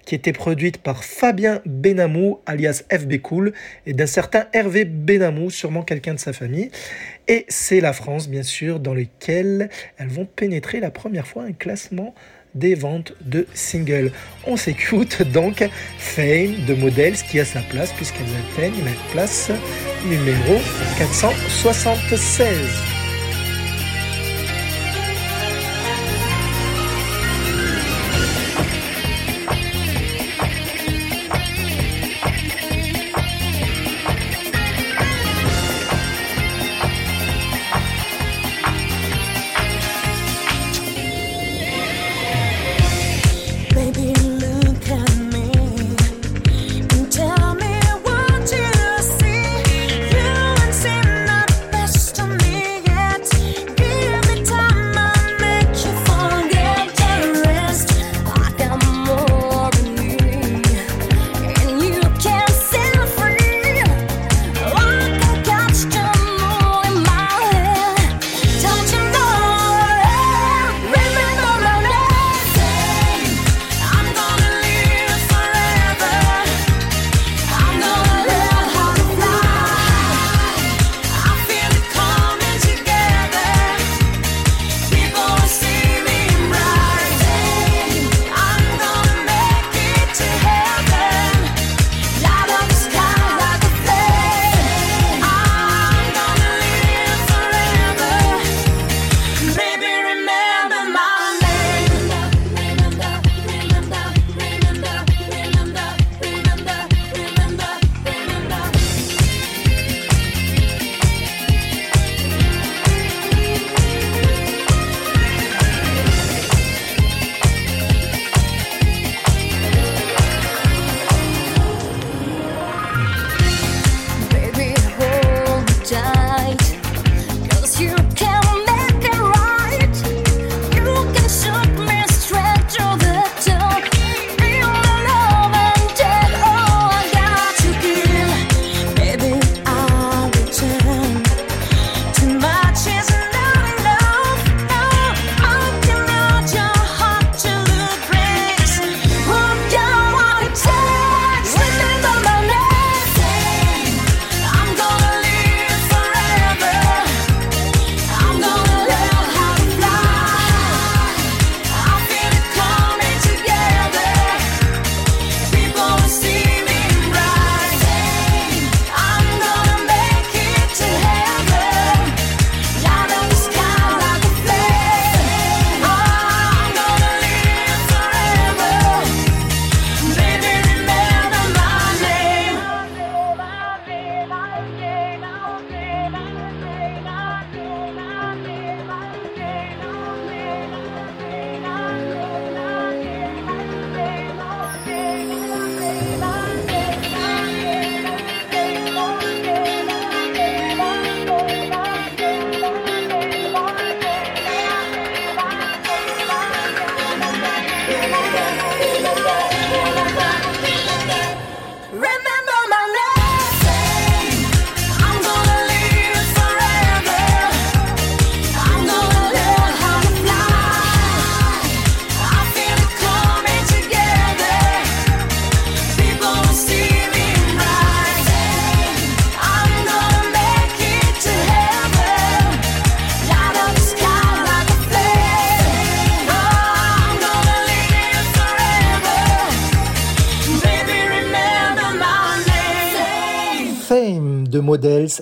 [0.07, 3.53] qui était produite par Fabien Benamou, alias FB Cool,
[3.85, 6.71] et d'un certain Hervé Benamou, sûrement quelqu'un de sa famille.
[7.29, 9.69] Et c'est la France, bien sûr, dans lequel
[9.99, 12.15] elles vont pénétrer la première fois un classement
[12.55, 14.11] des ventes de singles.
[14.47, 15.69] On s'écoute donc
[15.99, 18.25] Fame de Models qui a sa place puisqu'elles
[18.55, 19.51] atteignent la place
[20.07, 20.55] numéro
[20.97, 23.04] 476.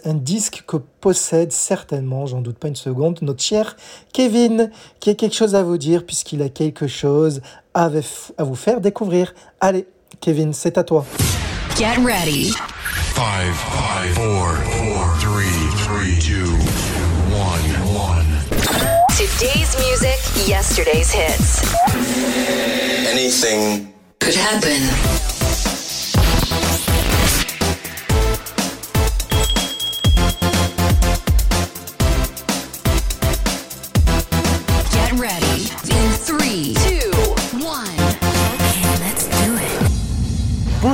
[0.05, 3.77] Un disque que possède certainement, j'en doute pas une seconde, notre cher
[4.13, 7.41] Kevin, qui a quelque chose à vous dire puisqu'il a quelque chose
[7.75, 7.91] à
[8.39, 9.35] à vous faire découvrir.
[9.61, 9.87] Allez,
[10.21, 11.05] Kevin, c'est à toi.
[11.77, 12.53] Get ready.
[13.15, 16.53] Five, five, four, four, three, three, two,
[17.33, 17.65] one,
[17.95, 18.27] one.
[19.17, 21.63] Today's music, yesterday's hits.
[23.11, 25.62] Anything Could happen.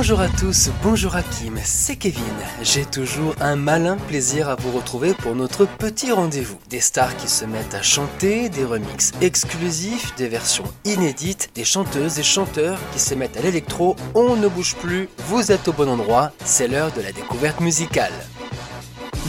[0.09, 2.23] Bonjour à tous, bonjour Hakim, c'est Kevin.
[2.63, 6.57] J'ai toujours un malin plaisir à vous retrouver pour notre petit rendez-vous.
[6.67, 12.17] Des stars qui se mettent à chanter, des remixes exclusifs, des versions inédites, des chanteuses
[12.17, 13.95] et chanteurs qui se mettent à l'électro.
[14.15, 18.13] On ne bouge plus, vous êtes au bon endroit, c'est l'heure de la découverte musicale.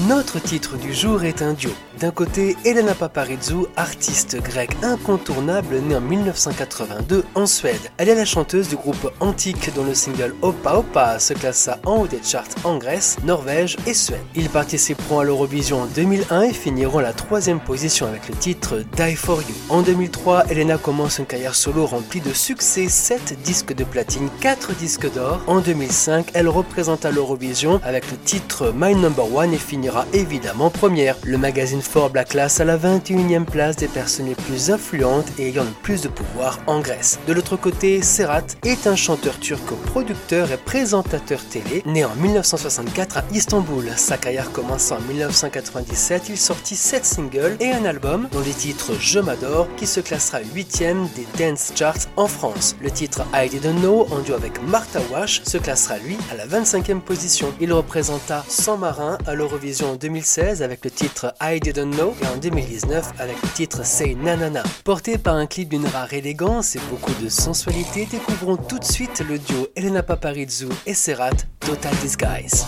[0.08, 1.72] Notre titre du jour est un duo.
[2.00, 7.90] D'un côté, Elena Paparizou, artiste grecque incontournable née en 1982 en Suède.
[7.98, 11.98] Elle est la chanteuse du groupe Antique dont le single Opa Opa se classa en
[11.98, 14.22] haut des charts en Grèce, Norvège et Suède.
[14.34, 19.14] Ils participeront à l'Eurovision en 2001 et finiront la troisième position avec le titre Die
[19.14, 19.54] For You.
[19.68, 24.74] En 2003, Elena commence une carrière solo remplie de succès, 7 disques de platine, 4
[24.74, 25.42] disques d'or.
[25.46, 31.18] En 2005, elle représenta l'Eurovision avec le titre My Number One et finira évidemment première.
[31.24, 35.48] Le magazine Forbes la classe à la 21e place des personnes les plus influentes et
[35.48, 37.18] ayant le plus de pouvoir en Grèce.
[37.26, 43.16] De l'autre côté, Serhat est un chanteur turc, producteur et présentateur télé, né en 1964
[43.16, 43.90] à Istanbul.
[43.96, 48.92] Sa carrière commença en 1997, il sortit 7 singles et un album dont les titres
[49.00, 52.76] Je m'adore qui se classera 8ème des dance charts en France.
[52.80, 56.46] Le titre I Didn't Know en duo avec Martha Wash se classera lui à la
[56.46, 57.52] 25e position.
[57.60, 62.26] Il représenta Sans Marin à l'Eurovision en 2016 avec le titre I Didn't Know et
[62.26, 64.62] en 2019 avec le titre Say Nanana.
[64.84, 69.22] Porté par un clip d'une rare élégance et beaucoup de sensualité, découvrons tout de suite
[69.28, 72.66] le duo Elena Paparizou et Serhat Total Disguise.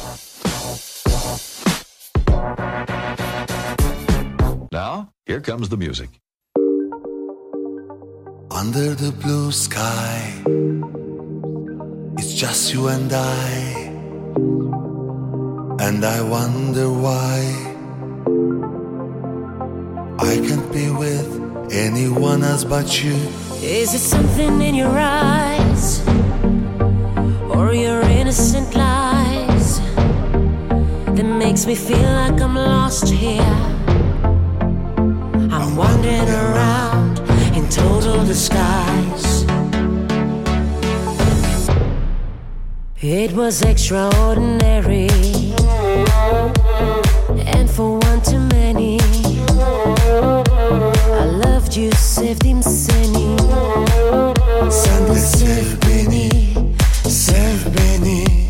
[4.73, 6.11] Now, here comes the music.
[8.51, 10.43] Under the blue sky,
[12.19, 13.93] it's just you and I.
[15.81, 17.72] And I wonder why
[20.23, 21.29] I can't be with
[21.73, 23.15] anyone else but you.
[23.61, 26.01] Is it something in your eyes
[27.51, 29.81] or your innocent lies
[31.17, 33.57] that makes me feel like I'm lost here?
[35.57, 37.19] I'm wandering around
[37.57, 39.45] in total disguise.
[43.01, 45.09] It was extraordinary,
[47.57, 48.12] and for one
[51.77, 53.37] You, sevdim seni.
[54.71, 56.31] Sen de sev beni,
[57.09, 58.42] sev beni.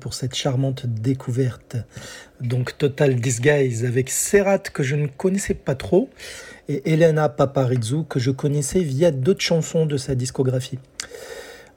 [0.00, 1.76] Pour cette charmante découverte.
[2.40, 6.10] Donc Total Disguise avec Serrat que je ne connaissais pas trop
[6.68, 10.78] et Elena Paparizou que je connaissais via d'autres chansons de sa discographie.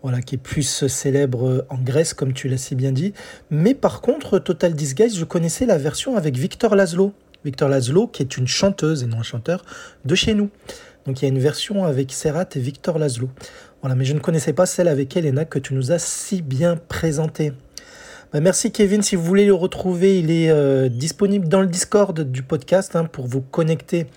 [0.01, 3.13] Voilà, qui est plus célèbre en Grèce, comme tu l'as si bien dit.
[3.49, 7.13] Mais par contre, Total Disguise, je connaissais la version avec Victor Laszlo.
[7.45, 9.63] Victor Laszlo, qui est une chanteuse et non un chanteur
[10.03, 10.49] de chez nous.
[11.05, 13.29] Donc il y a une version avec Serrat et Victor Laszlo.
[13.81, 16.77] Voilà, mais je ne connaissais pas celle avec Elena que tu nous as si bien
[16.77, 17.53] présentée.
[18.33, 22.19] Bah, merci Kevin, si vous voulez le retrouver, il est euh, disponible dans le Discord
[22.19, 24.07] du podcast hein, pour vous connecter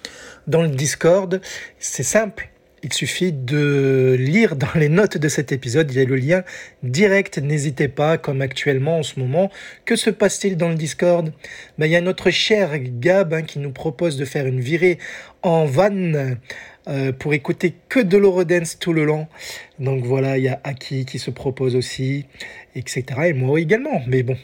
[0.46, 1.38] dans le Discord.
[1.78, 2.48] C'est simple,
[2.82, 6.44] il suffit de lire dans les notes de cet épisode, il y a le lien
[6.82, 9.50] direct, n'hésitez pas, comme actuellement en ce moment.
[9.84, 11.30] Que se passe-t-il dans le Discord?
[11.76, 14.98] Ben, Il y a notre cher Gab hein, qui nous propose de faire une virée
[15.42, 16.36] en van
[16.88, 19.26] euh, pour écouter que de l'Eurodance tout le long.
[19.80, 22.26] Donc voilà, il y a Aki qui se propose aussi,
[22.76, 23.04] etc.
[23.26, 24.36] Et moi également, mais bon,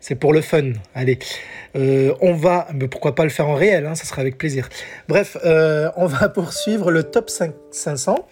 [0.00, 0.72] c'est pour le fun.
[0.94, 1.18] Allez,
[1.76, 4.68] Euh, on va, mais pourquoi pas le faire en réel, hein, ça sera avec plaisir.
[5.08, 8.28] Bref, euh, on va poursuivre le top 5 500.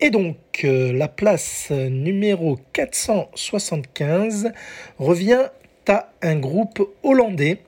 [0.00, 4.52] Et donc, euh, la place numéro 475
[4.98, 5.46] revient
[5.88, 7.58] à un groupe hollandais.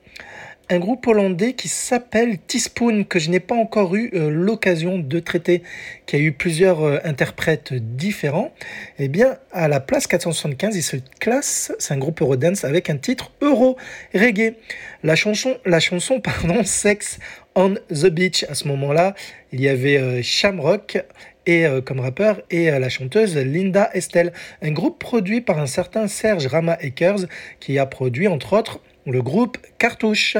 [0.69, 5.19] Un groupe hollandais qui s'appelle Teaspoon, que je n'ai pas encore eu euh, l'occasion de
[5.21, 5.63] traiter,
[6.05, 8.51] qui a eu plusieurs euh, interprètes différents.
[8.99, 12.97] Eh bien, à la place 475, il se classe, c'est un groupe Eurodance avec un
[12.97, 13.77] titre Euro
[14.13, 14.55] Reggae.
[15.03, 17.17] La chanson, la chanson pardon, Sex
[17.55, 18.43] on the Beach.
[18.49, 19.15] À ce moment-là,
[19.53, 21.01] il y avait euh, Shamrock
[21.45, 24.33] et comme rappeur et la chanteuse Linda Estelle.
[24.61, 27.25] Un groupe produit par un certain Serge Rama Akers
[27.61, 30.37] qui a produit entre autres le groupe Cartouche.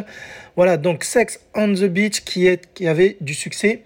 [0.56, 2.48] Voilà, donc Sex on the Beach qui,
[2.88, 3.82] avait du succès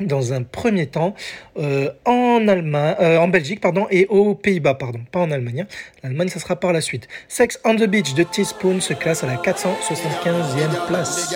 [0.00, 1.14] dans un premier temps
[1.58, 5.62] euh, euh, en Belgique pardon et aux Pays-Bas pardon, pas en Allemagne.
[5.62, 5.66] hein.
[6.04, 7.08] L'Allemagne ça sera par la suite.
[7.26, 11.34] Sex on the Beach de Teaspoon se classe à la 475e place.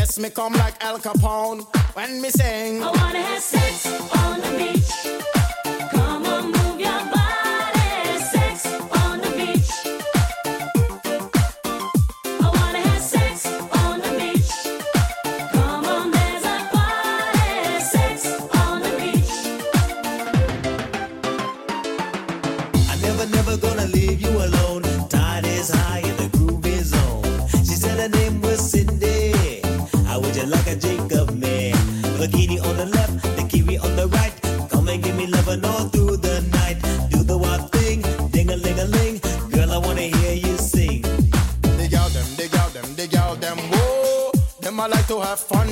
[0.00, 1.60] Yes, me come like Al Capone
[1.94, 2.82] when me sing.
[2.82, 3.84] I wanna have sex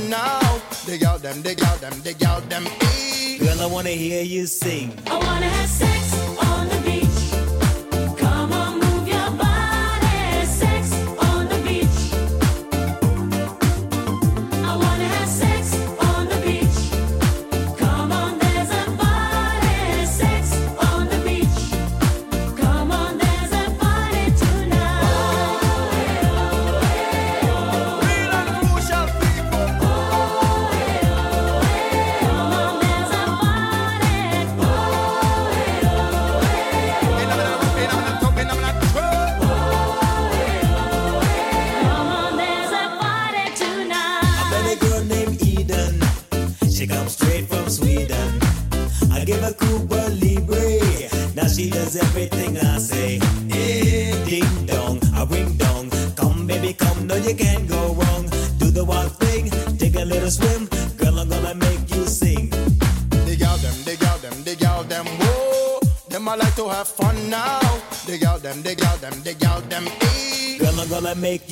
[0.09, 0.61] to now.
[0.87, 2.65] Dig out them, dig out them, dig out them.
[3.39, 4.93] Girl, I wanna hear you sing.
[5.07, 6.08] I wanna have sex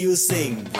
[0.06, 0.75] you sing.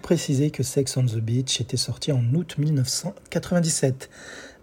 [0.00, 4.10] préciser que Sex on the Beach était sorti en août 1997.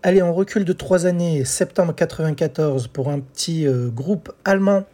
[0.03, 4.85] Allez, on recule de trois années, septembre 94, pour un petit euh, groupe allemand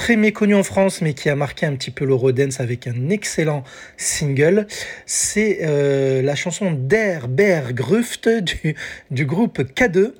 [0.00, 3.64] très méconnu en France, mais qui a marqué un petit peu l'Eurodance avec un excellent
[3.98, 4.66] single.
[5.04, 8.76] C'est euh, la chanson Der Bergruft du,
[9.10, 10.12] du groupe K2.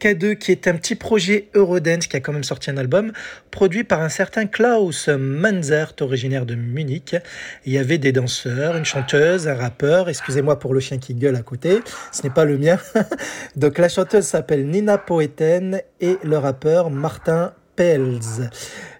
[0.00, 3.12] K2 qui est un petit projet Eurodance qui a quand même sorti un album
[3.50, 7.16] produit par un certain Klaus Manzert originaire de Munich.
[7.64, 11.36] Il y avait des danseurs, une chanteuse, un rappeur, excusez-moi pour le chien qui gueule
[11.36, 11.80] à côté,
[12.12, 12.78] ce n'est pas le mien.
[13.56, 18.50] Donc la chanteuse s'appelle Nina Poeten et le rappeur Martin Pels.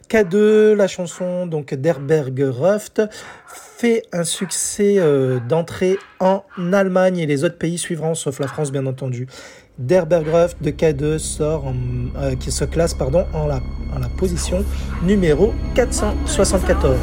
[0.09, 3.03] K2, la chanson donc d'Herberg Ruft,
[3.47, 8.71] fait un succès euh, d'entrée en Allemagne et les autres pays suivront, sauf la France
[8.71, 9.27] bien entendu
[9.79, 11.73] d'Herbergruft de K2 sort
[12.17, 13.61] euh, qui se classe pardon, en la
[14.17, 14.65] position
[15.03, 16.99] numéro 474.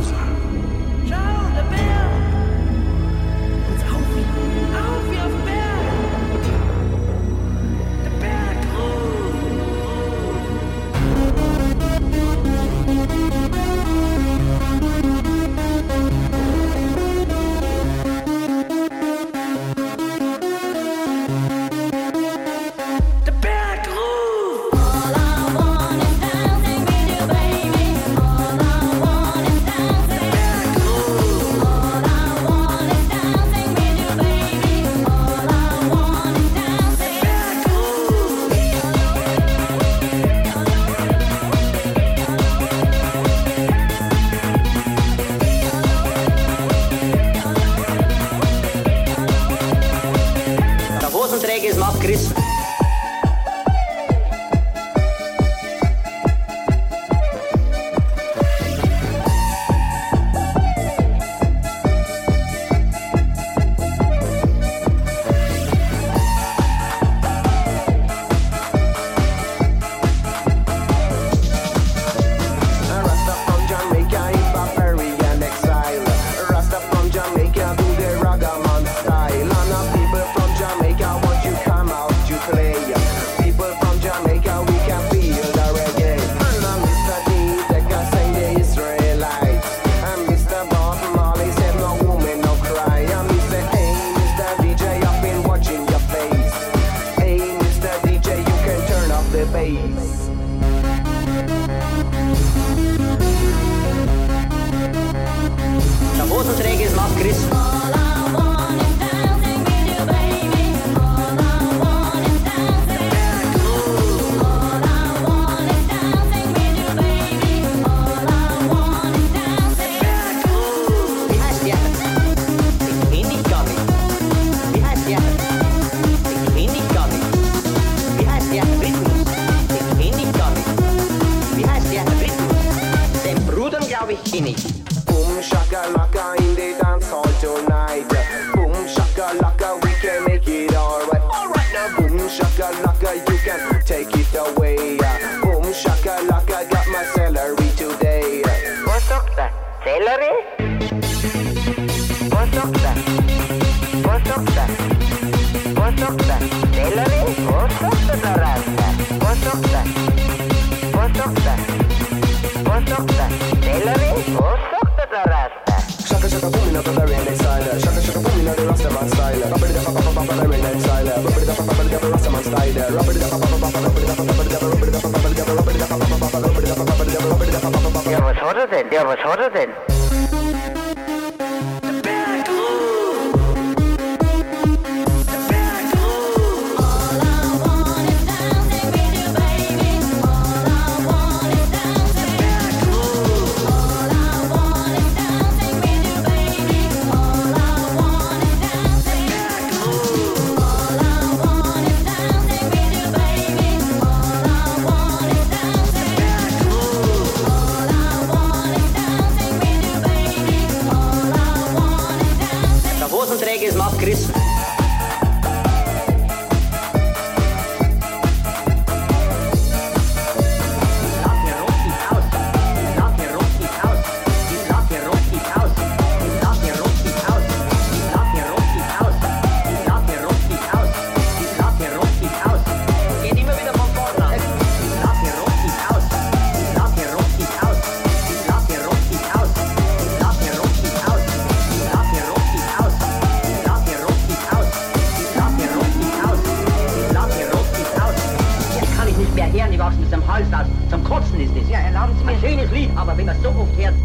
[251.73, 252.33] Ja, erlauben Sie mir.
[252.33, 253.95] Ein schönes Lied, aber wenn man so oft hört.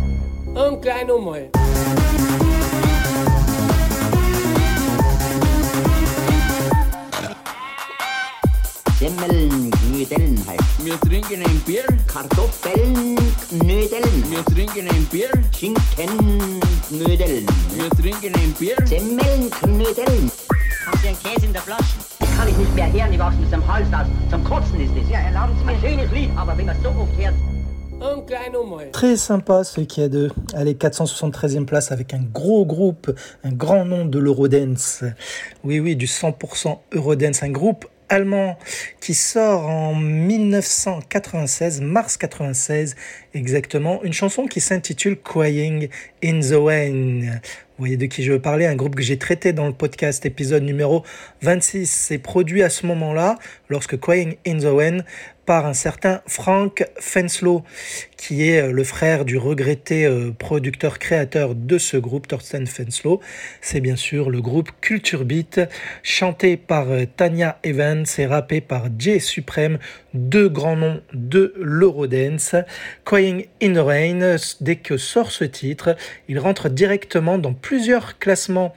[0.54, 1.50] Und gleich nochmal.
[8.98, 10.60] Semmeln, Knödeln halt.
[10.82, 11.84] Wir trinken ein Bier.
[12.06, 13.16] Kartoffeln,
[13.50, 14.30] Knödeln.
[14.30, 15.28] Wir trinken ein Bier.
[15.54, 17.46] Schinken, Knödeln.
[17.74, 18.76] Wir trinken ein Bier.
[18.86, 20.32] Semmeln, Knödeln.
[20.86, 21.84] Haben Sie einen Käse in der Flasche?
[22.18, 24.06] Das kann ich nicht mehr hören, die wachsen zum Hals aus.
[24.30, 25.10] Zum Kotzen ist es.
[25.10, 25.72] Ja, erlauben Sie mir.
[25.72, 27.34] Ein schönes Lied, aber wenn man so oft hört.
[28.92, 33.10] Très sympa ce qui est de allez 473e place avec un gros groupe,
[33.44, 35.02] un grand nom de l'Eurodance.
[35.64, 38.56] Oui oui, du 100% Eurodance, un groupe allemand
[39.00, 42.96] qui sort en 1996, mars 96
[43.34, 45.88] exactement, une chanson qui s'intitule Crying
[46.24, 47.40] in the Rain.
[47.78, 50.26] Vous voyez de qui je veux parler, un groupe que j'ai traité dans le podcast
[50.26, 51.04] épisode numéro
[51.42, 51.86] 26.
[51.88, 54.98] C'est produit à ce moment-là, lorsque Crying in the Rain
[55.48, 57.64] par un certain Frank Fenslow,
[58.18, 63.22] qui est euh, le frère du regretté euh, producteur-créateur de ce groupe, Thorsten Fenslow.
[63.62, 65.62] C'est bien sûr le groupe Culture Beat,
[66.02, 69.78] chanté par euh, Tanya Evans et rappé par Jay Supreme,
[70.12, 72.54] deux grands noms de l'Eurodance.
[73.06, 75.96] Crying in the Rain, dès que sort ce titre,
[76.28, 78.74] il rentre directement dans plusieurs classements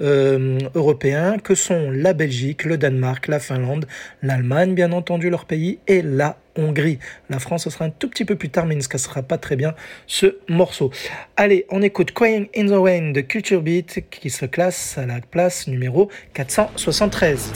[0.00, 3.86] euh, européens que sont la Belgique, le Danemark, la Finlande,
[4.22, 6.98] l'Allemagne, bien entendu leur pays, et la Hongrie.
[7.28, 9.22] La France, ce sera un tout petit peu plus tard, mais il ne se cassera
[9.22, 9.74] pas très bien
[10.06, 10.90] ce morceau.
[11.36, 15.20] Allez, on écoute Crying in the Rain de Culture Beat qui se classe à la
[15.20, 17.52] place numéro 473.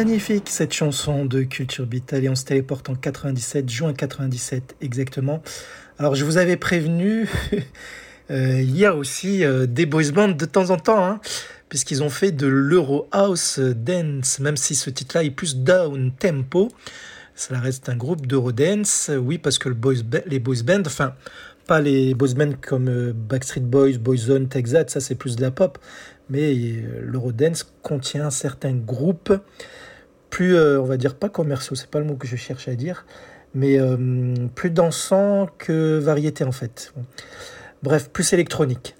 [0.00, 2.14] Magnifique cette chanson de Culture Beat.
[2.14, 5.42] Allez, on se téléporte en 97, juin 97 exactement.
[5.98, 7.28] Alors je vous avais prévenu,
[8.30, 11.20] euh, il y a aussi euh, des boys bands de temps en temps, hein,
[11.68, 16.70] puisqu'ils ont fait de l'Euro House Dance, même si ce titre-là est plus down tempo.
[17.34, 21.14] Ça reste un groupe d'Eurodance, oui, parce que les boys bands, enfin,
[21.66, 25.50] pas les boys bands comme euh, Backstreet Boys, Boyzone, Texas, ça c'est plus de la
[25.50, 25.78] pop,
[26.28, 29.32] mais euh, l'Eurodance contient certains groupes
[30.30, 32.74] plus, euh, on va dire, pas commerciaux, c'est pas le mot que je cherche à
[32.74, 33.04] dire,
[33.54, 36.94] mais euh, plus dansant que variété en fait.
[37.82, 38.94] Bref, plus électronique.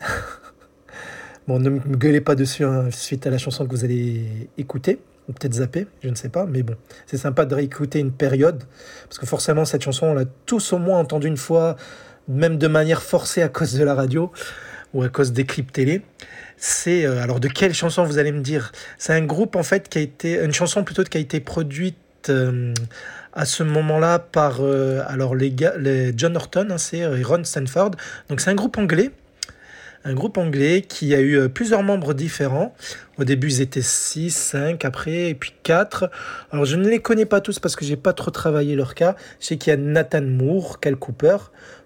[1.48, 5.00] bon, ne me gueulez pas dessus hein, suite à la chanson que vous allez écouter,
[5.28, 6.74] ou peut-être zapper, je ne sais pas, mais bon,
[7.06, 8.64] c'est sympa de réécouter une période,
[9.04, 11.76] parce que forcément cette chanson, on l'a tous au moins entendue une fois,
[12.28, 14.32] même de manière forcée à cause de la radio
[14.92, 16.02] ou à cause des clips télé.
[16.62, 18.70] C'est euh, alors de quelle chanson vous allez me dire?
[18.98, 21.96] C'est un groupe en fait qui a été une chanson plutôt qui a été produite
[22.28, 22.74] euh,
[23.32, 27.92] à ce moment-là par euh, alors les gars, les John Horton, hein, c'est Ron Stanford.
[28.28, 29.10] Donc c'est un groupe anglais,
[30.04, 32.74] un groupe anglais qui a eu plusieurs membres différents.
[33.16, 36.10] Au début ils étaient 6, 5, après et puis 4.
[36.52, 39.16] Alors je ne les connais pas tous parce que j'ai pas trop travaillé leur cas.
[39.40, 41.38] Je sais qu'il y a Nathan Moore, Cal Cooper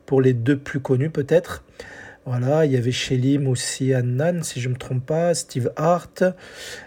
[0.05, 1.63] pour les deux plus connus peut-être.
[2.27, 6.25] Voilà, il y avait Shelim aussi, Annan, si je ne me trompe pas, Steve Hart.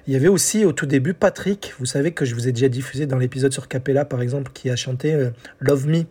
[0.07, 2.69] Il y avait aussi au tout début Patrick, vous savez que je vous ai déjà
[2.69, 6.05] diffusé dans l'épisode sur Capella par exemple, qui a chanté euh, Love Me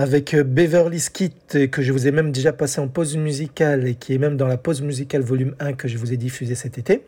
[0.00, 3.86] avec euh, Beverly Skit, euh, que je vous ai même déjà passé en pause musicale
[3.86, 6.54] et qui est même dans la pause musicale volume 1 que je vous ai diffusé
[6.54, 7.04] cet été.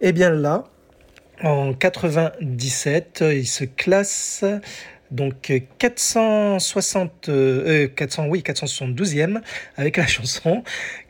[0.00, 0.64] Et bien là,
[1.42, 4.44] en 97, euh, il se classe
[5.12, 9.40] donc euh, 460, euh, euh, 400, oui, 472e
[9.76, 10.64] avec la chanson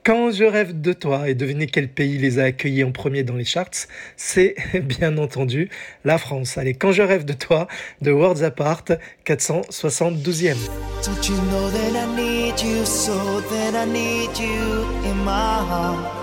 [0.05, 1.29] Quand je rêve de toi.
[1.29, 5.71] Et devinez quel pays les a accueillis en premier dans les charts C'est bien entendu
[6.05, 6.59] la France.
[6.59, 7.69] Allez, Quand je rêve de toi
[8.03, 8.85] de Worlds Apart,
[9.25, 10.57] 472e.
[11.05, 16.23] Don't you know that I need you so that I need you in my heart?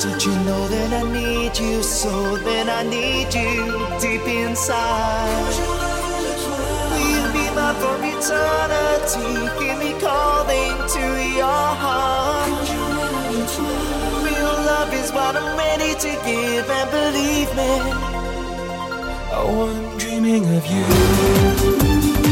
[0.00, 5.77] Don't you know that I need you so that I need you deep inside?
[7.68, 9.30] Mine for eternity?
[9.62, 11.04] Hear me calling to
[11.36, 12.68] your heart.
[14.24, 17.72] Real love is what I'm ready to give, and believe me,
[19.34, 22.27] oh, I'm dreaming of you.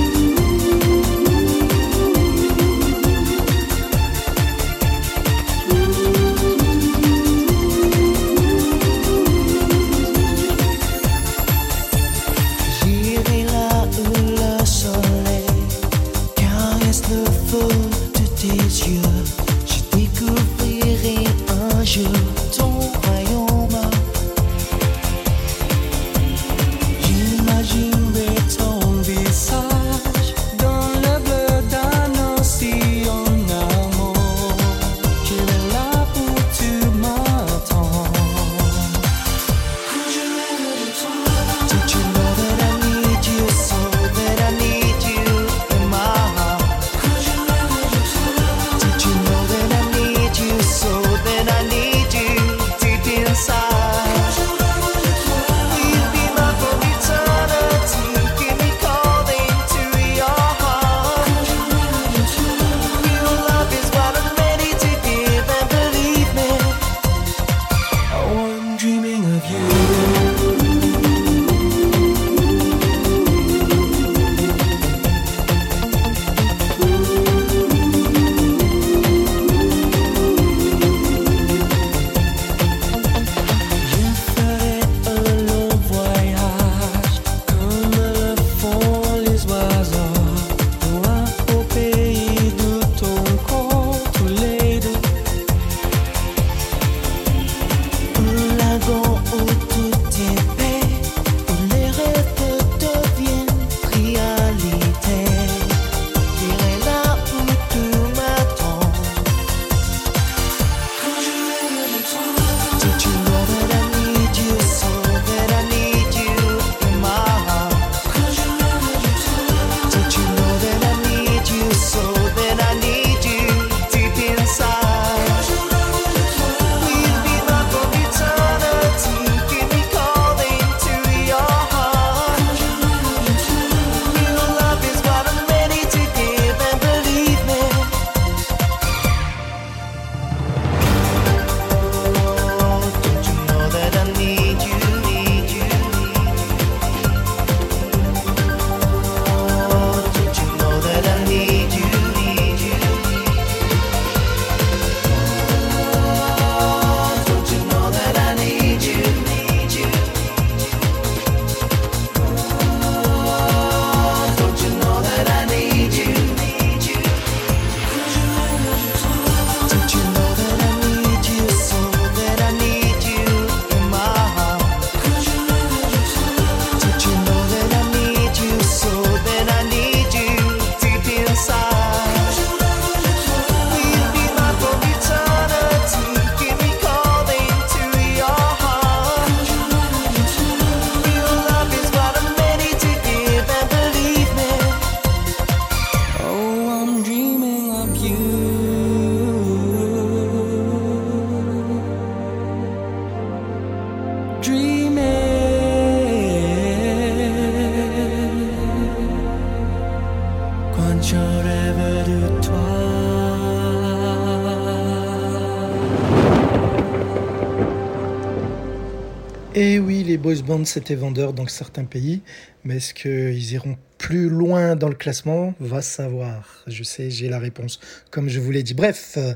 [220.64, 222.22] C'était vendeur dans certains pays,
[222.64, 225.54] mais est-ce qu'ils iront plus loin dans le classement?
[225.58, 226.62] Va savoir.
[226.66, 228.74] Je sais, j'ai la réponse, comme je vous l'ai dit.
[228.74, 229.34] Bref, euh,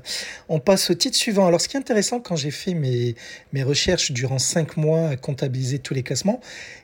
[0.48, 1.46] on passe au titre suivant.
[1.46, 3.14] Alors, ce qui est intéressant, quand j'ai fait mes,
[3.52, 6.40] mes recherches durant cinq mois à comptabiliser tous les classements,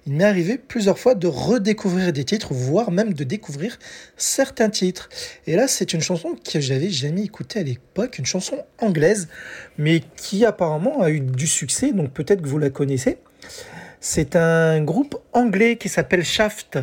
[0.07, 3.79] il m'est arrivé plusieurs fois de redécouvrir des titres, voire même de découvrir
[4.17, 5.09] certains titres.
[5.47, 9.29] Et là, c'est une chanson que j'avais jamais écoutée à l'époque, une chanson anglaise,
[9.79, 13.19] mais qui apparemment a eu du succès, donc peut-être que vous la connaissez.
[14.09, 16.79] C'est un groupe anglais qui s'appelle Shaft.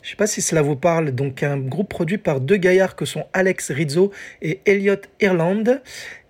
[0.00, 1.10] Je ne sais pas si cela vous parle.
[1.10, 4.10] Donc un groupe produit par deux gaillards que sont Alex Rizzo
[4.40, 5.64] et Elliot Ireland.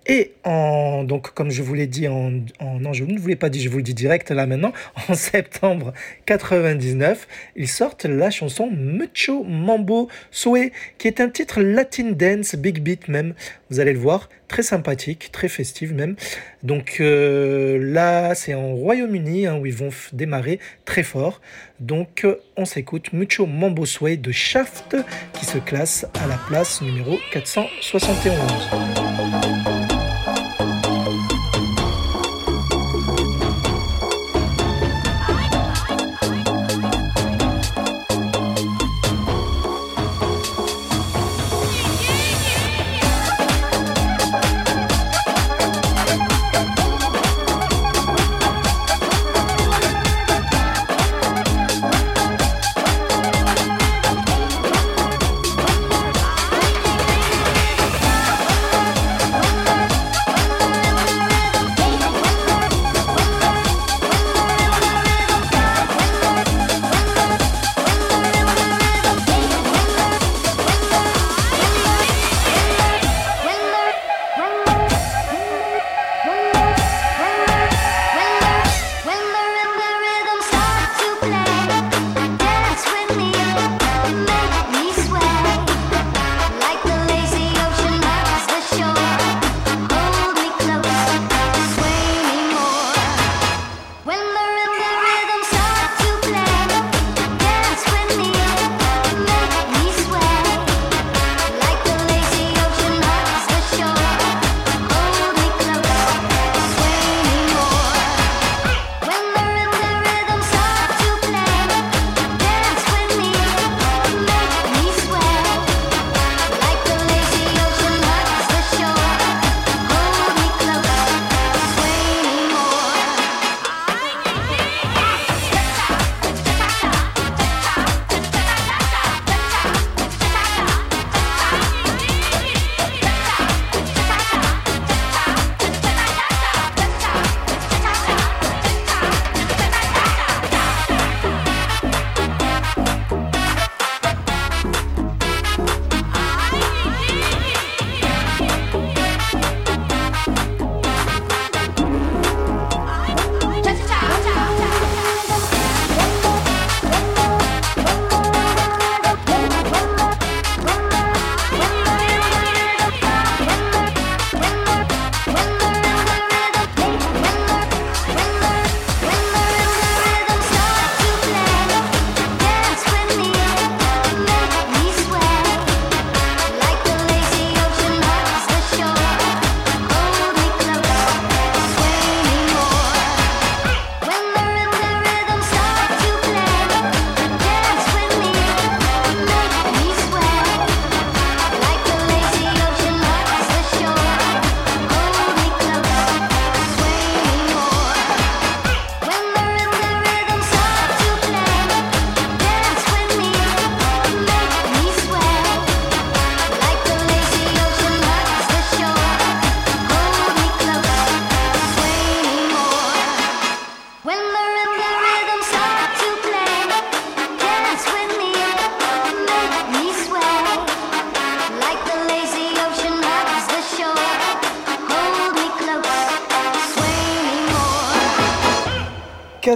[0.05, 3.35] Et en, donc, comme je vous l'ai dit en, en, non, je ne vous l'ai
[3.35, 4.73] pas dit, je vous le dis direct là maintenant,
[5.09, 5.93] en septembre
[6.25, 12.79] 99, ils sortent la chanson Mucho Mambo Sue, qui est un titre latin dance, big
[12.79, 13.33] beat même.
[13.69, 16.15] Vous allez le voir, très sympathique, très festive même.
[16.63, 21.41] Donc euh, là, c'est en Royaume-Uni hein, où ils vont démarrer très fort.
[21.79, 24.97] Donc euh, on s'écoute Mucho Mambo Sway de Shaft
[25.33, 28.33] qui se classe à la place numéro 471.«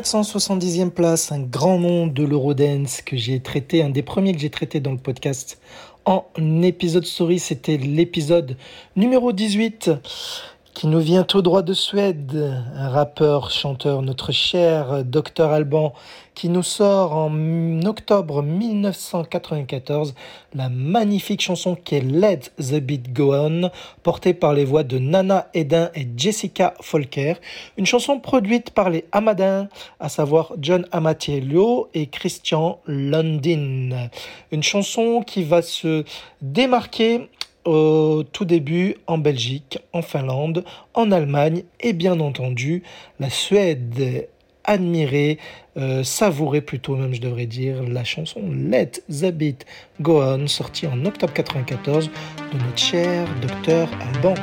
[0.07, 4.49] 470e place, un grand nom de l'Eurodance que j'ai traité, un des premiers que j'ai
[4.49, 5.59] traité dans le podcast
[6.05, 6.23] en
[6.63, 8.55] épisode story, c'était l'épisode
[8.95, 9.91] numéro 18
[10.73, 15.93] qui nous vient tout droit de Suède, un rappeur, chanteur, notre cher Dr Alban,
[16.37, 20.13] qui nous sort en octobre 1994
[20.53, 23.71] la magnifique chanson qui est Let the Beat Go On,
[24.03, 27.37] portée par les voix de Nana Edin et Jessica Folker,
[27.75, 29.67] une chanson produite par les Amadins,
[29.99, 34.09] à savoir John Amatiello et Christian Lundin.
[34.51, 36.03] Une chanson qui va se
[36.43, 37.31] démarquer
[37.65, 42.83] au tout début en Belgique, en Finlande, en Allemagne et bien entendu
[43.19, 44.27] la Suède
[44.67, 45.39] admirer,
[45.77, 49.65] euh, savourer plutôt même je devrais dire la chanson Let the Beat
[50.01, 52.09] Go On sortie en octobre 94
[52.53, 54.35] de notre cher docteur Alban.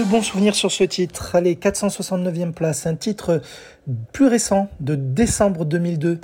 [0.00, 1.34] De bons souvenirs sur ce titre.
[1.34, 3.42] Allez, 469e place, un titre
[4.12, 6.20] plus récent de décembre 2002.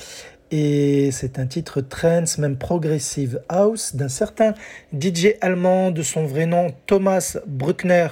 [0.50, 4.54] Et c'est un titre trance, même progressive house, d'un certain
[4.98, 8.08] DJ allemand de son vrai nom Thomas Bruckner,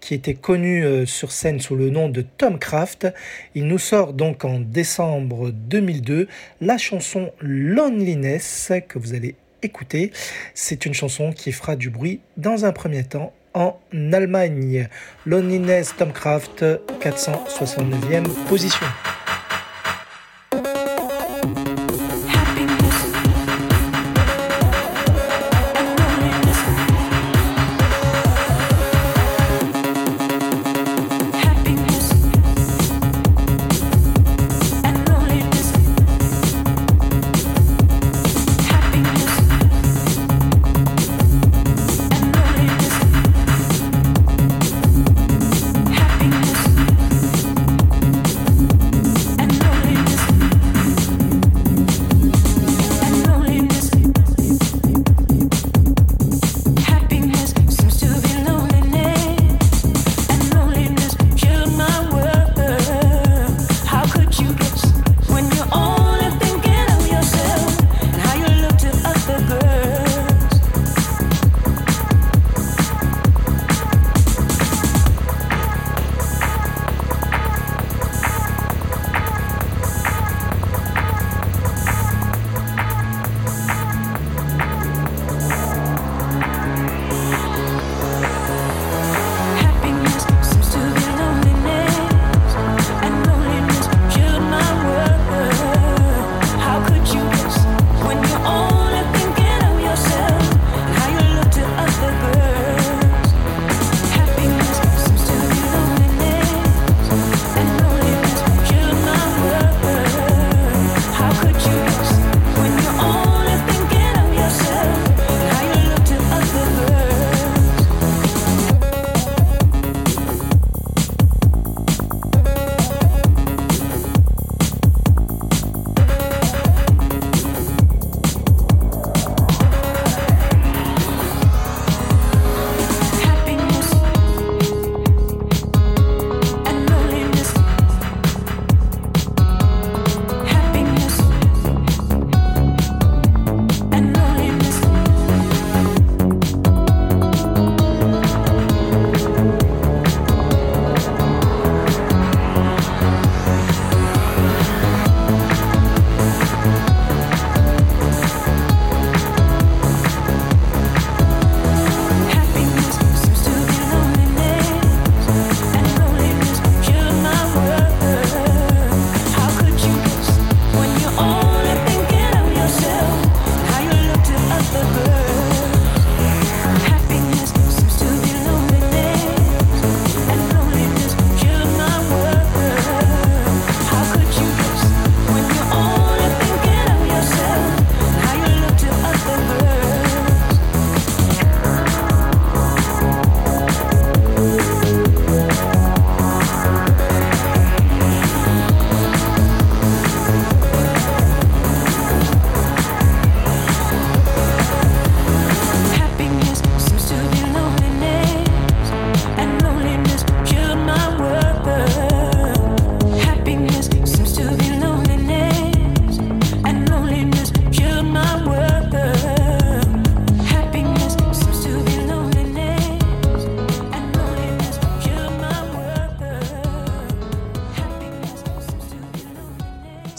[0.00, 3.06] qui était connu euh, sur scène sous le nom de Tom Craft.
[3.54, 6.26] Il nous sort donc en décembre 2002
[6.60, 10.10] la chanson Loneliness que vous allez écouter.
[10.54, 14.88] C'est une chanson qui fera du bruit dans un premier temps en Allemagne.
[15.24, 16.62] Loneliness Tom Craft,
[17.00, 18.86] 469e position.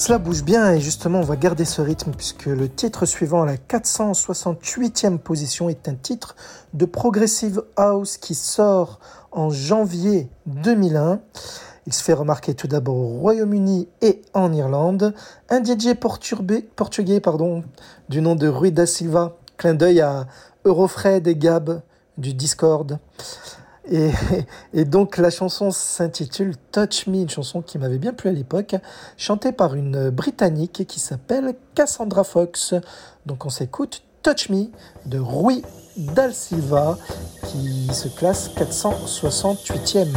[0.08, 3.45] Cela bouge bien et justement on va garder ce rythme puisque le titre suivant à
[3.45, 6.38] la 468e position est un titre
[6.74, 9.02] de Progressive House qui sort
[9.34, 11.19] en janvier 2001.
[11.88, 15.14] Il se fait remarquer tout d'abord au Royaume-Uni et en Irlande.
[15.50, 17.66] Un DJ portugais pardon,
[18.08, 20.26] du nom de Rui da Silva, clin d'œil à
[20.64, 21.82] Eurofred et Gab
[22.18, 22.98] du Discord.
[23.90, 28.75] Et, donc la chanson s'intitule Touch Me, une chanson qui m'avait bien plu à l'époque,
[29.17, 32.74] chantée par une Britannique qui s'appelle Cassandra Fox.
[33.25, 34.66] Donc on s'écoute Touch Me
[35.06, 35.64] de Rui
[35.95, 36.98] Dal Silva
[37.45, 40.07] qui se classe 468e.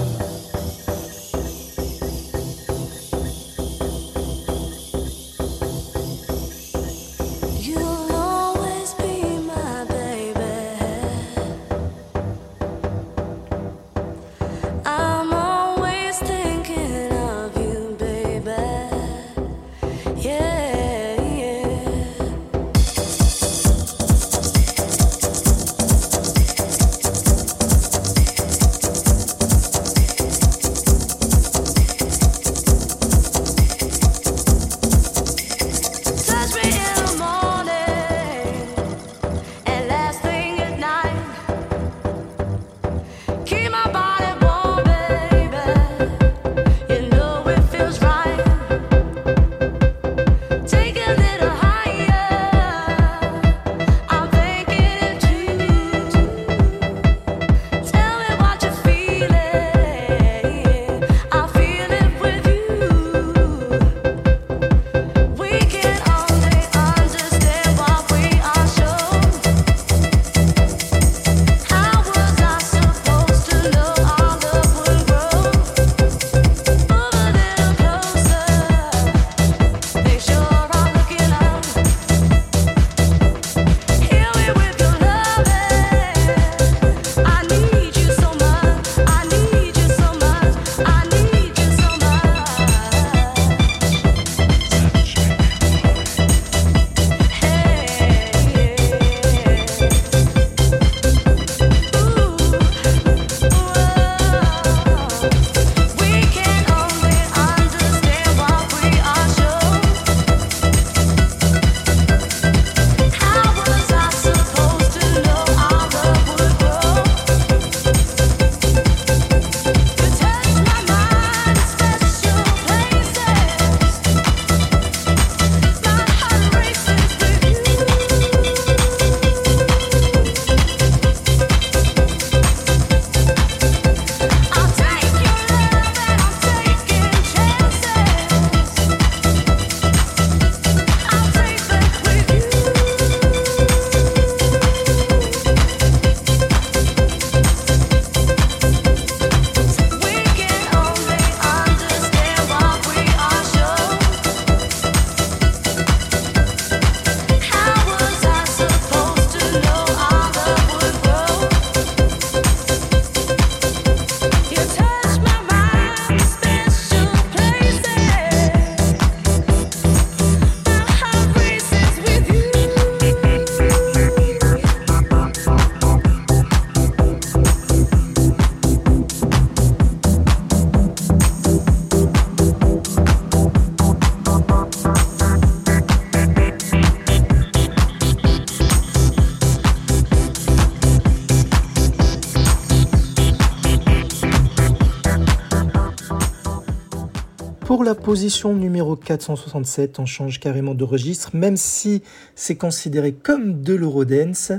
[197.81, 202.03] Pour la position numéro 467, on change carrément de registre, même si
[202.35, 204.53] c'est considéré comme de l'Eurodance.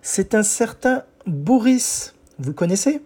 [0.00, 2.14] C'est un certain Boris.
[2.38, 3.02] Vous connaissez?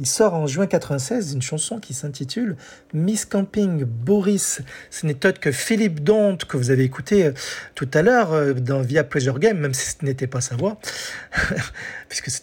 [0.00, 2.56] Il sort en juin 96 une chanson qui s'intitule
[2.92, 4.60] Miss Camping Boris.
[4.90, 7.32] Ce n'est autre que Philippe Dont que vous avez écouté euh,
[7.74, 10.78] tout à l'heure euh, dans Via Pleasure Game, même si ce n'était pas sa voix,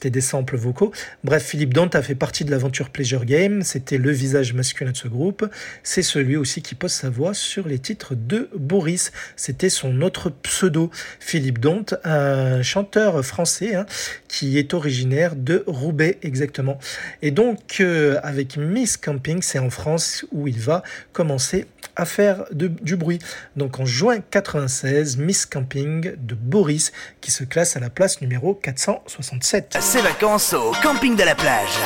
[0.10, 0.92] des samples vocaux.
[1.24, 3.62] Bref, Philippe Dont a fait partie de l'aventure Pleasure Game.
[3.64, 5.50] C'était le visage masculin de ce groupe.
[5.84, 9.12] C'est celui aussi qui pose sa voix sur les titres de Boris.
[9.36, 13.86] C'était son autre pseudo, Philippe Dont, un chanteur français hein,
[14.28, 16.80] qui est originaire de Roubaix exactement.
[17.22, 21.66] Et donc, euh, avec Miss Camping, c'est en France où il va commencer
[21.96, 23.20] à faire du bruit.
[23.56, 26.92] Donc en juin 96, Miss Camping de Boris
[27.22, 29.78] qui se classe à la place numéro 467.
[29.80, 31.78] Ses vacances au camping de la plage.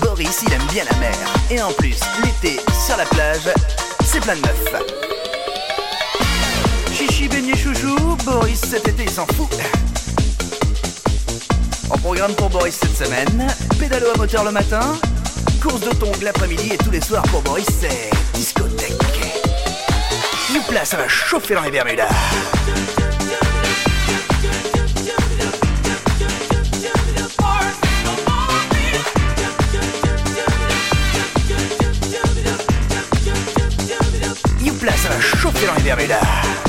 [0.00, 1.16] Boris, il aime bien la mer.
[1.50, 3.48] Et en plus, l'été, sur la plage,
[4.04, 4.74] c'est plein de meufs.
[6.92, 9.48] Chichi, beignet, chouchou, Boris, cet été, il s'en fout.
[11.90, 13.46] En programme pour Boris cette semaine,
[13.78, 14.80] pédalo à moteur le matin,
[15.60, 18.92] course de tongs l'après-midi et tous les soirs pour Boris, c'est discothèque.
[20.54, 22.08] Youpla, ça va chauffer dans les Bermudas.
[34.60, 36.67] Youpla, ça va chauffer dans les Bermudas.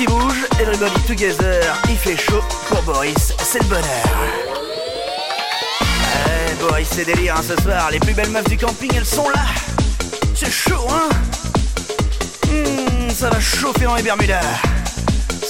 [0.00, 0.46] Qui bouge.
[0.58, 2.42] Everybody together, il fait chaud.
[2.68, 3.84] Pour Boris, c'est le bonheur.
[6.26, 7.90] Eh, Boris, c'est délire hein, ce soir.
[7.90, 9.44] Les plus belles meufs du camping, elles sont là.
[10.34, 11.08] C'est chaud, hein
[12.48, 14.40] Hmm, Ça va chauffer dans les Bermudas.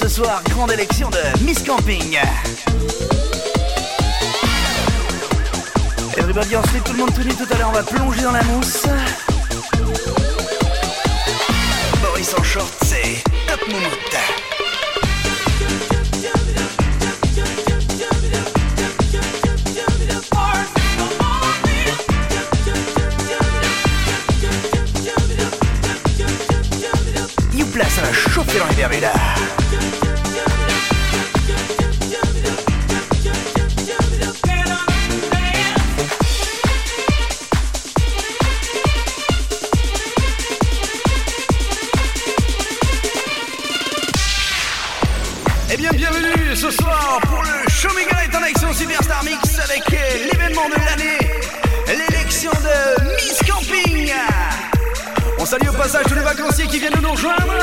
[0.01, 2.19] Ce soir, grande élection de Miss Camping.
[6.17, 8.33] Everybody en slip, tout le monde tout nu tout à l'heure, on va plonger dans
[8.33, 8.83] la mousse.
[12.03, 14.40] Boris en short, c'est top moumoute.
[27.81, 29.60] Youpla, ça va chauffer dans les Bermudas.
[55.81, 57.55] Passage tous les vacanciers qui viennent de nous rejoindre.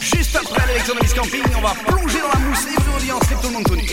[0.00, 3.22] Juste après l'élection de Miss Camping, on va plonger dans la mousse et vous audience
[3.24, 3.90] et tout le monde nu.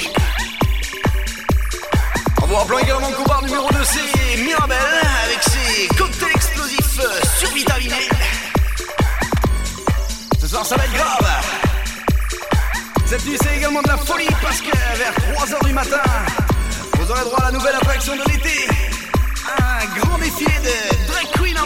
[2.39, 4.77] En vous rappelant également qu'au bar numéro 2 c'est Mirabelle
[5.25, 8.09] avec ses cocktails explosifs euh, survitaminés.
[10.39, 11.27] Ce soir ça va être grave.
[13.07, 16.03] Cette nuit c'est également de la folie parce que vers 3h du matin,
[16.93, 18.67] vous aurez droit à la nouvelle attraction de l'été.
[19.57, 21.63] Un grand défilé de queen Ça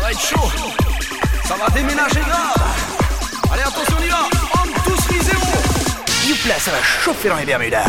[0.00, 0.50] va être chaud.
[1.46, 2.54] Ça va déménager grave.
[3.52, 4.28] Allez attention on y va.
[4.54, 5.42] On tous zéros.
[6.26, 7.84] Youpla, ça va chauffer dans les Bermudas.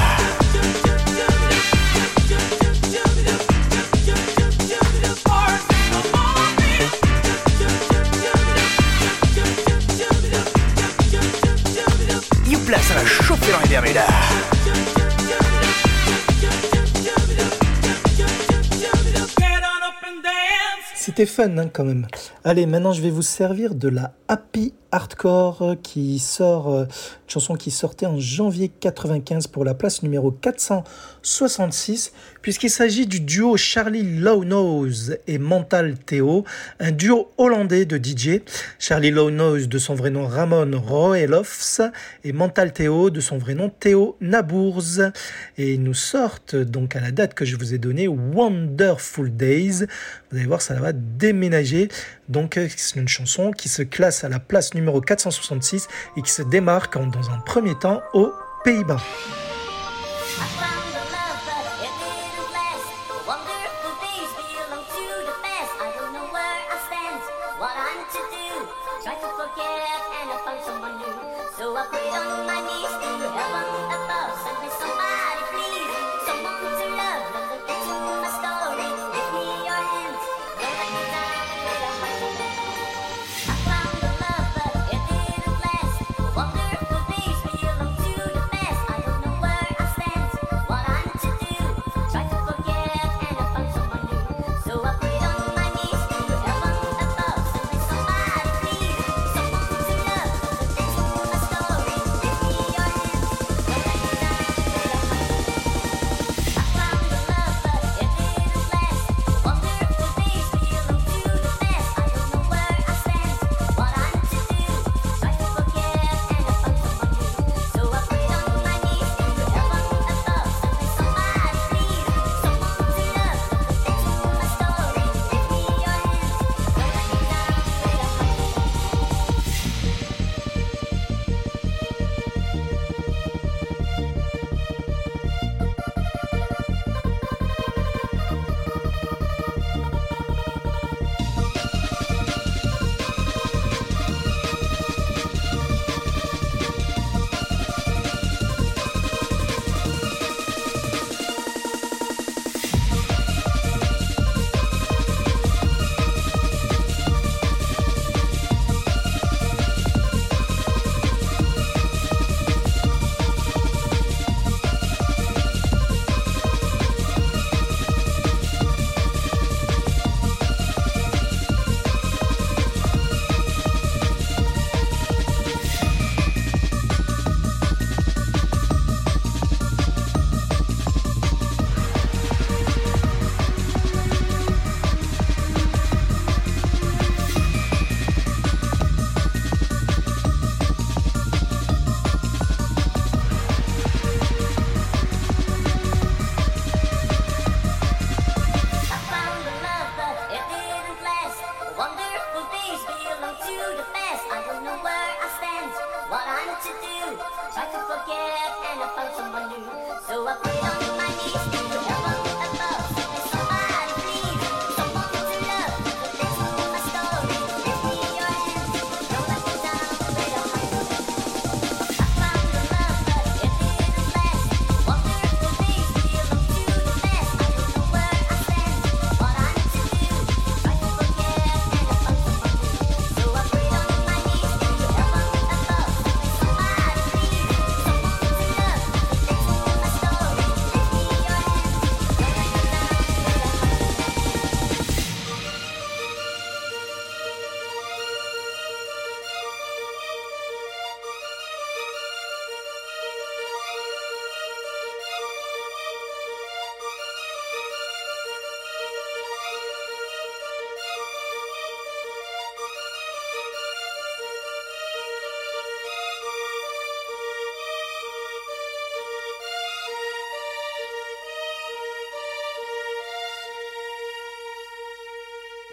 [12.47, 14.44] Youpla, ça va chauffer dans les Bermudas.
[21.15, 22.07] C'était fun hein, quand même.
[22.43, 27.29] Allez, maintenant je vais vous servir de la Happy Hardcore euh, qui sort, euh, une
[27.29, 30.31] chanson qui sortait en janvier 95 pour la place numéro
[31.25, 32.13] 466,
[32.43, 36.45] puisqu'il s'agit du duo Charlie Lownose et Mental Theo,
[36.79, 38.41] un duo hollandais de DJ.
[38.77, 41.81] Charlie Lownose de son vrai nom Ramon Roelofs
[42.23, 44.99] et Mental Theo de son vrai nom Theo Nabours.
[45.57, 49.87] Et ils nous sortent donc à la date que je vous ai donnée Wonderful Days.
[50.29, 51.89] Vous allez voir, ça va déménager.
[52.29, 55.87] Donc euh, c'est une chanson qui se classe à la place numéro 466
[56.17, 58.31] et qui se démarque dans un premier temps aux
[58.63, 59.01] Pays-Bas.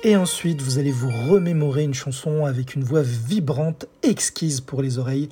[0.05, 4.99] Et ensuite, vous allez vous remémorer une chanson avec une voix vibrante, exquise pour les
[4.99, 5.29] oreilles.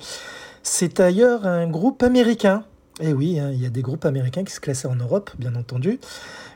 [0.63, 2.63] C'est ailleurs un groupe américain.
[3.01, 5.55] Et oui, hein, il y a des groupes américains qui se classaient en Europe, bien
[5.55, 5.99] entendu.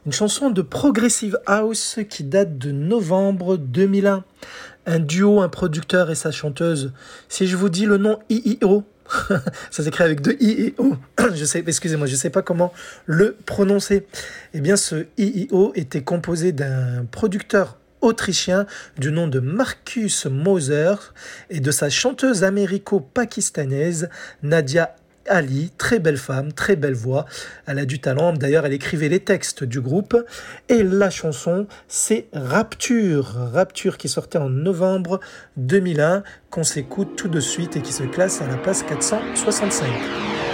[0.06, 4.24] Une chanson de Progressive House qui date de novembre 2001.
[4.85, 6.94] Un duo, un producteur et sa chanteuse.
[7.27, 8.85] Si je vous dis le nom IIO,
[9.72, 10.95] ça s'écrit avec deux I et O.
[11.34, 12.72] Je sais, excusez-moi, je ne sais pas comment
[13.06, 14.08] le prononcer.
[14.53, 18.66] Eh bien, ce IIO était composé d'un producteur autrichien
[18.98, 20.95] du nom de Marcus Moser
[21.50, 24.09] et de sa chanteuse américo-pakistanaise
[24.43, 24.95] Nadia
[25.27, 27.25] Ali, très belle femme, très belle voix.
[27.66, 28.34] Elle a du talent.
[28.34, 30.16] D'ailleurs, elle écrivait les textes du groupe.
[30.69, 33.34] Et la chanson, c'est Rapture.
[33.53, 35.19] Rapture qui sortait en novembre
[35.58, 40.44] 2001, qu'on s'écoute tout de suite et qui se classe à la place 465.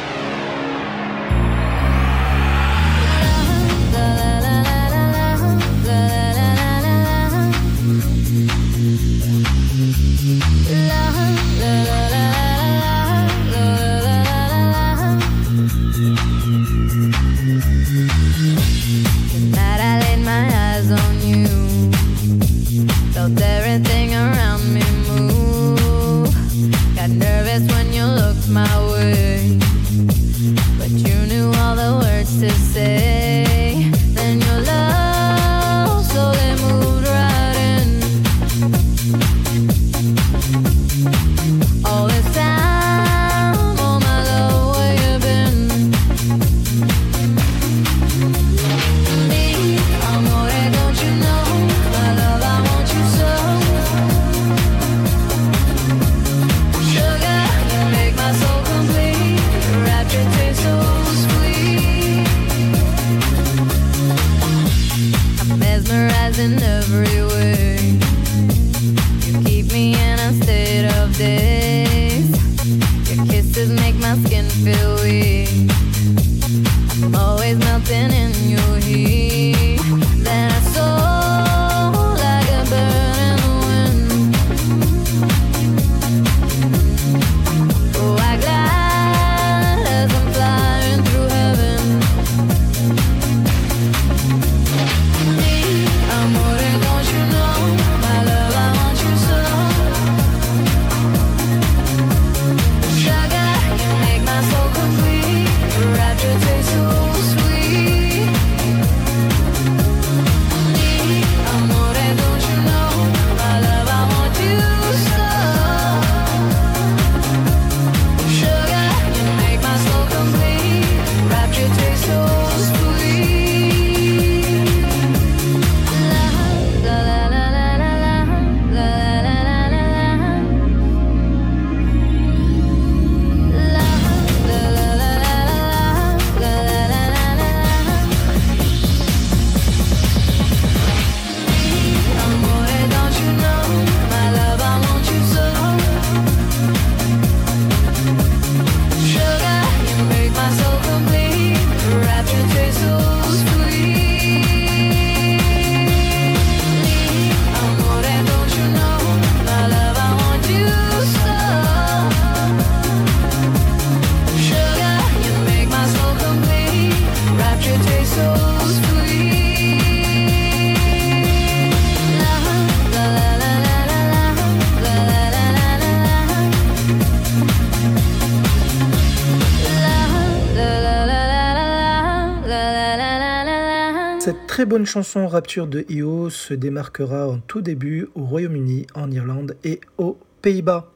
[184.85, 190.17] Chanson Rapture de Io se démarquera en tout début au Royaume-Uni, en Irlande et aux
[190.41, 190.91] Pays-Bas.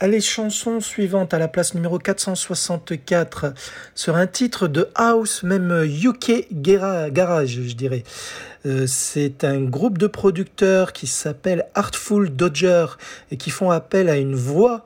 [0.00, 3.54] Allez, chanson suivante à la place numéro 464
[3.94, 8.02] sur un titre de house, même UK Garage, je dirais.
[8.66, 12.86] Euh, c'est un groupe de producteurs qui s'appelle Artful Dodger
[13.30, 14.84] et qui font appel à une voix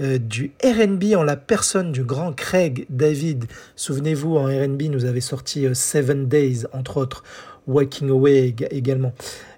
[0.00, 3.46] euh, du RB en la personne du grand Craig David.
[3.76, 7.22] Souvenez-vous, en RB, nous avait sorti euh, Seven Days, entre autres,
[7.66, 9.12] Walking Away ég- également.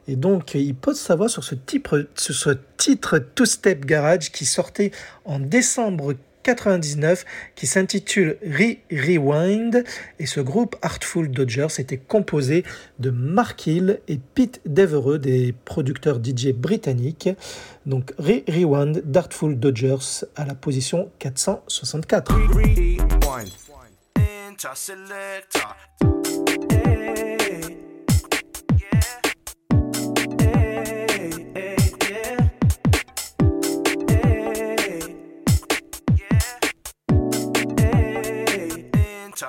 [0.08, 4.32] Et donc, il pose sa voix sur ce titre, sur ce titre Two Step Garage
[4.32, 4.90] qui sortait
[5.24, 7.24] en décembre 99,
[7.54, 9.84] qui s'intitule Re Rewind.
[10.18, 12.64] Et ce groupe Artful Dodgers était composé
[12.98, 17.28] de Mark Hill et Pete Devereux, des producteurs DJ britanniques.
[17.86, 22.34] Donc, Re Rewind d'Artful Dodgers à la position 464.
[22.34, 23.02] Rewind.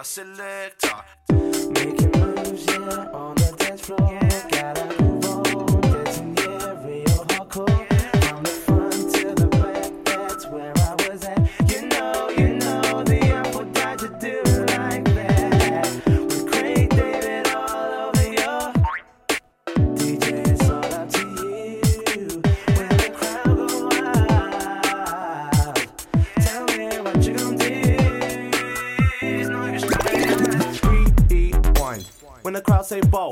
[0.01, 0.03] Selector.
[0.03, 1.03] Interselector.
[1.73, 3.22] Making moves, yeah,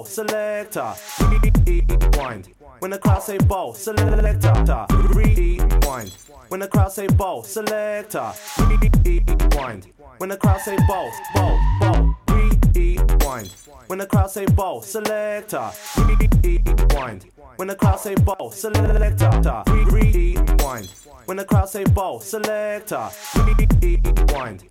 [0.01, 0.93] ball, selector.
[1.19, 2.49] Rewind.
[2.79, 4.85] When the crowd say ball, selector.
[5.13, 6.11] Rewind.
[6.47, 8.31] When the crowd say ball, selector.
[8.57, 9.87] Rewind.
[10.17, 12.15] When the crowd say ball, ball, ball.
[12.29, 13.53] Rewind.
[13.87, 15.69] When the crowd say ball, selector.
[15.97, 17.25] Rewind.
[17.57, 19.63] When the crowd say ball, selector.
[19.67, 20.89] Rewind.
[21.25, 23.09] When the crowd say ball, selector.
[23.35, 24.63] Rewind.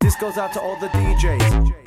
[0.00, 1.81] This goes out to all the DJs.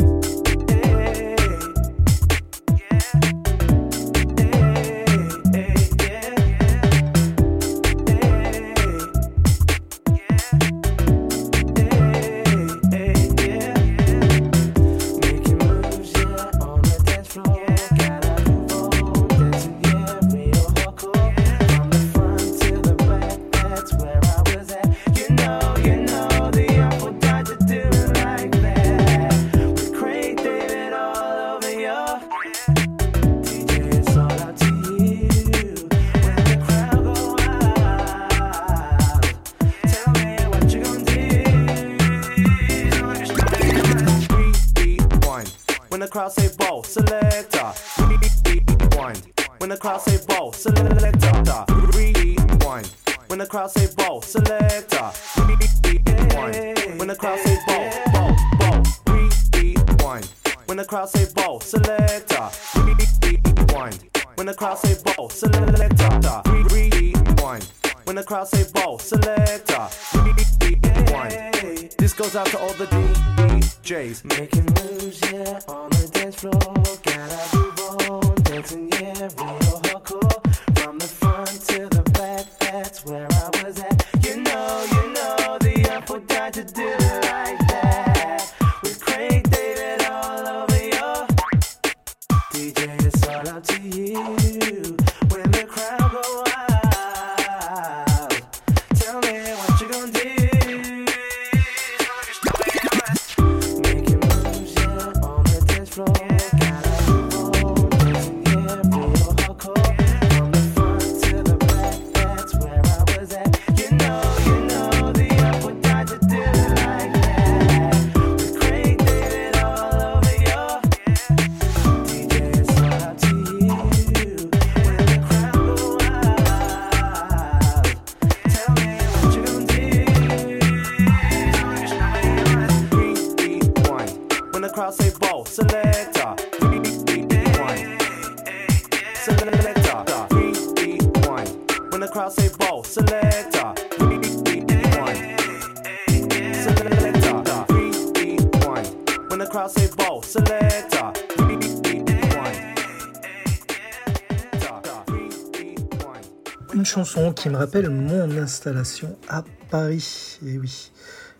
[157.45, 160.39] qui me rappelle mon installation à Paris.
[160.43, 160.91] Et oui,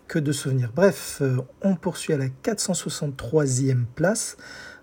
[0.06, 0.70] que de souvenirs.
[0.72, 4.36] Bref, euh, on poursuit à la 463e place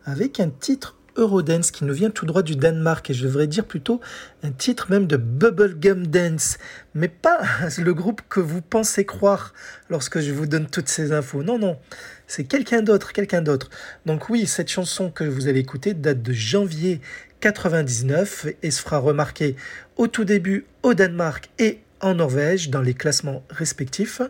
[0.03, 3.65] avec un titre Eurodance qui nous vient tout droit du Danemark et je devrais dire
[3.65, 4.01] plutôt
[4.41, 6.57] un titre même de Bubblegum Dance,
[6.93, 7.39] mais pas
[7.77, 9.53] le groupe que vous pensez croire
[9.89, 11.41] lorsque je vous donne toutes ces infos.
[11.41, 11.79] Non, non,
[12.27, 13.69] c'est quelqu'un d'autre, quelqu'un d'autre.
[14.05, 16.99] Donc oui, cette chanson que vous allez écouter date de janvier
[17.45, 19.55] et se fera remarquer
[19.97, 24.21] au tout début au Danemark et en Norvège dans les classements respectifs.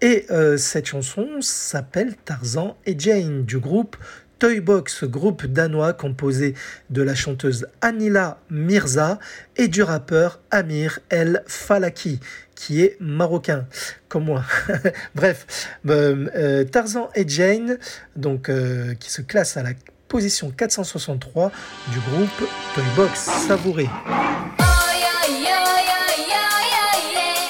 [0.00, 3.96] Et euh, cette chanson s'appelle Tarzan et Jane du groupe
[4.38, 6.54] Toybox, groupe danois composé
[6.88, 9.18] de la chanteuse Anila Mirza
[9.56, 12.20] et du rappeur Amir El Falaki,
[12.54, 13.66] qui est marocain,
[14.08, 14.44] comme moi.
[15.14, 17.76] Bref, euh, euh, Tarzan et Jane,
[18.16, 18.50] donc,
[18.98, 19.74] qui se classent à la
[20.10, 21.50] position 463
[21.92, 23.88] du groupe Toybox Savouré.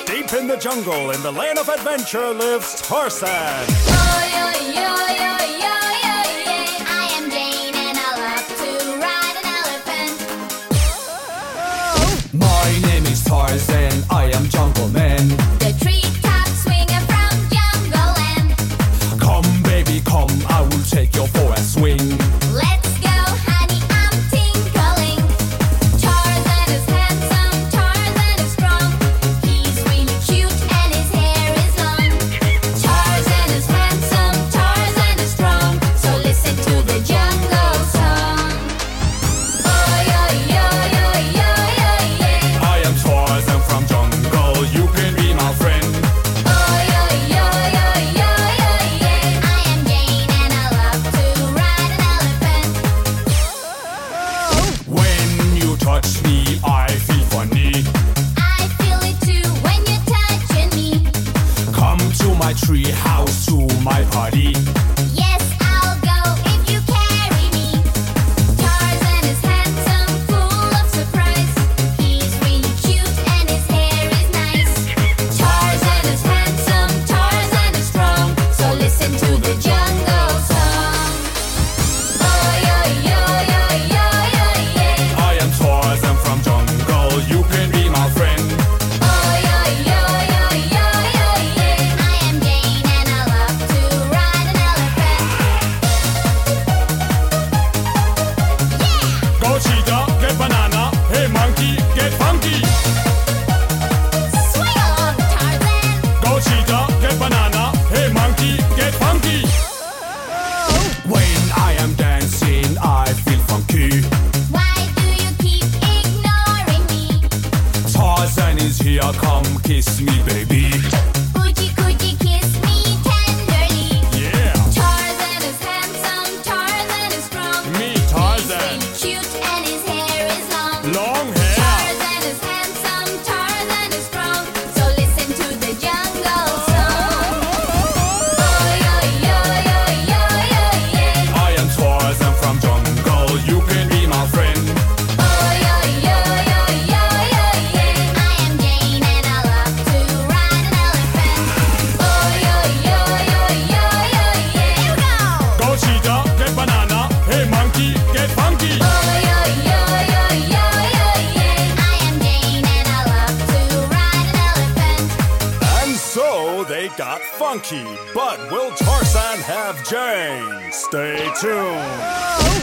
[0.06, 3.66] Deep in the jungle, in the land of adventure, lives Tarzan.
[13.26, 15.28] Tarzan, Jungle Man.
[15.28, 16.10] Jungle
[21.70, 22.19] swing.
[62.70, 63.09] tree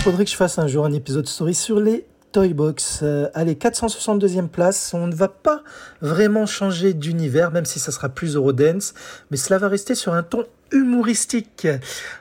[0.07, 3.01] Faudrait que je fasse un jour un épisode story sur les Toy Box.
[3.03, 4.93] Euh, allez, 462e place.
[4.93, 5.63] On ne va pas
[5.99, 8.93] vraiment changer d'univers, même si ça sera plus Eurodance,
[9.31, 11.67] mais cela va rester sur un ton humoristique.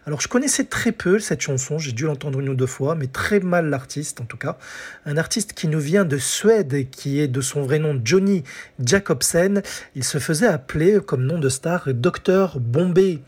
[0.05, 3.07] Alors, je connaissais très peu cette chanson, j'ai dû l'entendre une ou deux fois, mais
[3.07, 4.59] très mal l'artiste en tout cas.
[5.05, 8.43] Un artiste qui nous vient de Suède, qui est de son vrai nom Johnny
[8.85, 9.63] Jacobsen.
[9.95, 13.21] Il se faisait appeler comme nom de star Dr Bombay.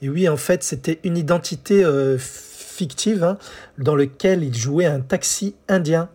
[0.00, 2.16] Et oui, en fait, c'était une identité euh,
[2.78, 3.38] fictive hein,
[3.78, 6.08] dans lequel il jouait un taxi indien,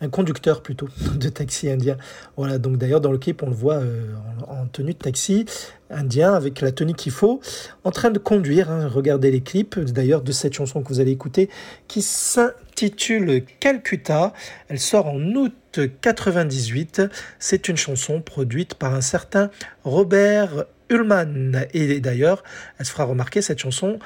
[0.00, 1.96] un conducteur plutôt de taxi indien.
[2.36, 4.14] Voilà, donc d'ailleurs dans le clip on le voit euh,
[4.46, 5.46] en, en tenue de taxi
[5.90, 7.40] indien avec la tenue qu'il faut,
[7.84, 8.70] en train de conduire.
[8.70, 8.88] hein.
[8.88, 11.48] Regardez les clips d'ailleurs de cette chanson que vous allez écouter
[11.88, 14.32] qui s'intitule Calcutta.
[14.68, 17.02] Elle sort en août 98.
[17.38, 19.50] C'est une chanson produite par un certain
[19.84, 21.66] Robert Ullman.
[21.72, 22.42] Et d'ailleurs,
[22.78, 23.98] elle se fera remarquer cette chanson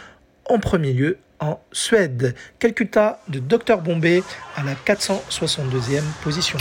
[0.46, 2.34] en premier lieu en Suède.
[2.58, 4.22] Calcutta de Dr Bombay
[4.56, 6.58] à la 462e position.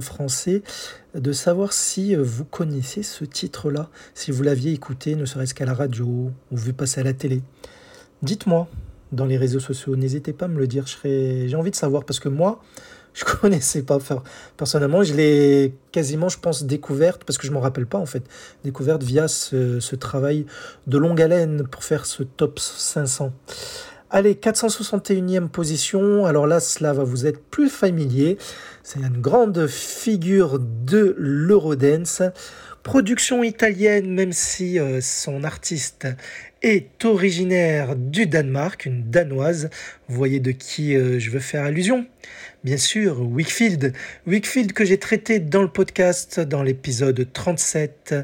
[0.00, 0.62] Français
[1.14, 5.66] de savoir si euh, vous connaissez ce titre-là, si vous l'aviez écouté, ne serait-ce qu'à
[5.66, 7.42] la radio ou vu passer à la télé.
[8.22, 8.68] Dites-moi
[9.12, 12.18] dans les réseaux sociaux, n'hésitez pas à me le dire, j'ai envie de savoir parce
[12.18, 12.62] que moi,
[13.14, 13.98] je connaissais pas.
[14.56, 18.22] Personnellement, je l'ai quasiment, je pense, découverte, parce que je m'en rappelle pas en fait,
[18.64, 20.46] découverte via ce, ce travail
[20.86, 23.32] de longue haleine pour faire ce top 500.
[24.14, 26.26] Allez, 461e position.
[26.26, 28.36] Alors là, cela va vous être plus familier.
[28.82, 32.20] C'est une grande figure de l'Eurodance.
[32.82, 36.08] Production italienne, même si euh, son artiste
[36.60, 39.70] est originaire du Danemark, une danoise.
[40.08, 42.04] Vous voyez de qui euh, je veux faire allusion
[42.64, 43.92] Bien sûr, Wickfield.
[44.26, 48.14] Wickfield que j'ai traité dans le podcast dans l'épisode 37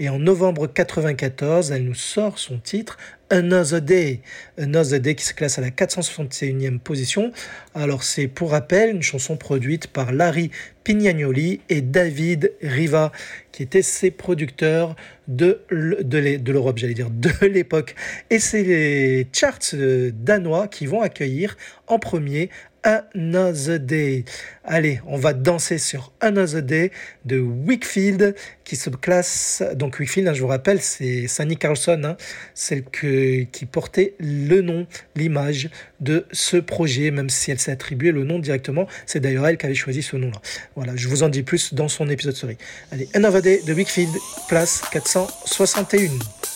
[0.00, 2.98] et en novembre 94, elle nous sort son titre
[3.30, 4.20] Another Day.
[4.56, 7.32] Another Day qui se classe à la 461e position.
[7.74, 10.50] Alors c'est pour rappel une chanson produite par Larry
[10.84, 13.10] Pignanoli et David Riva
[13.50, 14.94] qui étaient ses producteurs
[15.26, 17.96] de, de l'Europe, j'allais dire, de l'époque.
[18.30, 21.56] Et c'est les charts euh, danois qui vont accueillir
[21.88, 22.50] en premier
[22.86, 24.24] Another Day.
[24.62, 26.92] Allez, on va danser sur Another Day
[27.24, 29.64] de Wickfield qui se classe.
[29.74, 32.16] Donc Wickfield, hein, je vous rappelle, c'est Sandy Carlson, hein,
[32.54, 38.22] celle qui portait le nom, l'image de ce projet, même si elle s'est attribué le
[38.22, 38.86] nom directement.
[39.04, 40.40] C'est d'ailleurs elle qui avait choisi ce nom-là.
[40.76, 42.56] Voilà, je vous en dis plus dans son épisode story.
[42.92, 44.14] Allez, Another Day de Wickfield,
[44.48, 46.55] place 461.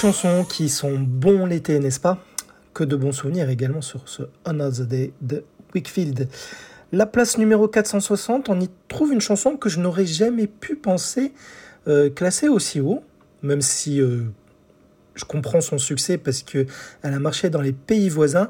[0.00, 2.16] Chansons qui sont bons l'été, n'est-ce pas?
[2.72, 6.26] Que de bons souvenirs également sur ce Another Day de Wickfield.
[6.90, 11.34] La place numéro 460, on y trouve une chanson que je n'aurais jamais pu penser
[11.86, 13.02] euh, classer aussi haut,
[13.42, 14.22] même si euh,
[15.16, 16.64] je comprends son succès parce que
[17.02, 18.48] elle a marché dans les pays voisins.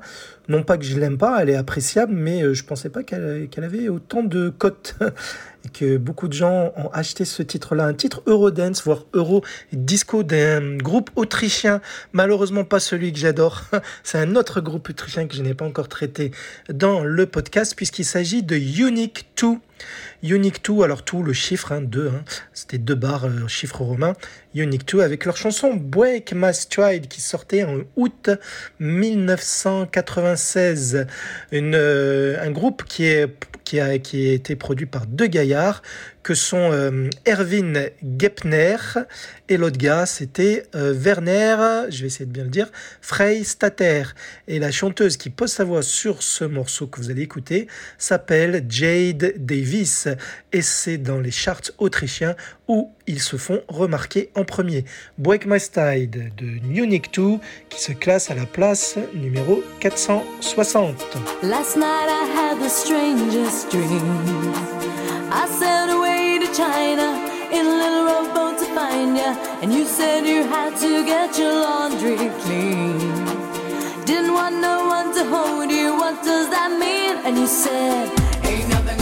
[0.49, 3.49] Non pas que je l'aime pas, elle est appréciable, mais euh, je pensais pas qu'elle
[3.51, 4.95] qu'elle avait autant de cotes
[5.72, 10.76] que beaucoup de gens ont acheté ce titre-là, un titre Eurodance, voire Euro Disco d'un
[10.76, 11.80] groupe autrichien,
[12.12, 13.62] malheureusement pas celui que j'adore.
[14.02, 16.30] C'est un autre groupe autrichien que je n'ai pas encore traité
[16.72, 19.56] dans le podcast puisqu'il s'agit de Unique 2.
[20.23, 24.15] Unique 2, alors tout le chiffre, 2, hein, c'était deux barres, euh, chiffre romain.
[24.55, 28.31] Unique 2 avec leur chanson Break My Stride qui sortait en août
[28.78, 31.07] 1996.
[31.52, 33.07] Une, euh, un groupe qui
[33.81, 35.83] a été produit par deux gaillards
[36.23, 38.76] que sont euh, Erwin Gepner
[39.49, 44.05] et l'autre gars c'était euh, Werner, je vais essayer de bien le dire, Freistatter.
[44.49, 47.66] Et la chanteuse qui pose sa voix sur ce morceau que vous allez écouter
[47.99, 50.08] s'appelle Jade Davis
[50.52, 52.36] et c'est dans les charts autrichiens
[52.68, 54.84] où ils se font remarquer en premier.
[55.18, 60.94] Break My Stride de Munich 2 qui se classe à la place numéro 460.
[61.42, 64.55] Last night I had the strangest dream.
[65.32, 66.09] I sailed away
[66.55, 67.09] China
[67.53, 69.31] in a little rowboat to find you,
[69.62, 72.99] and you said you had to get your laundry clean.
[74.05, 75.95] Didn't want no one to hold you.
[75.95, 77.25] What does that mean?
[77.25, 78.11] And you said,
[78.45, 79.00] Ain't nothing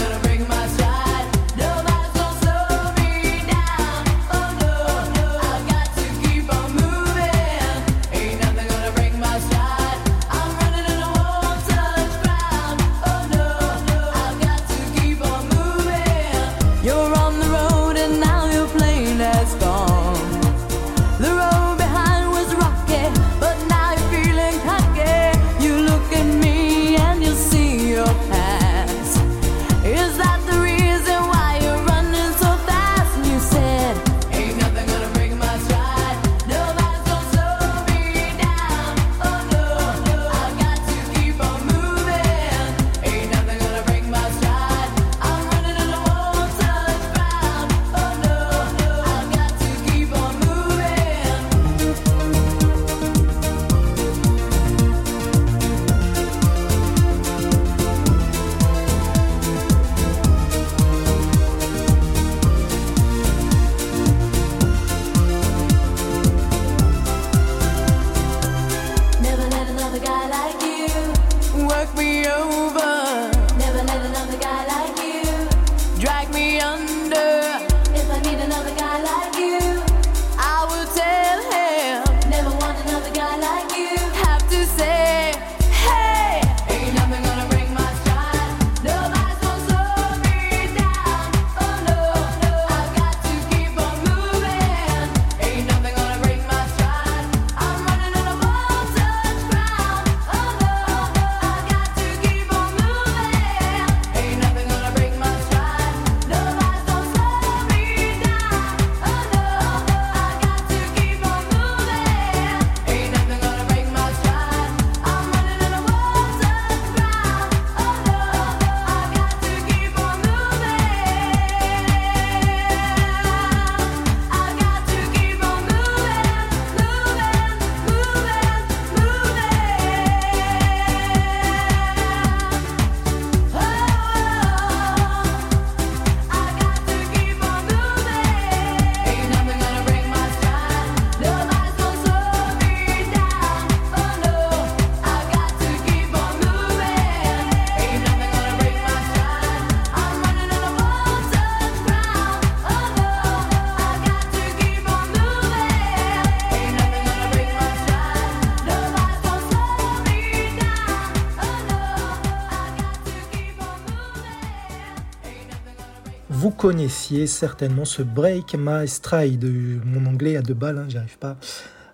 [166.69, 169.43] connaissiez certainement ce Break My Stride.
[169.87, 171.39] Mon anglais a deux balles, hein, j'arrive pas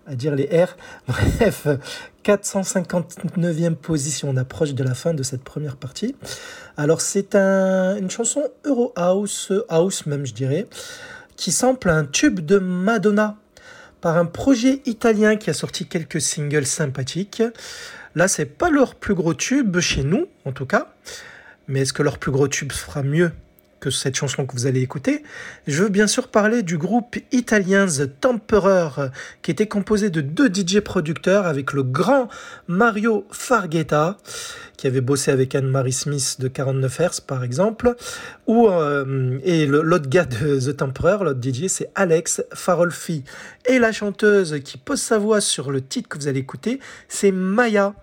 [0.05, 0.77] à dire les R.
[1.07, 1.69] Bref,
[2.25, 4.31] 459e position.
[4.31, 6.17] On approche de la fin de cette première partie.
[6.77, 10.67] Alors, c'est un- une chanson Euro House, House même, je dirais,
[11.37, 13.37] qui sample un tube de Madonna
[14.01, 17.45] par un projet italien qui a sorti quelques singles sympathiques.
[18.17, 20.95] Là, c'est pas leur plus gros tube chez nous, en tout cas.
[21.69, 23.31] Mais est-ce que leur plus gros tube fera mieux
[23.91, 25.23] cette chanson que vous allez écouter,
[25.67, 29.11] je veux bien sûr parler du groupe italien The Temperer,
[29.43, 32.29] qui était composé de deux DJ producteurs avec le grand
[32.69, 34.17] Mario Farghetta,
[34.77, 37.95] qui avait bossé avec Anne-Marie Smith de 49 Hz par exemple,
[38.47, 43.25] ou, euh, et l'autre gars de The Temperer, l'autre DJ, c'est Alex Farolfi.
[43.67, 47.33] Et la chanteuse qui pose sa voix sur le titre que vous allez écouter, c'est
[47.33, 47.95] Maya,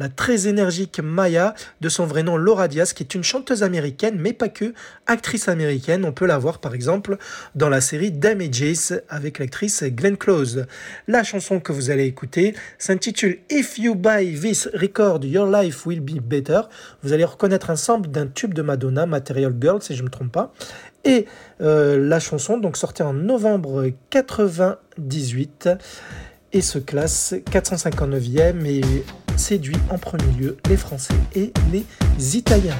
[0.00, 4.16] la très énergique Maya, de son vrai nom Laura Diaz, qui est une chanteuse américaine,
[4.18, 4.72] mais pas que,
[5.06, 6.06] actrice américaine.
[6.06, 7.18] On peut la voir par exemple
[7.54, 10.64] dans la série Damages avec l'actrice Glenn Close.
[11.06, 16.00] La chanson que vous allez écouter s'intitule If You Buy This Record, Your Life Will
[16.00, 16.62] Be Better.
[17.02, 20.10] Vous allez reconnaître un sample d'un tube de Madonna, Material Girl, si je ne me
[20.10, 20.54] trompe pas.
[21.04, 21.26] Et
[21.60, 25.68] euh, la chanson, donc sortie en novembre 98,
[26.52, 28.82] et se classe 459e et
[29.36, 32.76] séduit en premier lieu les Français et les Italiens.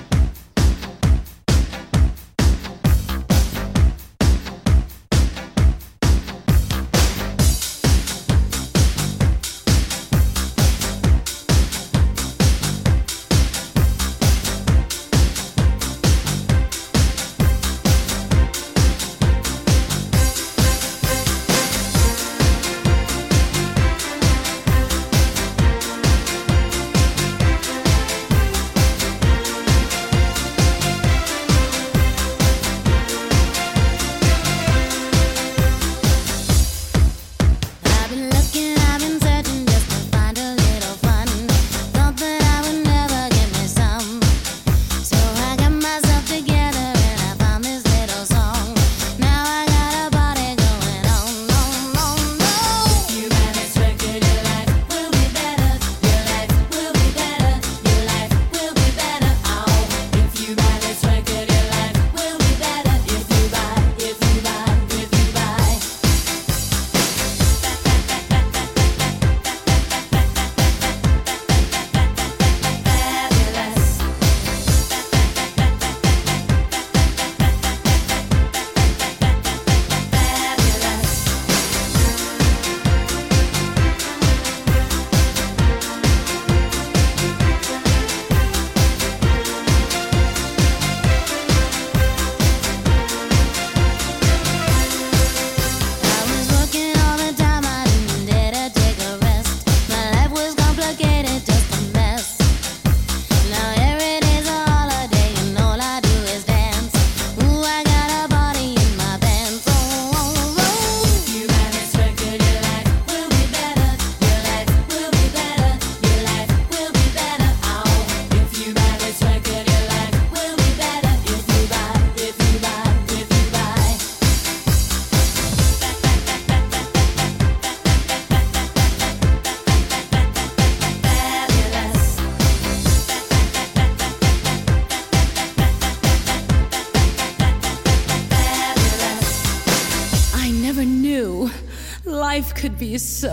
[143.00, 143.30] Life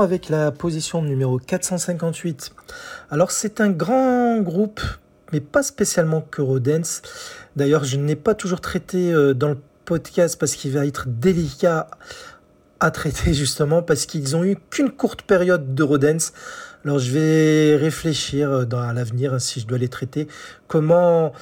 [0.00, 2.52] Avec la position numéro 458.
[3.10, 4.80] Alors c'est un grand groupe,
[5.32, 7.02] mais pas spécialement que Eurodance.
[7.56, 11.88] D'ailleurs, je n'ai pas toujours traité euh, dans le podcast parce qu'il va être délicat
[12.80, 16.32] à traiter justement parce qu'ils ont eu qu'une courte période d'Eurodance.
[16.84, 20.28] Alors je vais réfléchir euh, dans, à l'avenir hein, si je dois les traiter.
[20.68, 21.32] Comment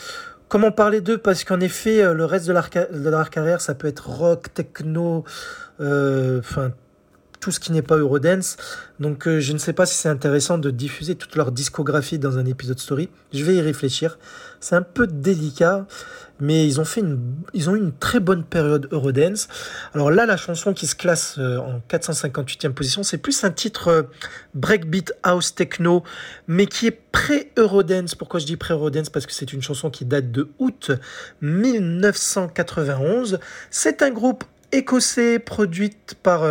[0.49, 1.19] comment parler d'eux?
[1.19, 4.09] Parce qu'en effet euh, le reste de leur, ca- de leur carrière ça peut être
[4.09, 5.25] rock, techno,
[5.79, 6.73] enfin
[7.47, 8.57] tout ce qui n'est pas Eurodance.
[8.99, 12.39] Donc euh, je ne sais pas si c'est intéressant de diffuser toute leur discographie dans
[12.39, 13.09] un épisode story.
[13.33, 14.19] Je vais y réfléchir.
[14.59, 15.87] C'est un peu délicat,
[16.41, 17.21] mais ils ont fait une,
[17.55, 19.47] ils ont eu une très bonne période Eurodance.
[19.95, 23.87] Alors là, la chanson qui se classe euh, en 458e position, c'est plus un titre
[23.87, 24.03] euh,
[24.55, 26.03] breakbeat house techno,
[26.49, 28.17] mais qui est pré-Eurodance.
[28.17, 29.09] Pourquoi je dis pré-Eurodance?
[29.09, 30.91] Parce que c'est une chanson qui date de août
[31.43, 33.39] 1991.
[33.71, 34.43] C'est un groupe
[34.73, 36.43] écossais produite par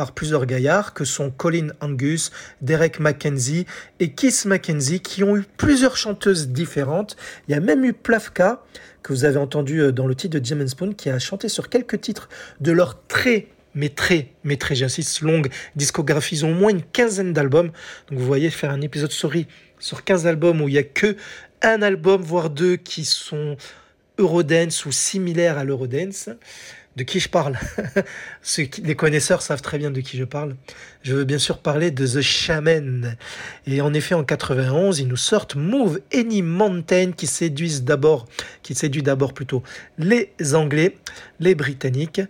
[0.00, 2.30] par plusieurs gaillards que sont Colin Angus,
[2.62, 3.66] Derek Mackenzie
[3.98, 7.18] et Kiss Mackenzie qui ont eu plusieurs chanteuses différentes.
[7.46, 8.62] Il y a même eu Plavka
[9.02, 11.68] que vous avez entendu euh, dans le titre de Diamond Spoon qui a chanté sur
[11.68, 12.30] quelques titres
[12.62, 16.36] de leur très mais très, mais très, j'insiste, longue discographie.
[16.36, 17.70] Ils ont au moins une quinzaine d'albums.
[18.08, 19.48] Donc vous voyez, faire un épisode story
[19.80, 21.14] sur 15 albums où il n'y a que
[21.60, 23.58] un album, voire deux, qui sont
[24.20, 26.30] Eurodance ou similaires à l'Eurodance.
[26.96, 27.56] De qui je parle
[28.82, 30.56] Les connaisseurs savent très bien de qui je parle.
[31.02, 33.16] Je veux bien sûr parler de The Shaman.
[33.66, 38.26] Et en effet, en 91, ils nous sortent Move Any Mountain qui séduisent d'abord,
[38.62, 39.62] qui séduit d'abord plutôt
[39.98, 40.96] les Anglais,
[41.38, 42.20] les Britanniques.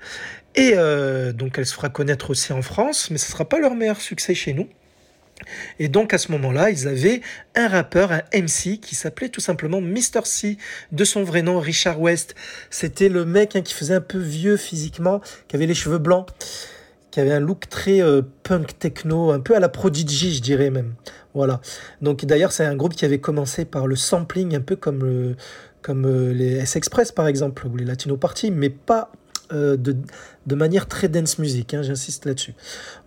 [0.54, 3.60] Et euh, donc elle se fera connaître aussi en France, mais ce ne sera pas
[3.60, 4.68] leur meilleur succès chez nous.
[5.78, 7.20] Et donc à ce moment-là, ils avaient
[7.54, 10.24] un rappeur, un MC, qui s'appelait tout simplement Mr.
[10.24, 10.56] C,
[10.92, 12.34] de son vrai nom Richard West.
[12.70, 16.28] C'était le mec hein, qui faisait un peu vieux physiquement, qui avait les cheveux blancs,
[17.10, 20.70] qui avait un look très euh, punk techno, un peu à la Prodigy, je dirais
[20.70, 20.94] même.
[21.34, 21.60] Voilà.
[22.02, 25.36] Donc d'ailleurs, c'est un groupe qui avait commencé par le sampling, un peu comme, le-
[25.82, 29.10] comme euh, les S-Express par exemple, ou les Latino Party, mais pas
[29.52, 32.54] euh, de, manière très dance music, hein, j'insiste là-dessus.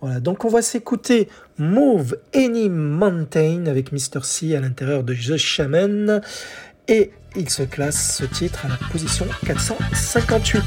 [0.00, 4.22] Voilà, donc on va s'écouter Move Any Mountain avec Mr.
[4.22, 6.20] C à l'intérieur de The Shaman
[6.88, 10.62] et il se classe ce titre à la position 458.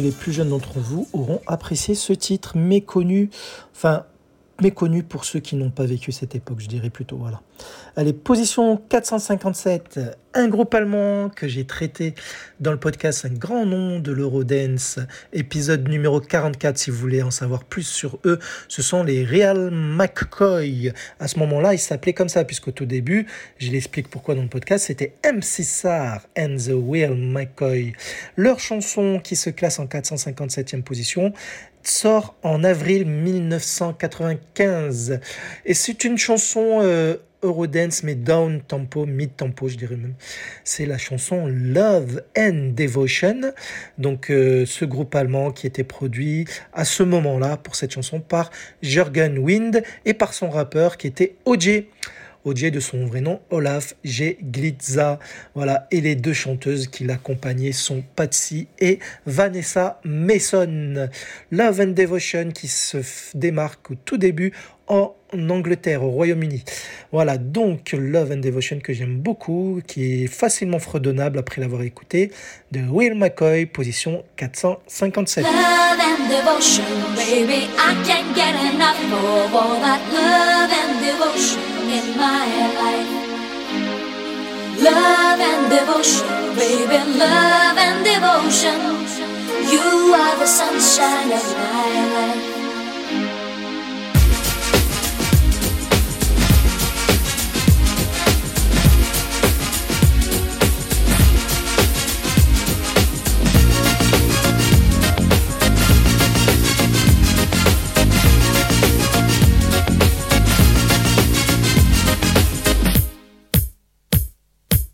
[0.00, 3.30] Les plus jeunes d'entre vous auront apprécié ce titre méconnu,
[3.74, 4.04] enfin
[4.60, 7.16] méconnu pour ceux qui n'ont pas vécu cette époque, je dirais plutôt.
[7.16, 7.40] Voilà.
[7.96, 10.00] Allez, position 457,
[10.34, 12.14] un groupe allemand que j'ai traité
[12.60, 14.98] dans le podcast, un grand nom de l'Eurodance,
[15.32, 19.70] épisode numéro 44 si vous voulez en savoir plus sur eux, ce sont les Real
[19.70, 20.92] McCoy.
[21.20, 23.28] À ce moment-là, ils s'appelaient comme ça, puisqu'au tout début,
[23.58, 27.92] je l'explique pourquoi dans le podcast, c'était MC Sar and the Real McCoy.
[28.36, 31.32] Leur chanson qui se classe en 457e position
[31.84, 35.20] sort en avril 1995
[35.64, 40.14] et c'est une chanson euh, Eurodance mais down tempo, mid tempo je dirais même.
[40.64, 43.52] C'est la chanson Love and Devotion.
[43.98, 48.50] Donc euh, ce groupe allemand qui était produit à ce moment-là pour cette chanson par
[48.82, 51.84] Jürgen Wind et par son rappeur qui était OJ.
[52.44, 54.38] OJ de son vrai nom, Olaf G.
[54.42, 55.18] Glitza.
[55.54, 61.08] Voilà, et les deux chanteuses qui l'accompagnaient sont Patsy et Vanessa Mason.
[61.50, 62.98] Love and Devotion qui se
[63.34, 64.52] démarque au tout début
[64.86, 66.64] en Angleterre, au Royaume-Uni.
[67.12, 72.30] Voilà, donc Love and Devotion que j'aime beaucoup, qui est facilement fredonnable après l'avoir écouté,
[72.72, 75.44] de Will McCoy, position 457.
[75.44, 75.52] Love
[76.00, 76.84] and devotion,
[77.16, 83.28] baby, I can't get enough of all that love and devotion in my life.
[84.80, 88.78] Love and devotion, baby, love and devotion.
[89.70, 92.57] You are the sunshine of my life.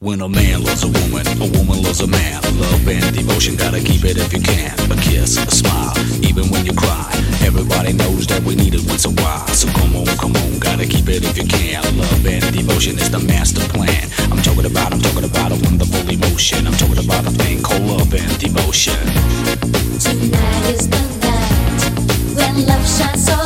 [0.04, 2.42] When a man loves a woman, a woman loves a man.
[2.60, 4.76] Love and devotion, gotta keep it if you can.
[4.92, 7.08] A kiss, a smile, even when you cry.
[7.40, 9.48] Everybody knows that we need it once a while.
[9.48, 11.80] So come on, come on, gotta keep it if you can.
[11.96, 14.04] Love and devotion is the master plan.
[14.30, 16.66] I'm talking about, I'm talking about a wonderful emotion.
[16.66, 19.00] I'm talking about a thing called love and devotion.
[20.04, 21.80] Tonight is the night
[22.36, 23.43] when love shines so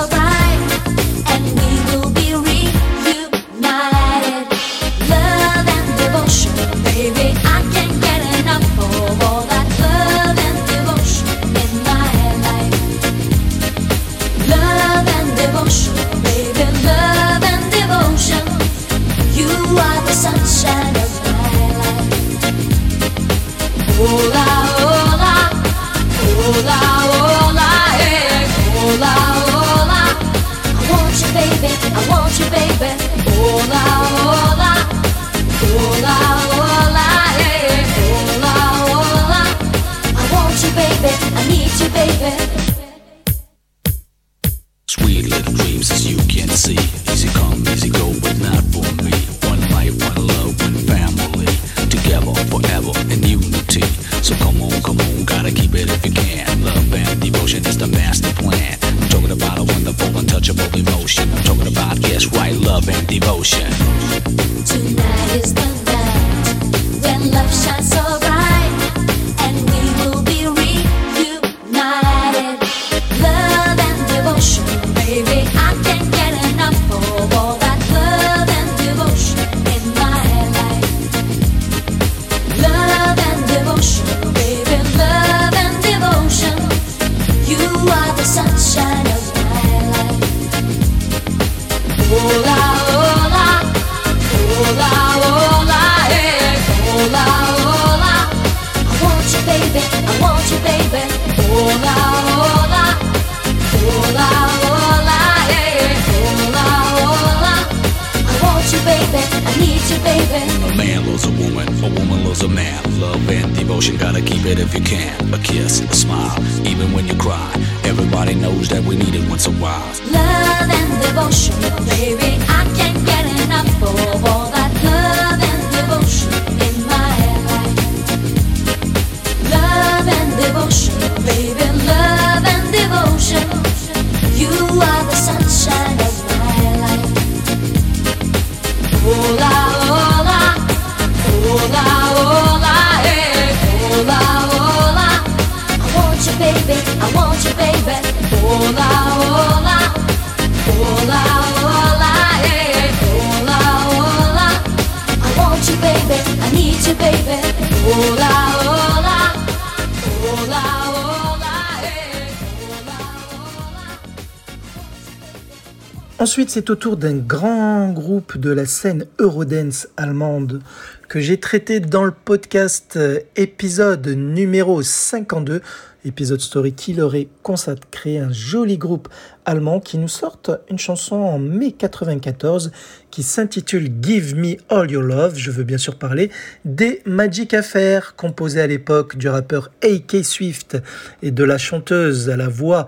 [166.58, 170.60] c'est au tour d'un grand groupe de la scène Eurodance allemande
[171.08, 175.62] que j'ai traité dans le podcast euh, épisode numéro 52,
[176.04, 179.08] épisode story qui leur est consacré, un joli groupe
[179.44, 182.72] allemand qui nous sortent une chanson en mai 94
[183.12, 185.36] qui s'intitule Give Me All Your Love.
[185.36, 186.28] Je veux bien sûr parler
[186.64, 190.24] des Magic Affair, composés à l'époque du rappeur A.K.
[190.24, 190.76] Swift
[191.22, 192.86] et de la chanteuse à la voix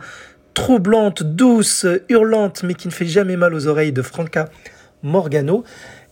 [0.54, 4.48] troublante, douce, hurlante, mais qui ne fait jamais mal aux oreilles de Franca
[5.02, 5.64] Morgano,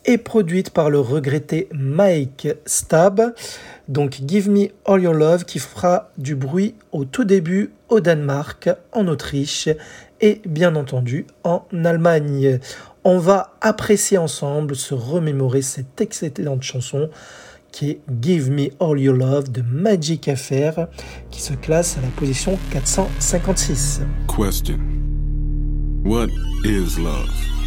[0.05, 3.34] et produite par le regretté Mike Stab.
[3.89, 8.70] Donc Give Me All Your Love qui fera du bruit au tout début au Danemark,
[8.92, 9.68] en Autriche
[10.20, 12.58] et bien entendu en Allemagne.
[13.05, 17.10] On va apprécier ensemble, se remémorer cette excellente chanson
[17.73, 20.89] qui est Give Me All Your Love de Magic Affair
[21.31, 24.03] qui se classe à la position 456.
[24.27, 24.79] Question
[26.05, 26.29] What
[26.65, 27.58] is love?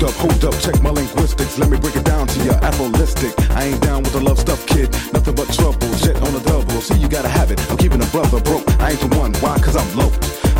[0.00, 1.58] Hold up, hold up, check my linguistics.
[1.58, 2.52] Let me break it down to you.
[2.64, 3.36] Apholistic.
[3.52, 4.88] I ain't down with the love stuff, kid.
[5.12, 5.92] Nothing but trouble.
[6.00, 6.80] Shit on the double.
[6.80, 7.60] See, you gotta have it.
[7.68, 8.64] I'm keeping a brother broke.
[8.80, 9.34] I ain't the one.
[9.44, 9.60] Why?
[9.60, 10.08] Cause I'm low.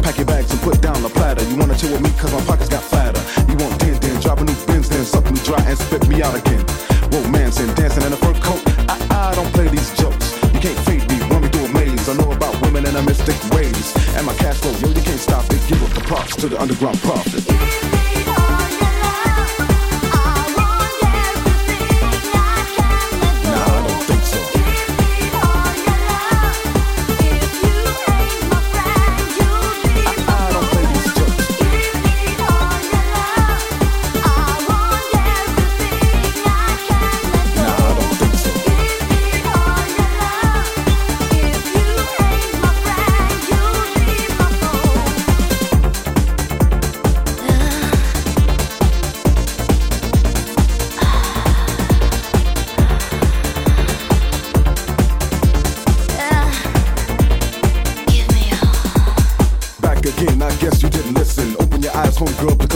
[0.05, 1.41] Pack your bags and put down the platter.
[1.49, 3.17] You wanna chill with me cause my pockets got fatter.
[3.49, 6.36] You want 10 then drop a new Benz then me dry and spit me out
[6.36, 6.60] again.
[7.09, 8.60] Romancing, dancing in a fur coat.
[8.93, 10.36] I, I don't play these jokes.
[10.52, 12.12] You can't fade me, run me through a maze.
[12.12, 13.89] I know about women and a mystic ways.
[14.20, 15.65] And my cash flow, yo, you can't stop it.
[15.65, 17.90] Give up the props to the underground prophet.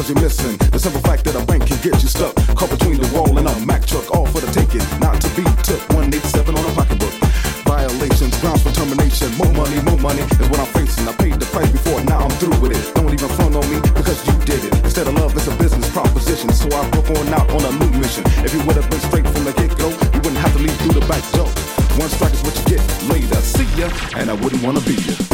[0.04, 0.70] Because you're missing.
[0.70, 2.34] The simple fact that a bank can get you stuck.
[2.56, 4.84] Caught between the wall and a Mack truck, all for the taking.
[5.00, 7.14] Not to be took 187 on a pocketbook.
[7.64, 9.32] Violations, grounds for termination.
[9.40, 11.08] More money, more money is what I'm facing.
[11.08, 12.84] I paid the price before, now I'm through with it.
[12.94, 14.72] Don't even front on me because you did it.
[14.84, 16.52] Instead of love, it's a business proposition.
[16.52, 18.24] So I broke on out on a new mission.
[18.44, 20.76] If you would have been straight from the get go, you wouldn't have to leave
[20.84, 21.48] through the back door.
[21.96, 23.40] One strike is what you get later.
[23.40, 25.33] See ya, and I wouldn't wanna be ya.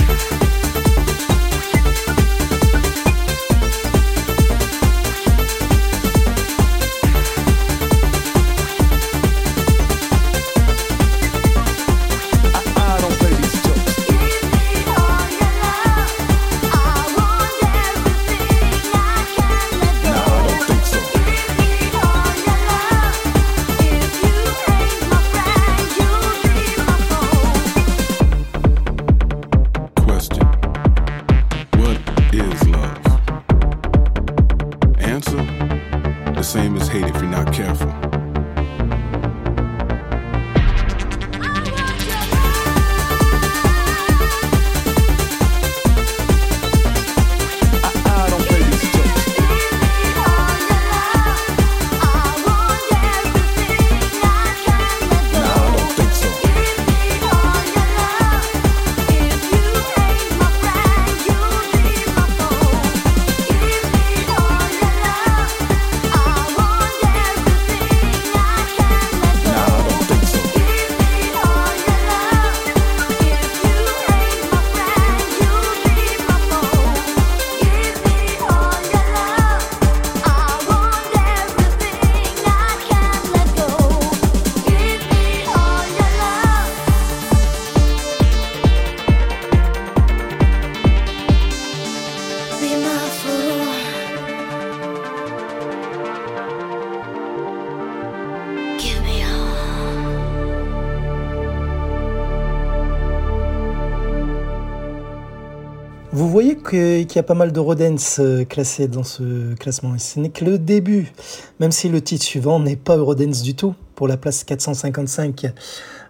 [107.10, 109.96] Qu'il y a pas mal de Eurodance euh, classés dans ce classement.
[109.96, 111.12] Et ce n'est que le début,
[111.58, 115.52] même si le titre suivant n'est pas Eurodance du tout, pour la place 455.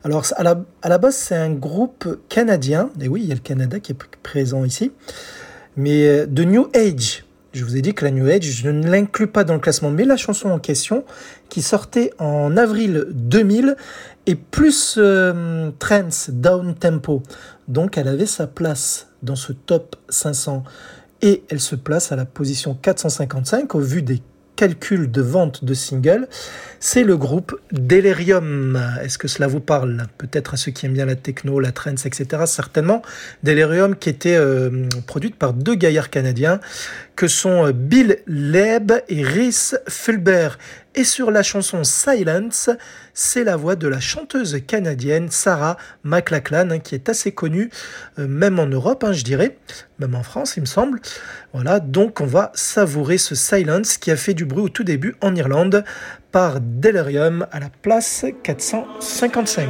[0.04, 3.34] Alors, à la, à la base, c'est un groupe canadien, et oui, il y a
[3.34, 4.92] le Canada qui est présent ici,
[5.74, 7.24] mais euh, de New Age.
[7.54, 9.90] Je vous ai dit que la New Age, je ne l'inclus pas dans le classement,
[9.90, 11.04] mais la chanson en question,
[11.48, 13.74] qui sortait en avril 2000,
[14.26, 17.23] est plus euh, trance, down tempo.
[17.68, 20.65] Donc elle avait sa place dans ce top 500
[21.23, 24.23] et elle se place à la position 455 au vu des
[24.60, 26.28] calculs de vente de singles.
[26.81, 28.78] C'est le groupe Delirium.
[29.02, 30.07] Est-ce que cela vous parle?
[30.18, 32.42] Peut-être à ceux qui aiment bien la techno, la trance, etc.
[32.44, 33.00] Certainement.
[33.42, 36.60] Delirium qui était euh, produite par deux gaillards canadiens
[37.16, 40.58] que sont euh, Bill Leib et Rhys Fulbert.
[40.96, 42.68] Et sur la chanson Silence,
[43.14, 47.70] c'est la voix de la chanteuse canadienne Sarah McLachlan, hein, qui est assez connue,
[48.18, 49.56] euh, même en Europe, hein, je dirais,
[50.00, 51.00] même en France, il me semble.
[51.52, 55.14] Voilà, donc on va savourer ce Silence qui a fait du bruit au tout début
[55.20, 55.84] en Irlande
[56.32, 59.68] par Delirium à la place 455.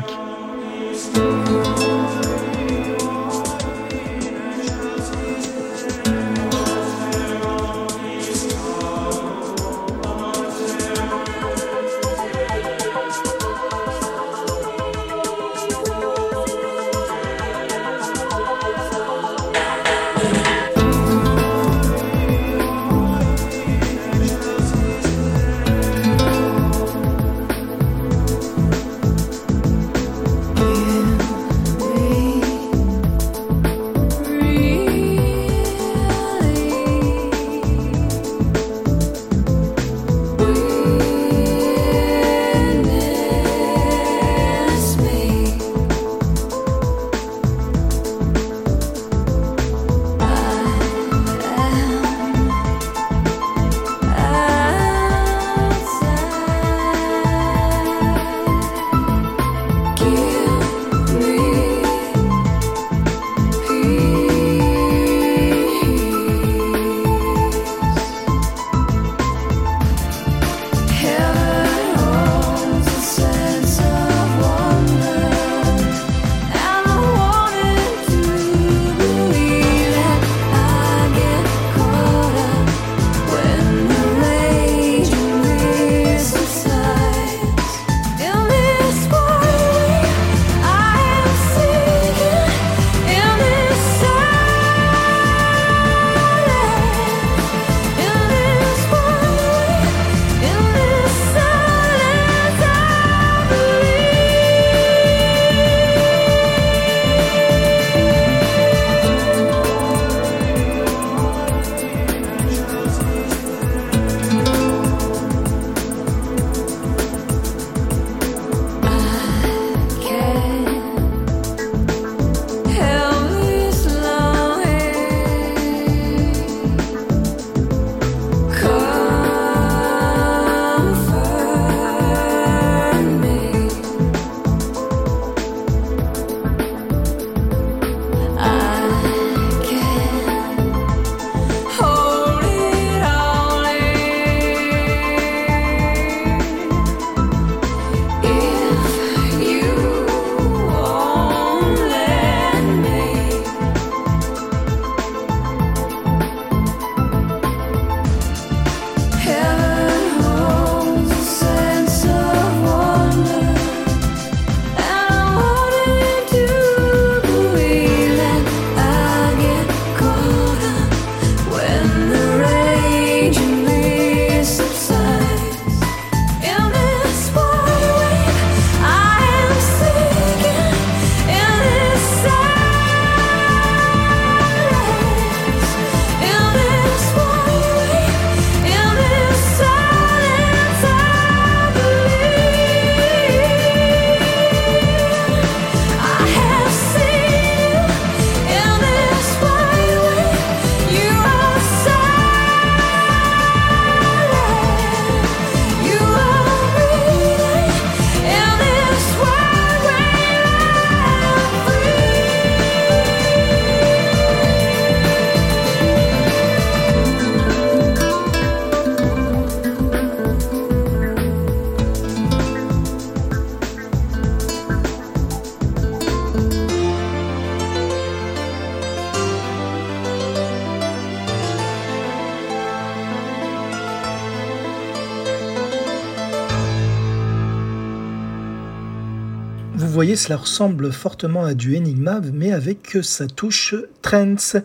[240.00, 244.56] Voyez, cela ressemble fortement à du Enigma, mais avec sa touche trance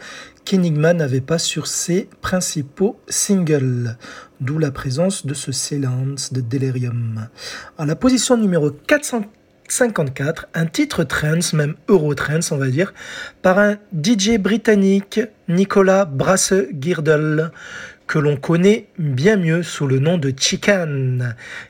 [0.45, 3.97] qu'Enigma n'avait pas sur ses principaux singles,
[4.39, 7.27] d'où la présence de ce silence de Delirium.
[7.77, 12.93] À la position numéro 454, un titre trance, même Eurotrance on va dire,
[13.41, 17.51] par un DJ britannique, Nicolas Brasse-Girdle,
[18.15, 21.19] que l'on connaît bien mieux sous le nom de Chican.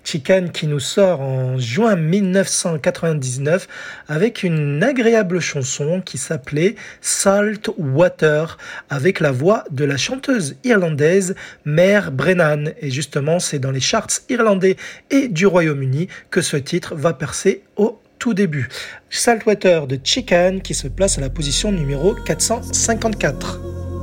[0.03, 3.67] Chican qui nous sort en juin 1999
[4.07, 8.59] avec une agréable chanson qui s'appelait Salt Water
[8.91, 11.33] avec la voix de la chanteuse irlandaise
[11.65, 12.73] Mère Brennan.
[12.79, 14.75] Et justement, c'est dans les charts irlandais
[15.09, 18.69] et du Royaume-Uni que ce titre va percer au tout début.
[19.09, 23.94] Saltwater de Chican qui se place à la position numéro 454.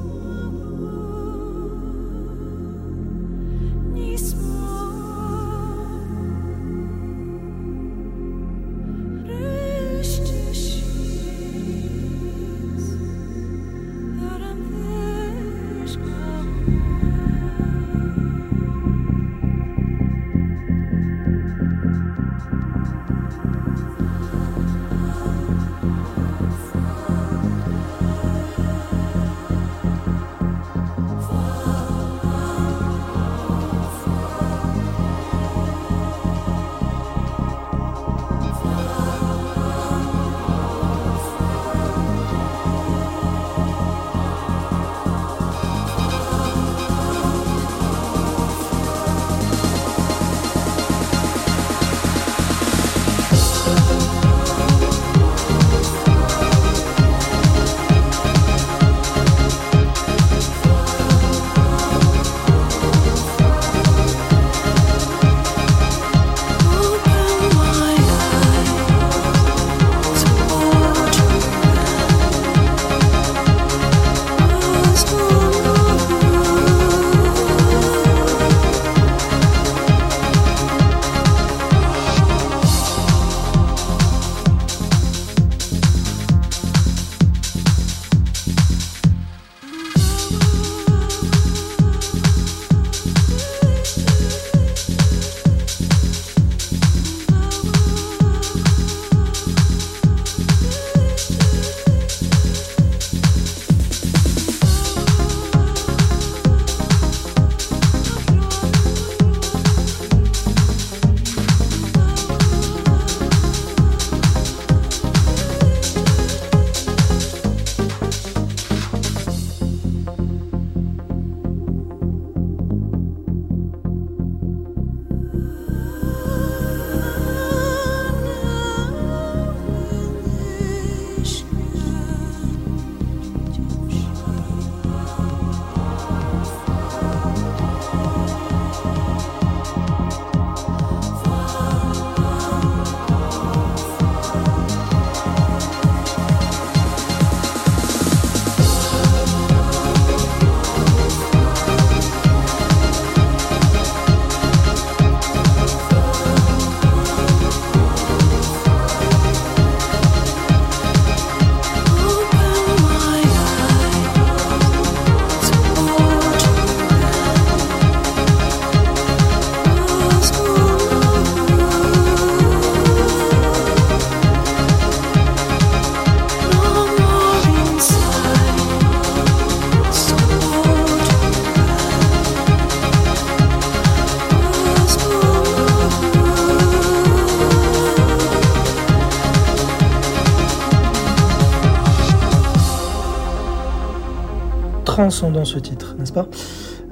[195.02, 196.28] Transcendant ce titre, n'est-ce pas?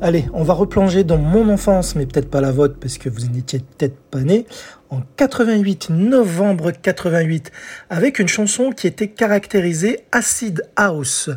[0.00, 3.28] Allez, on va replonger dans mon enfance, mais peut-être pas la vôtre, parce que vous
[3.28, 4.46] n'étiez peut-être pas né,
[4.88, 7.52] en 88, novembre 88,
[7.88, 11.30] avec une chanson qui était caractérisée Acid House.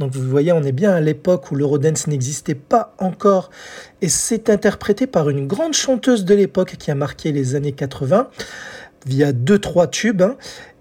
[0.00, 3.50] Donc vous voyez, on est bien à l'époque où l'Eurodance n'existait pas encore,
[4.02, 8.30] et c'est interprété par une grande chanteuse de l'époque qui a marqué les années 80,
[9.06, 10.36] via deux trois tubes, hein.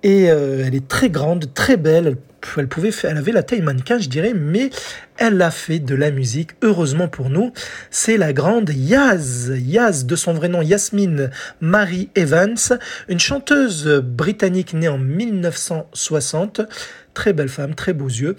[0.05, 2.17] Et euh, elle est très grande, très belle,
[2.57, 4.69] elle pouvait elle avait la taille mannequin, je dirais, mais
[5.17, 7.51] elle a fait de la musique, heureusement pour nous.
[7.89, 12.55] C'est la grande Yaz, Yaz de son vrai nom Yasmine Marie Evans,
[13.09, 16.61] une chanteuse britannique née en 1960.
[17.15, 18.35] Très belle femme, très beaux yeux.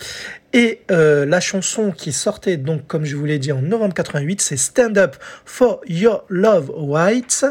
[0.53, 4.43] Et euh, la chanson qui sortait donc, comme je vous l'ai dit, en novembre 88,
[4.43, 7.47] c'est Stand Up for Your Love Whites.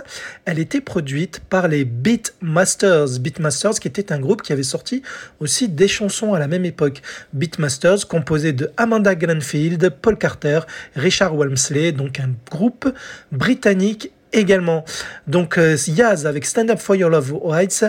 [0.45, 3.19] Elle était produite par les Beatmasters.
[3.19, 5.01] Beatmasters qui était un groupe qui avait sorti
[5.39, 7.01] aussi des chansons à la même époque.
[7.33, 10.59] Beatmasters composé de Amanda Glenfield, Paul Carter,
[10.95, 12.87] Richard Walmsley, donc un groupe
[13.31, 14.85] britannique également.
[15.27, 17.85] Donc euh, Yaz avec Stand Up for Your Love Whites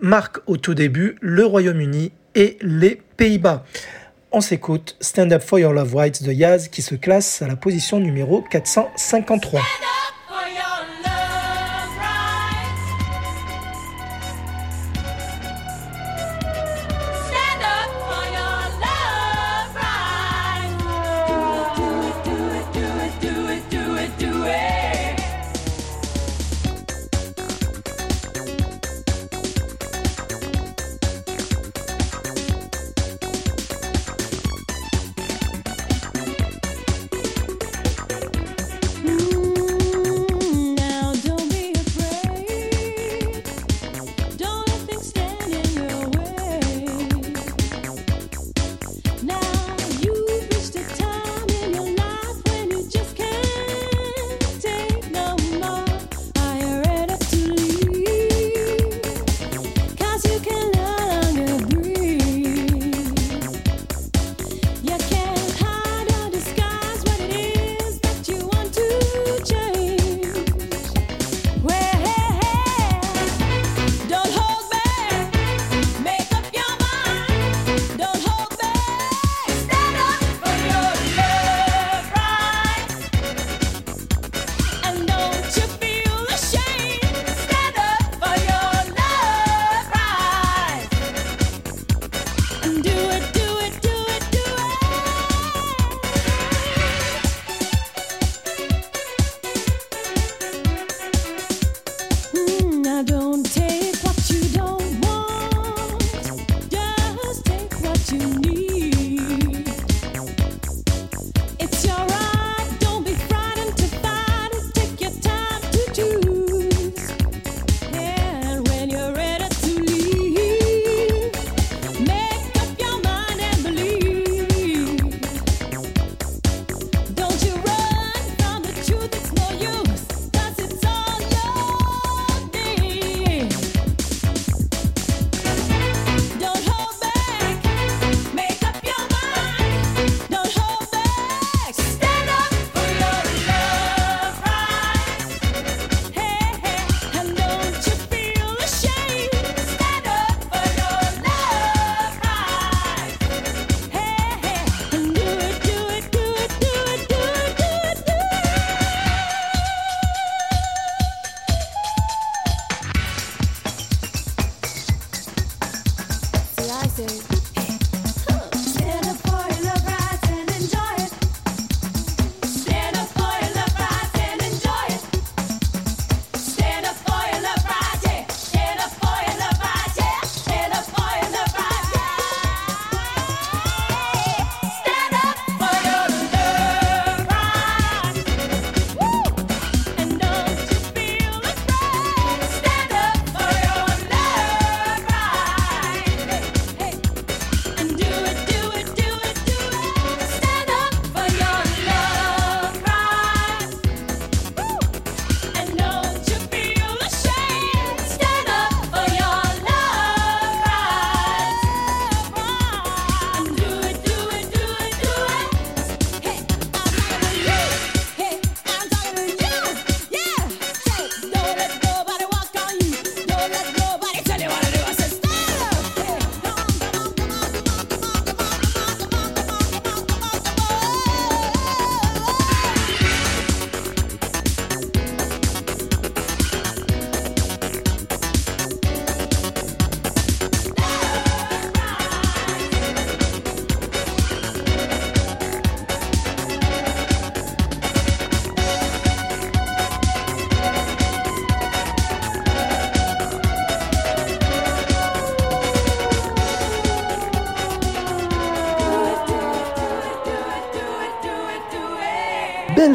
[0.00, 3.64] marque au tout début le Royaume-Uni et les Pays-Bas.
[4.32, 7.56] On s'écoute Stand Up for Your Love Whites de Yaz qui se classe à la
[7.56, 9.60] position numéro 453.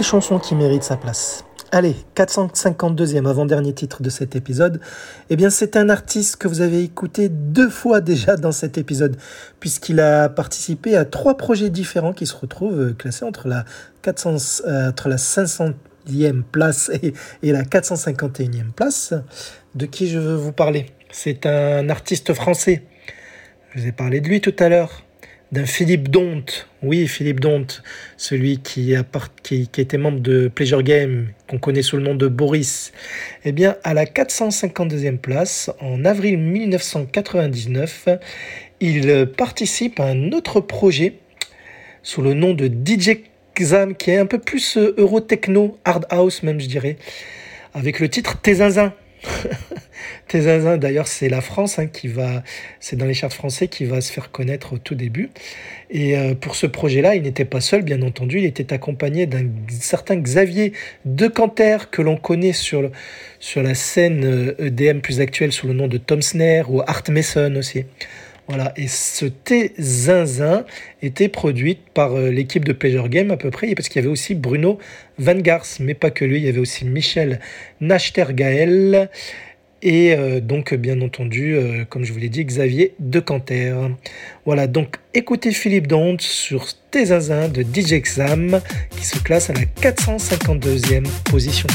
[0.06, 1.44] Chanson qui mérite sa place.
[1.72, 4.80] Allez, 452e avant-dernier titre de cet épisode.
[5.30, 9.18] Eh bien, c'est un artiste que vous avez écouté deux fois déjà dans cet épisode,
[9.60, 13.66] puisqu'il a participé à trois projets différents qui se retrouvent classés entre la,
[14.04, 19.14] 400, euh, entre la 500e place et, et la 451e place.
[19.74, 20.86] De qui je veux vous parler?
[21.12, 22.84] C'est un artiste français.
[23.74, 25.05] Je vous ai parlé de lui tout à l'heure
[25.56, 26.68] d'un Philippe Donte.
[26.84, 27.82] Oui, Philippe Donte,
[28.18, 32.92] celui qui, était membre de Pleasure Game, qu'on connaît sous le nom de Boris.
[33.46, 38.10] Eh bien, à la 452e place, en avril 1999,
[38.82, 41.20] il participe à un autre projet
[42.04, 43.22] sous le nom de DJ
[43.56, 46.98] Xam, qui est un peu plus euh, euro-techno, hard house même, je dirais,
[47.74, 48.56] avec le titre Tes.
[50.42, 52.44] D'ailleurs, c'est la France hein, qui va,
[52.80, 55.30] c'est dans les charts français qui va se faire connaître au tout début.
[55.90, 59.46] Et euh, pour ce projet-là, il n'était pas seul, bien entendu, il était accompagné d'un
[59.70, 60.74] certain Xavier
[61.06, 62.90] Decanter que l'on connaît sur,
[63.40, 67.04] sur la scène euh, EDM plus actuelle sous le nom de Tom Snare ou Art
[67.10, 67.86] Mason aussi.
[68.48, 70.66] Voilà, et ce thé zinzin
[71.02, 74.12] était produit par euh, l'équipe de Pleasure Game à peu près, parce qu'il y avait
[74.12, 74.78] aussi Bruno
[75.18, 77.40] Van Gars, mais pas que lui, il y avait aussi Michel
[77.82, 79.10] Nachtergael
[79.86, 83.76] et euh, donc bien entendu, euh, comme je vous l'ai dit, Xavier Decanter.
[84.44, 88.60] Voilà, donc écoutez Philippe Dante sur Thé zinzin de DJ Exam
[88.98, 91.68] qui se classe à la 452e position.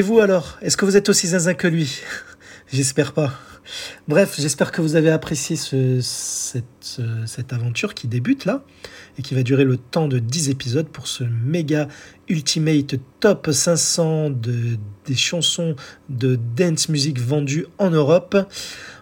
[0.00, 0.56] Et vous alors?
[0.62, 2.00] Est-ce que vous êtes aussi zinzin que lui?
[2.72, 3.34] J'espère pas.
[4.08, 8.64] Bref, j'espère que vous avez apprécié ce- cette, ce- cette aventure qui débute là
[9.18, 11.86] et qui va durer le temps de 10 épisodes pour ce méga
[12.30, 15.76] ultimate top 500 de, des chansons
[16.08, 18.38] de dance music vendues en Europe.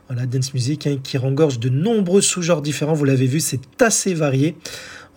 [0.08, 2.94] Voilà, dance music hein, qui rengorge de nombreux sous-genres différents.
[2.94, 4.56] Vous l'avez vu, c'est assez varié.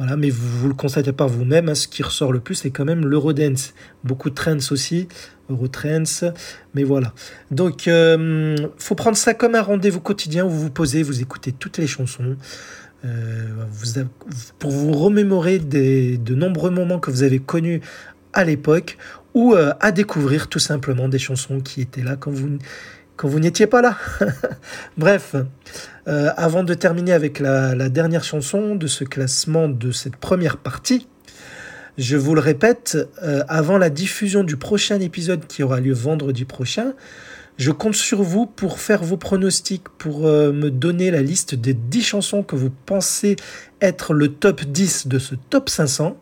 [0.01, 1.69] Voilà, mais vous, vous le constatez par vous-même.
[1.69, 3.75] hein, ce qui ressort le plus, c'est quand même l'Eurodance.
[4.03, 5.07] Beaucoup de trance aussi,
[5.47, 6.25] Eurotrance.
[6.73, 7.13] Mais voilà.
[7.51, 11.51] Donc, euh, faut prendre ça comme un rendez-vous quotidien où vous vous posez, vous écoutez
[11.51, 12.35] toutes les chansons.
[13.05, 13.47] euh,
[14.57, 17.81] pour vous remémorer des, de nombreux moments que vous avez connus
[18.33, 18.97] à l'époque
[19.35, 22.57] ou euh, à découvrir tout simplement des chansons qui étaient là quand vous,
[23.17, 23.97] quand vous n'étiez pas là.
[24.97, 25.35] Bref,
[26.07, 31.07] euh, avant de terminer avec la, dernière chanson de ce classement de cette première partie,
[31.97, 36.45] je vous le répète, euh, avant la diffusion du prochain épisode qui aura lieu vendredi
[36.45, 36.93] prochain,
[37.57, 41.73] je compte sur vous pour faire vos pronostics, pour euh, me donner la liste des
[41.75, 43.35] 10 chansons que vous pensez
[43.81, 46.17] être le top 10 de ce top 500.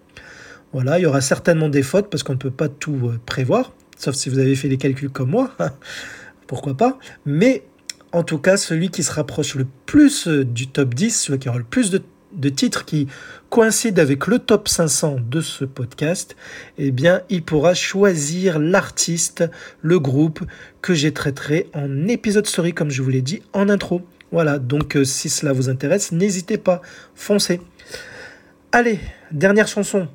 [0.74, 4.16] Voilà, il y aura certainement des fautes parce qu'on ne peut pas tout prévoir, sauf
[4.16, 5.56] si vous avez fait les calculs comme moi,
[6.48, 7.00] pourquoi pas.
[7.26, 7.64] Mais
[8.12, 11.50] en tout cas, celui qui se rapproche le plus euh, du top 10, celui qui
[11.50, 12.02] aura le plus de,
[12.50, 13.08] titres qui
[13.50, 16.36] coïncident avec le top 500 de ce podcast,
[16.78, 19.44] eh bien, il pourra choisir l'artiste,
[19.82, 20.44] le groupe
[20.82, 24.02] que j'ai traiterai en épisode story, comme je vous l'ai dit en intro.
[24.32, 26.82] Voilà, donc euh, si cela vous intéresse, n'hésitez pas,
[27.16, 27.62] foncez.
[28.72, 29.00] Allez,
[29.32, 30.08] dernière chanson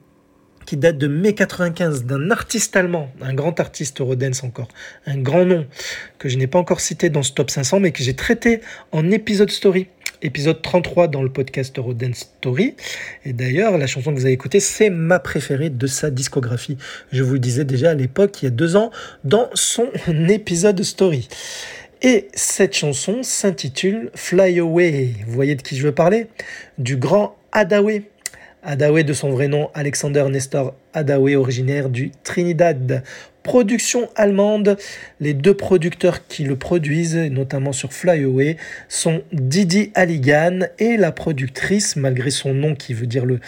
[0.67, 4.68] qui date de mai 95 d'un artiste allemand, un grand artiste Eurodance encore,
[5.07, 5.67] un grand nom
[6.18, 8.60] que je n'ai pas encore cité dans ce top 500 mais que j'ai traité
[8.93, 9.89] en épisode story,
[10.23, 12.75] épisode 33 dans le podcast Eurodance Story.
[13.25, 16.78] Et d'ailleurs, la chanson que vous avez écoutée, c'est ma préférée de sa discographie.
[17.12, 18.91] Je vous le disais déjà à l'époque, il y a deux ans,
[19.23, 19.89] dans son
[20.28, 21.28] épisode story.
[22.02, 25.15] Et cette chanson s'intitule Fly Away.
[25.26, 26.26] Vous voyez de qui je veux parler?
[26.78, 28.02] Du grand Adaway.
[28.65, 33.02] Adaway de son vrai nom Alexander Nestor Adaway, originaire du Trinidad.
[33.43, 34.78] Production allemande,
[35.20, 38.57] les deux producteurs qui le produisent, notamment sur Fly Away,
[38.89, 43.41] sont Didi Halligan et la productrice, malgré son nom qui veut dire le,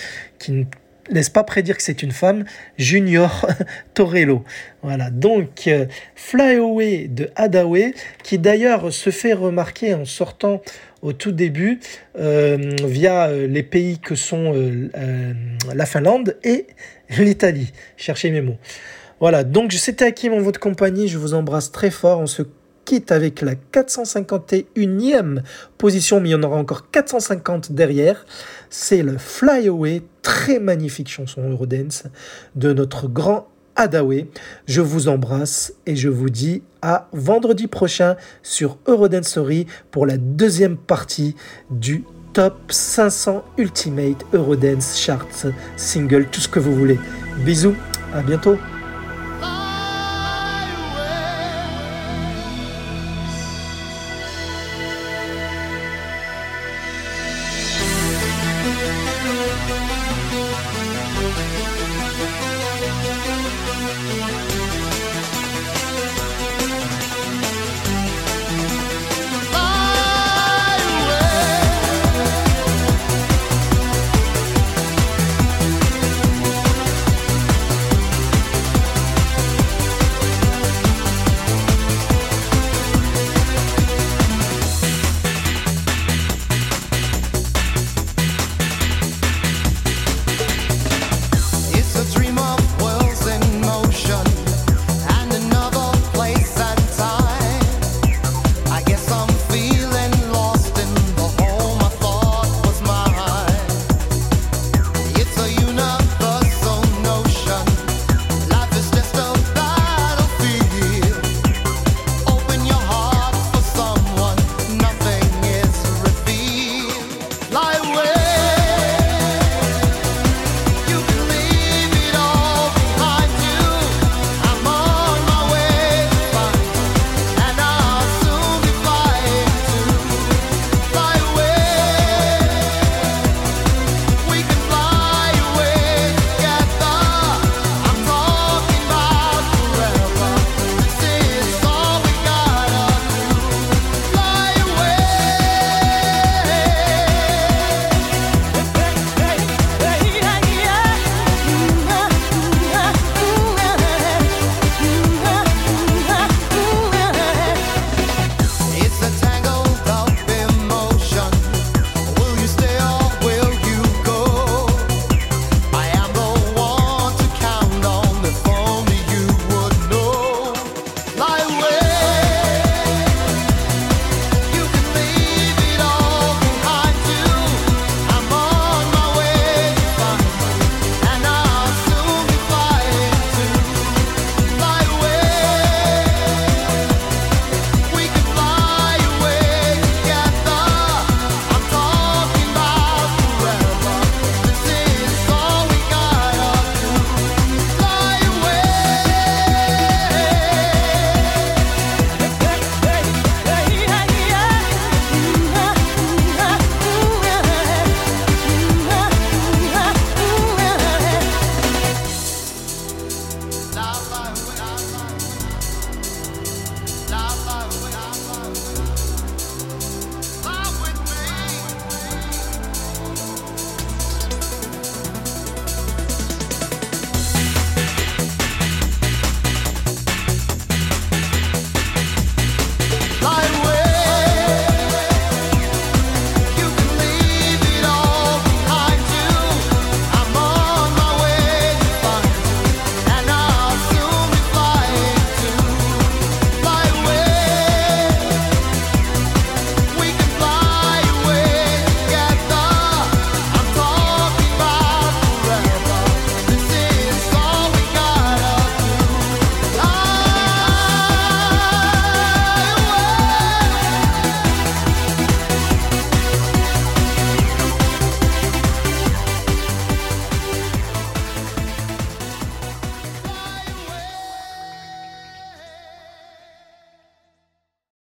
[1.08, 2.44] laisse pas prédire que c'est une femme,
[2.78, 3.46] Junior
[3.94, 4.44] Torello.
[4.82, 10.62] Voilà, donc euh, Fly Away de Adaway, qui d'ailleurs se fait remarquer en sortant
[11.02, 11.80] au tout début
[12.18, 15.32] euh, via euh, les pays que sont euh,
[15.74, 16.66] la Finlande et
[17.18, 17.72] l'Italie.
[17.96, 18.58] Cherchez mes mots.
[19.20, 22.42] Voilà, donc c'était Hakim en votre compagnie, je vous embrasse très fort, on se
[22.86, 25.42] quitte avec la 451e
[25.76, 28.24] position, mais il y en aura encore 450 derrière.
[28.70, 32.04] C'est le Fly Away, très magnifique chanson Eurodance
[32.54, 34.28] de notre grand Adaway.
[34.66, 40.16] Je vous embrasse et je vous dis à vendredi prochain sur Eurodance Story pour la
[40.16, 41.36] deuxième partie
[41.70, 46.98] du Top 500 Ultimate Eurodance Charts Single, tout ce que vous voulez.
[47.44, 47.74] Bisous,
[48.14, 48.56] à bientôt.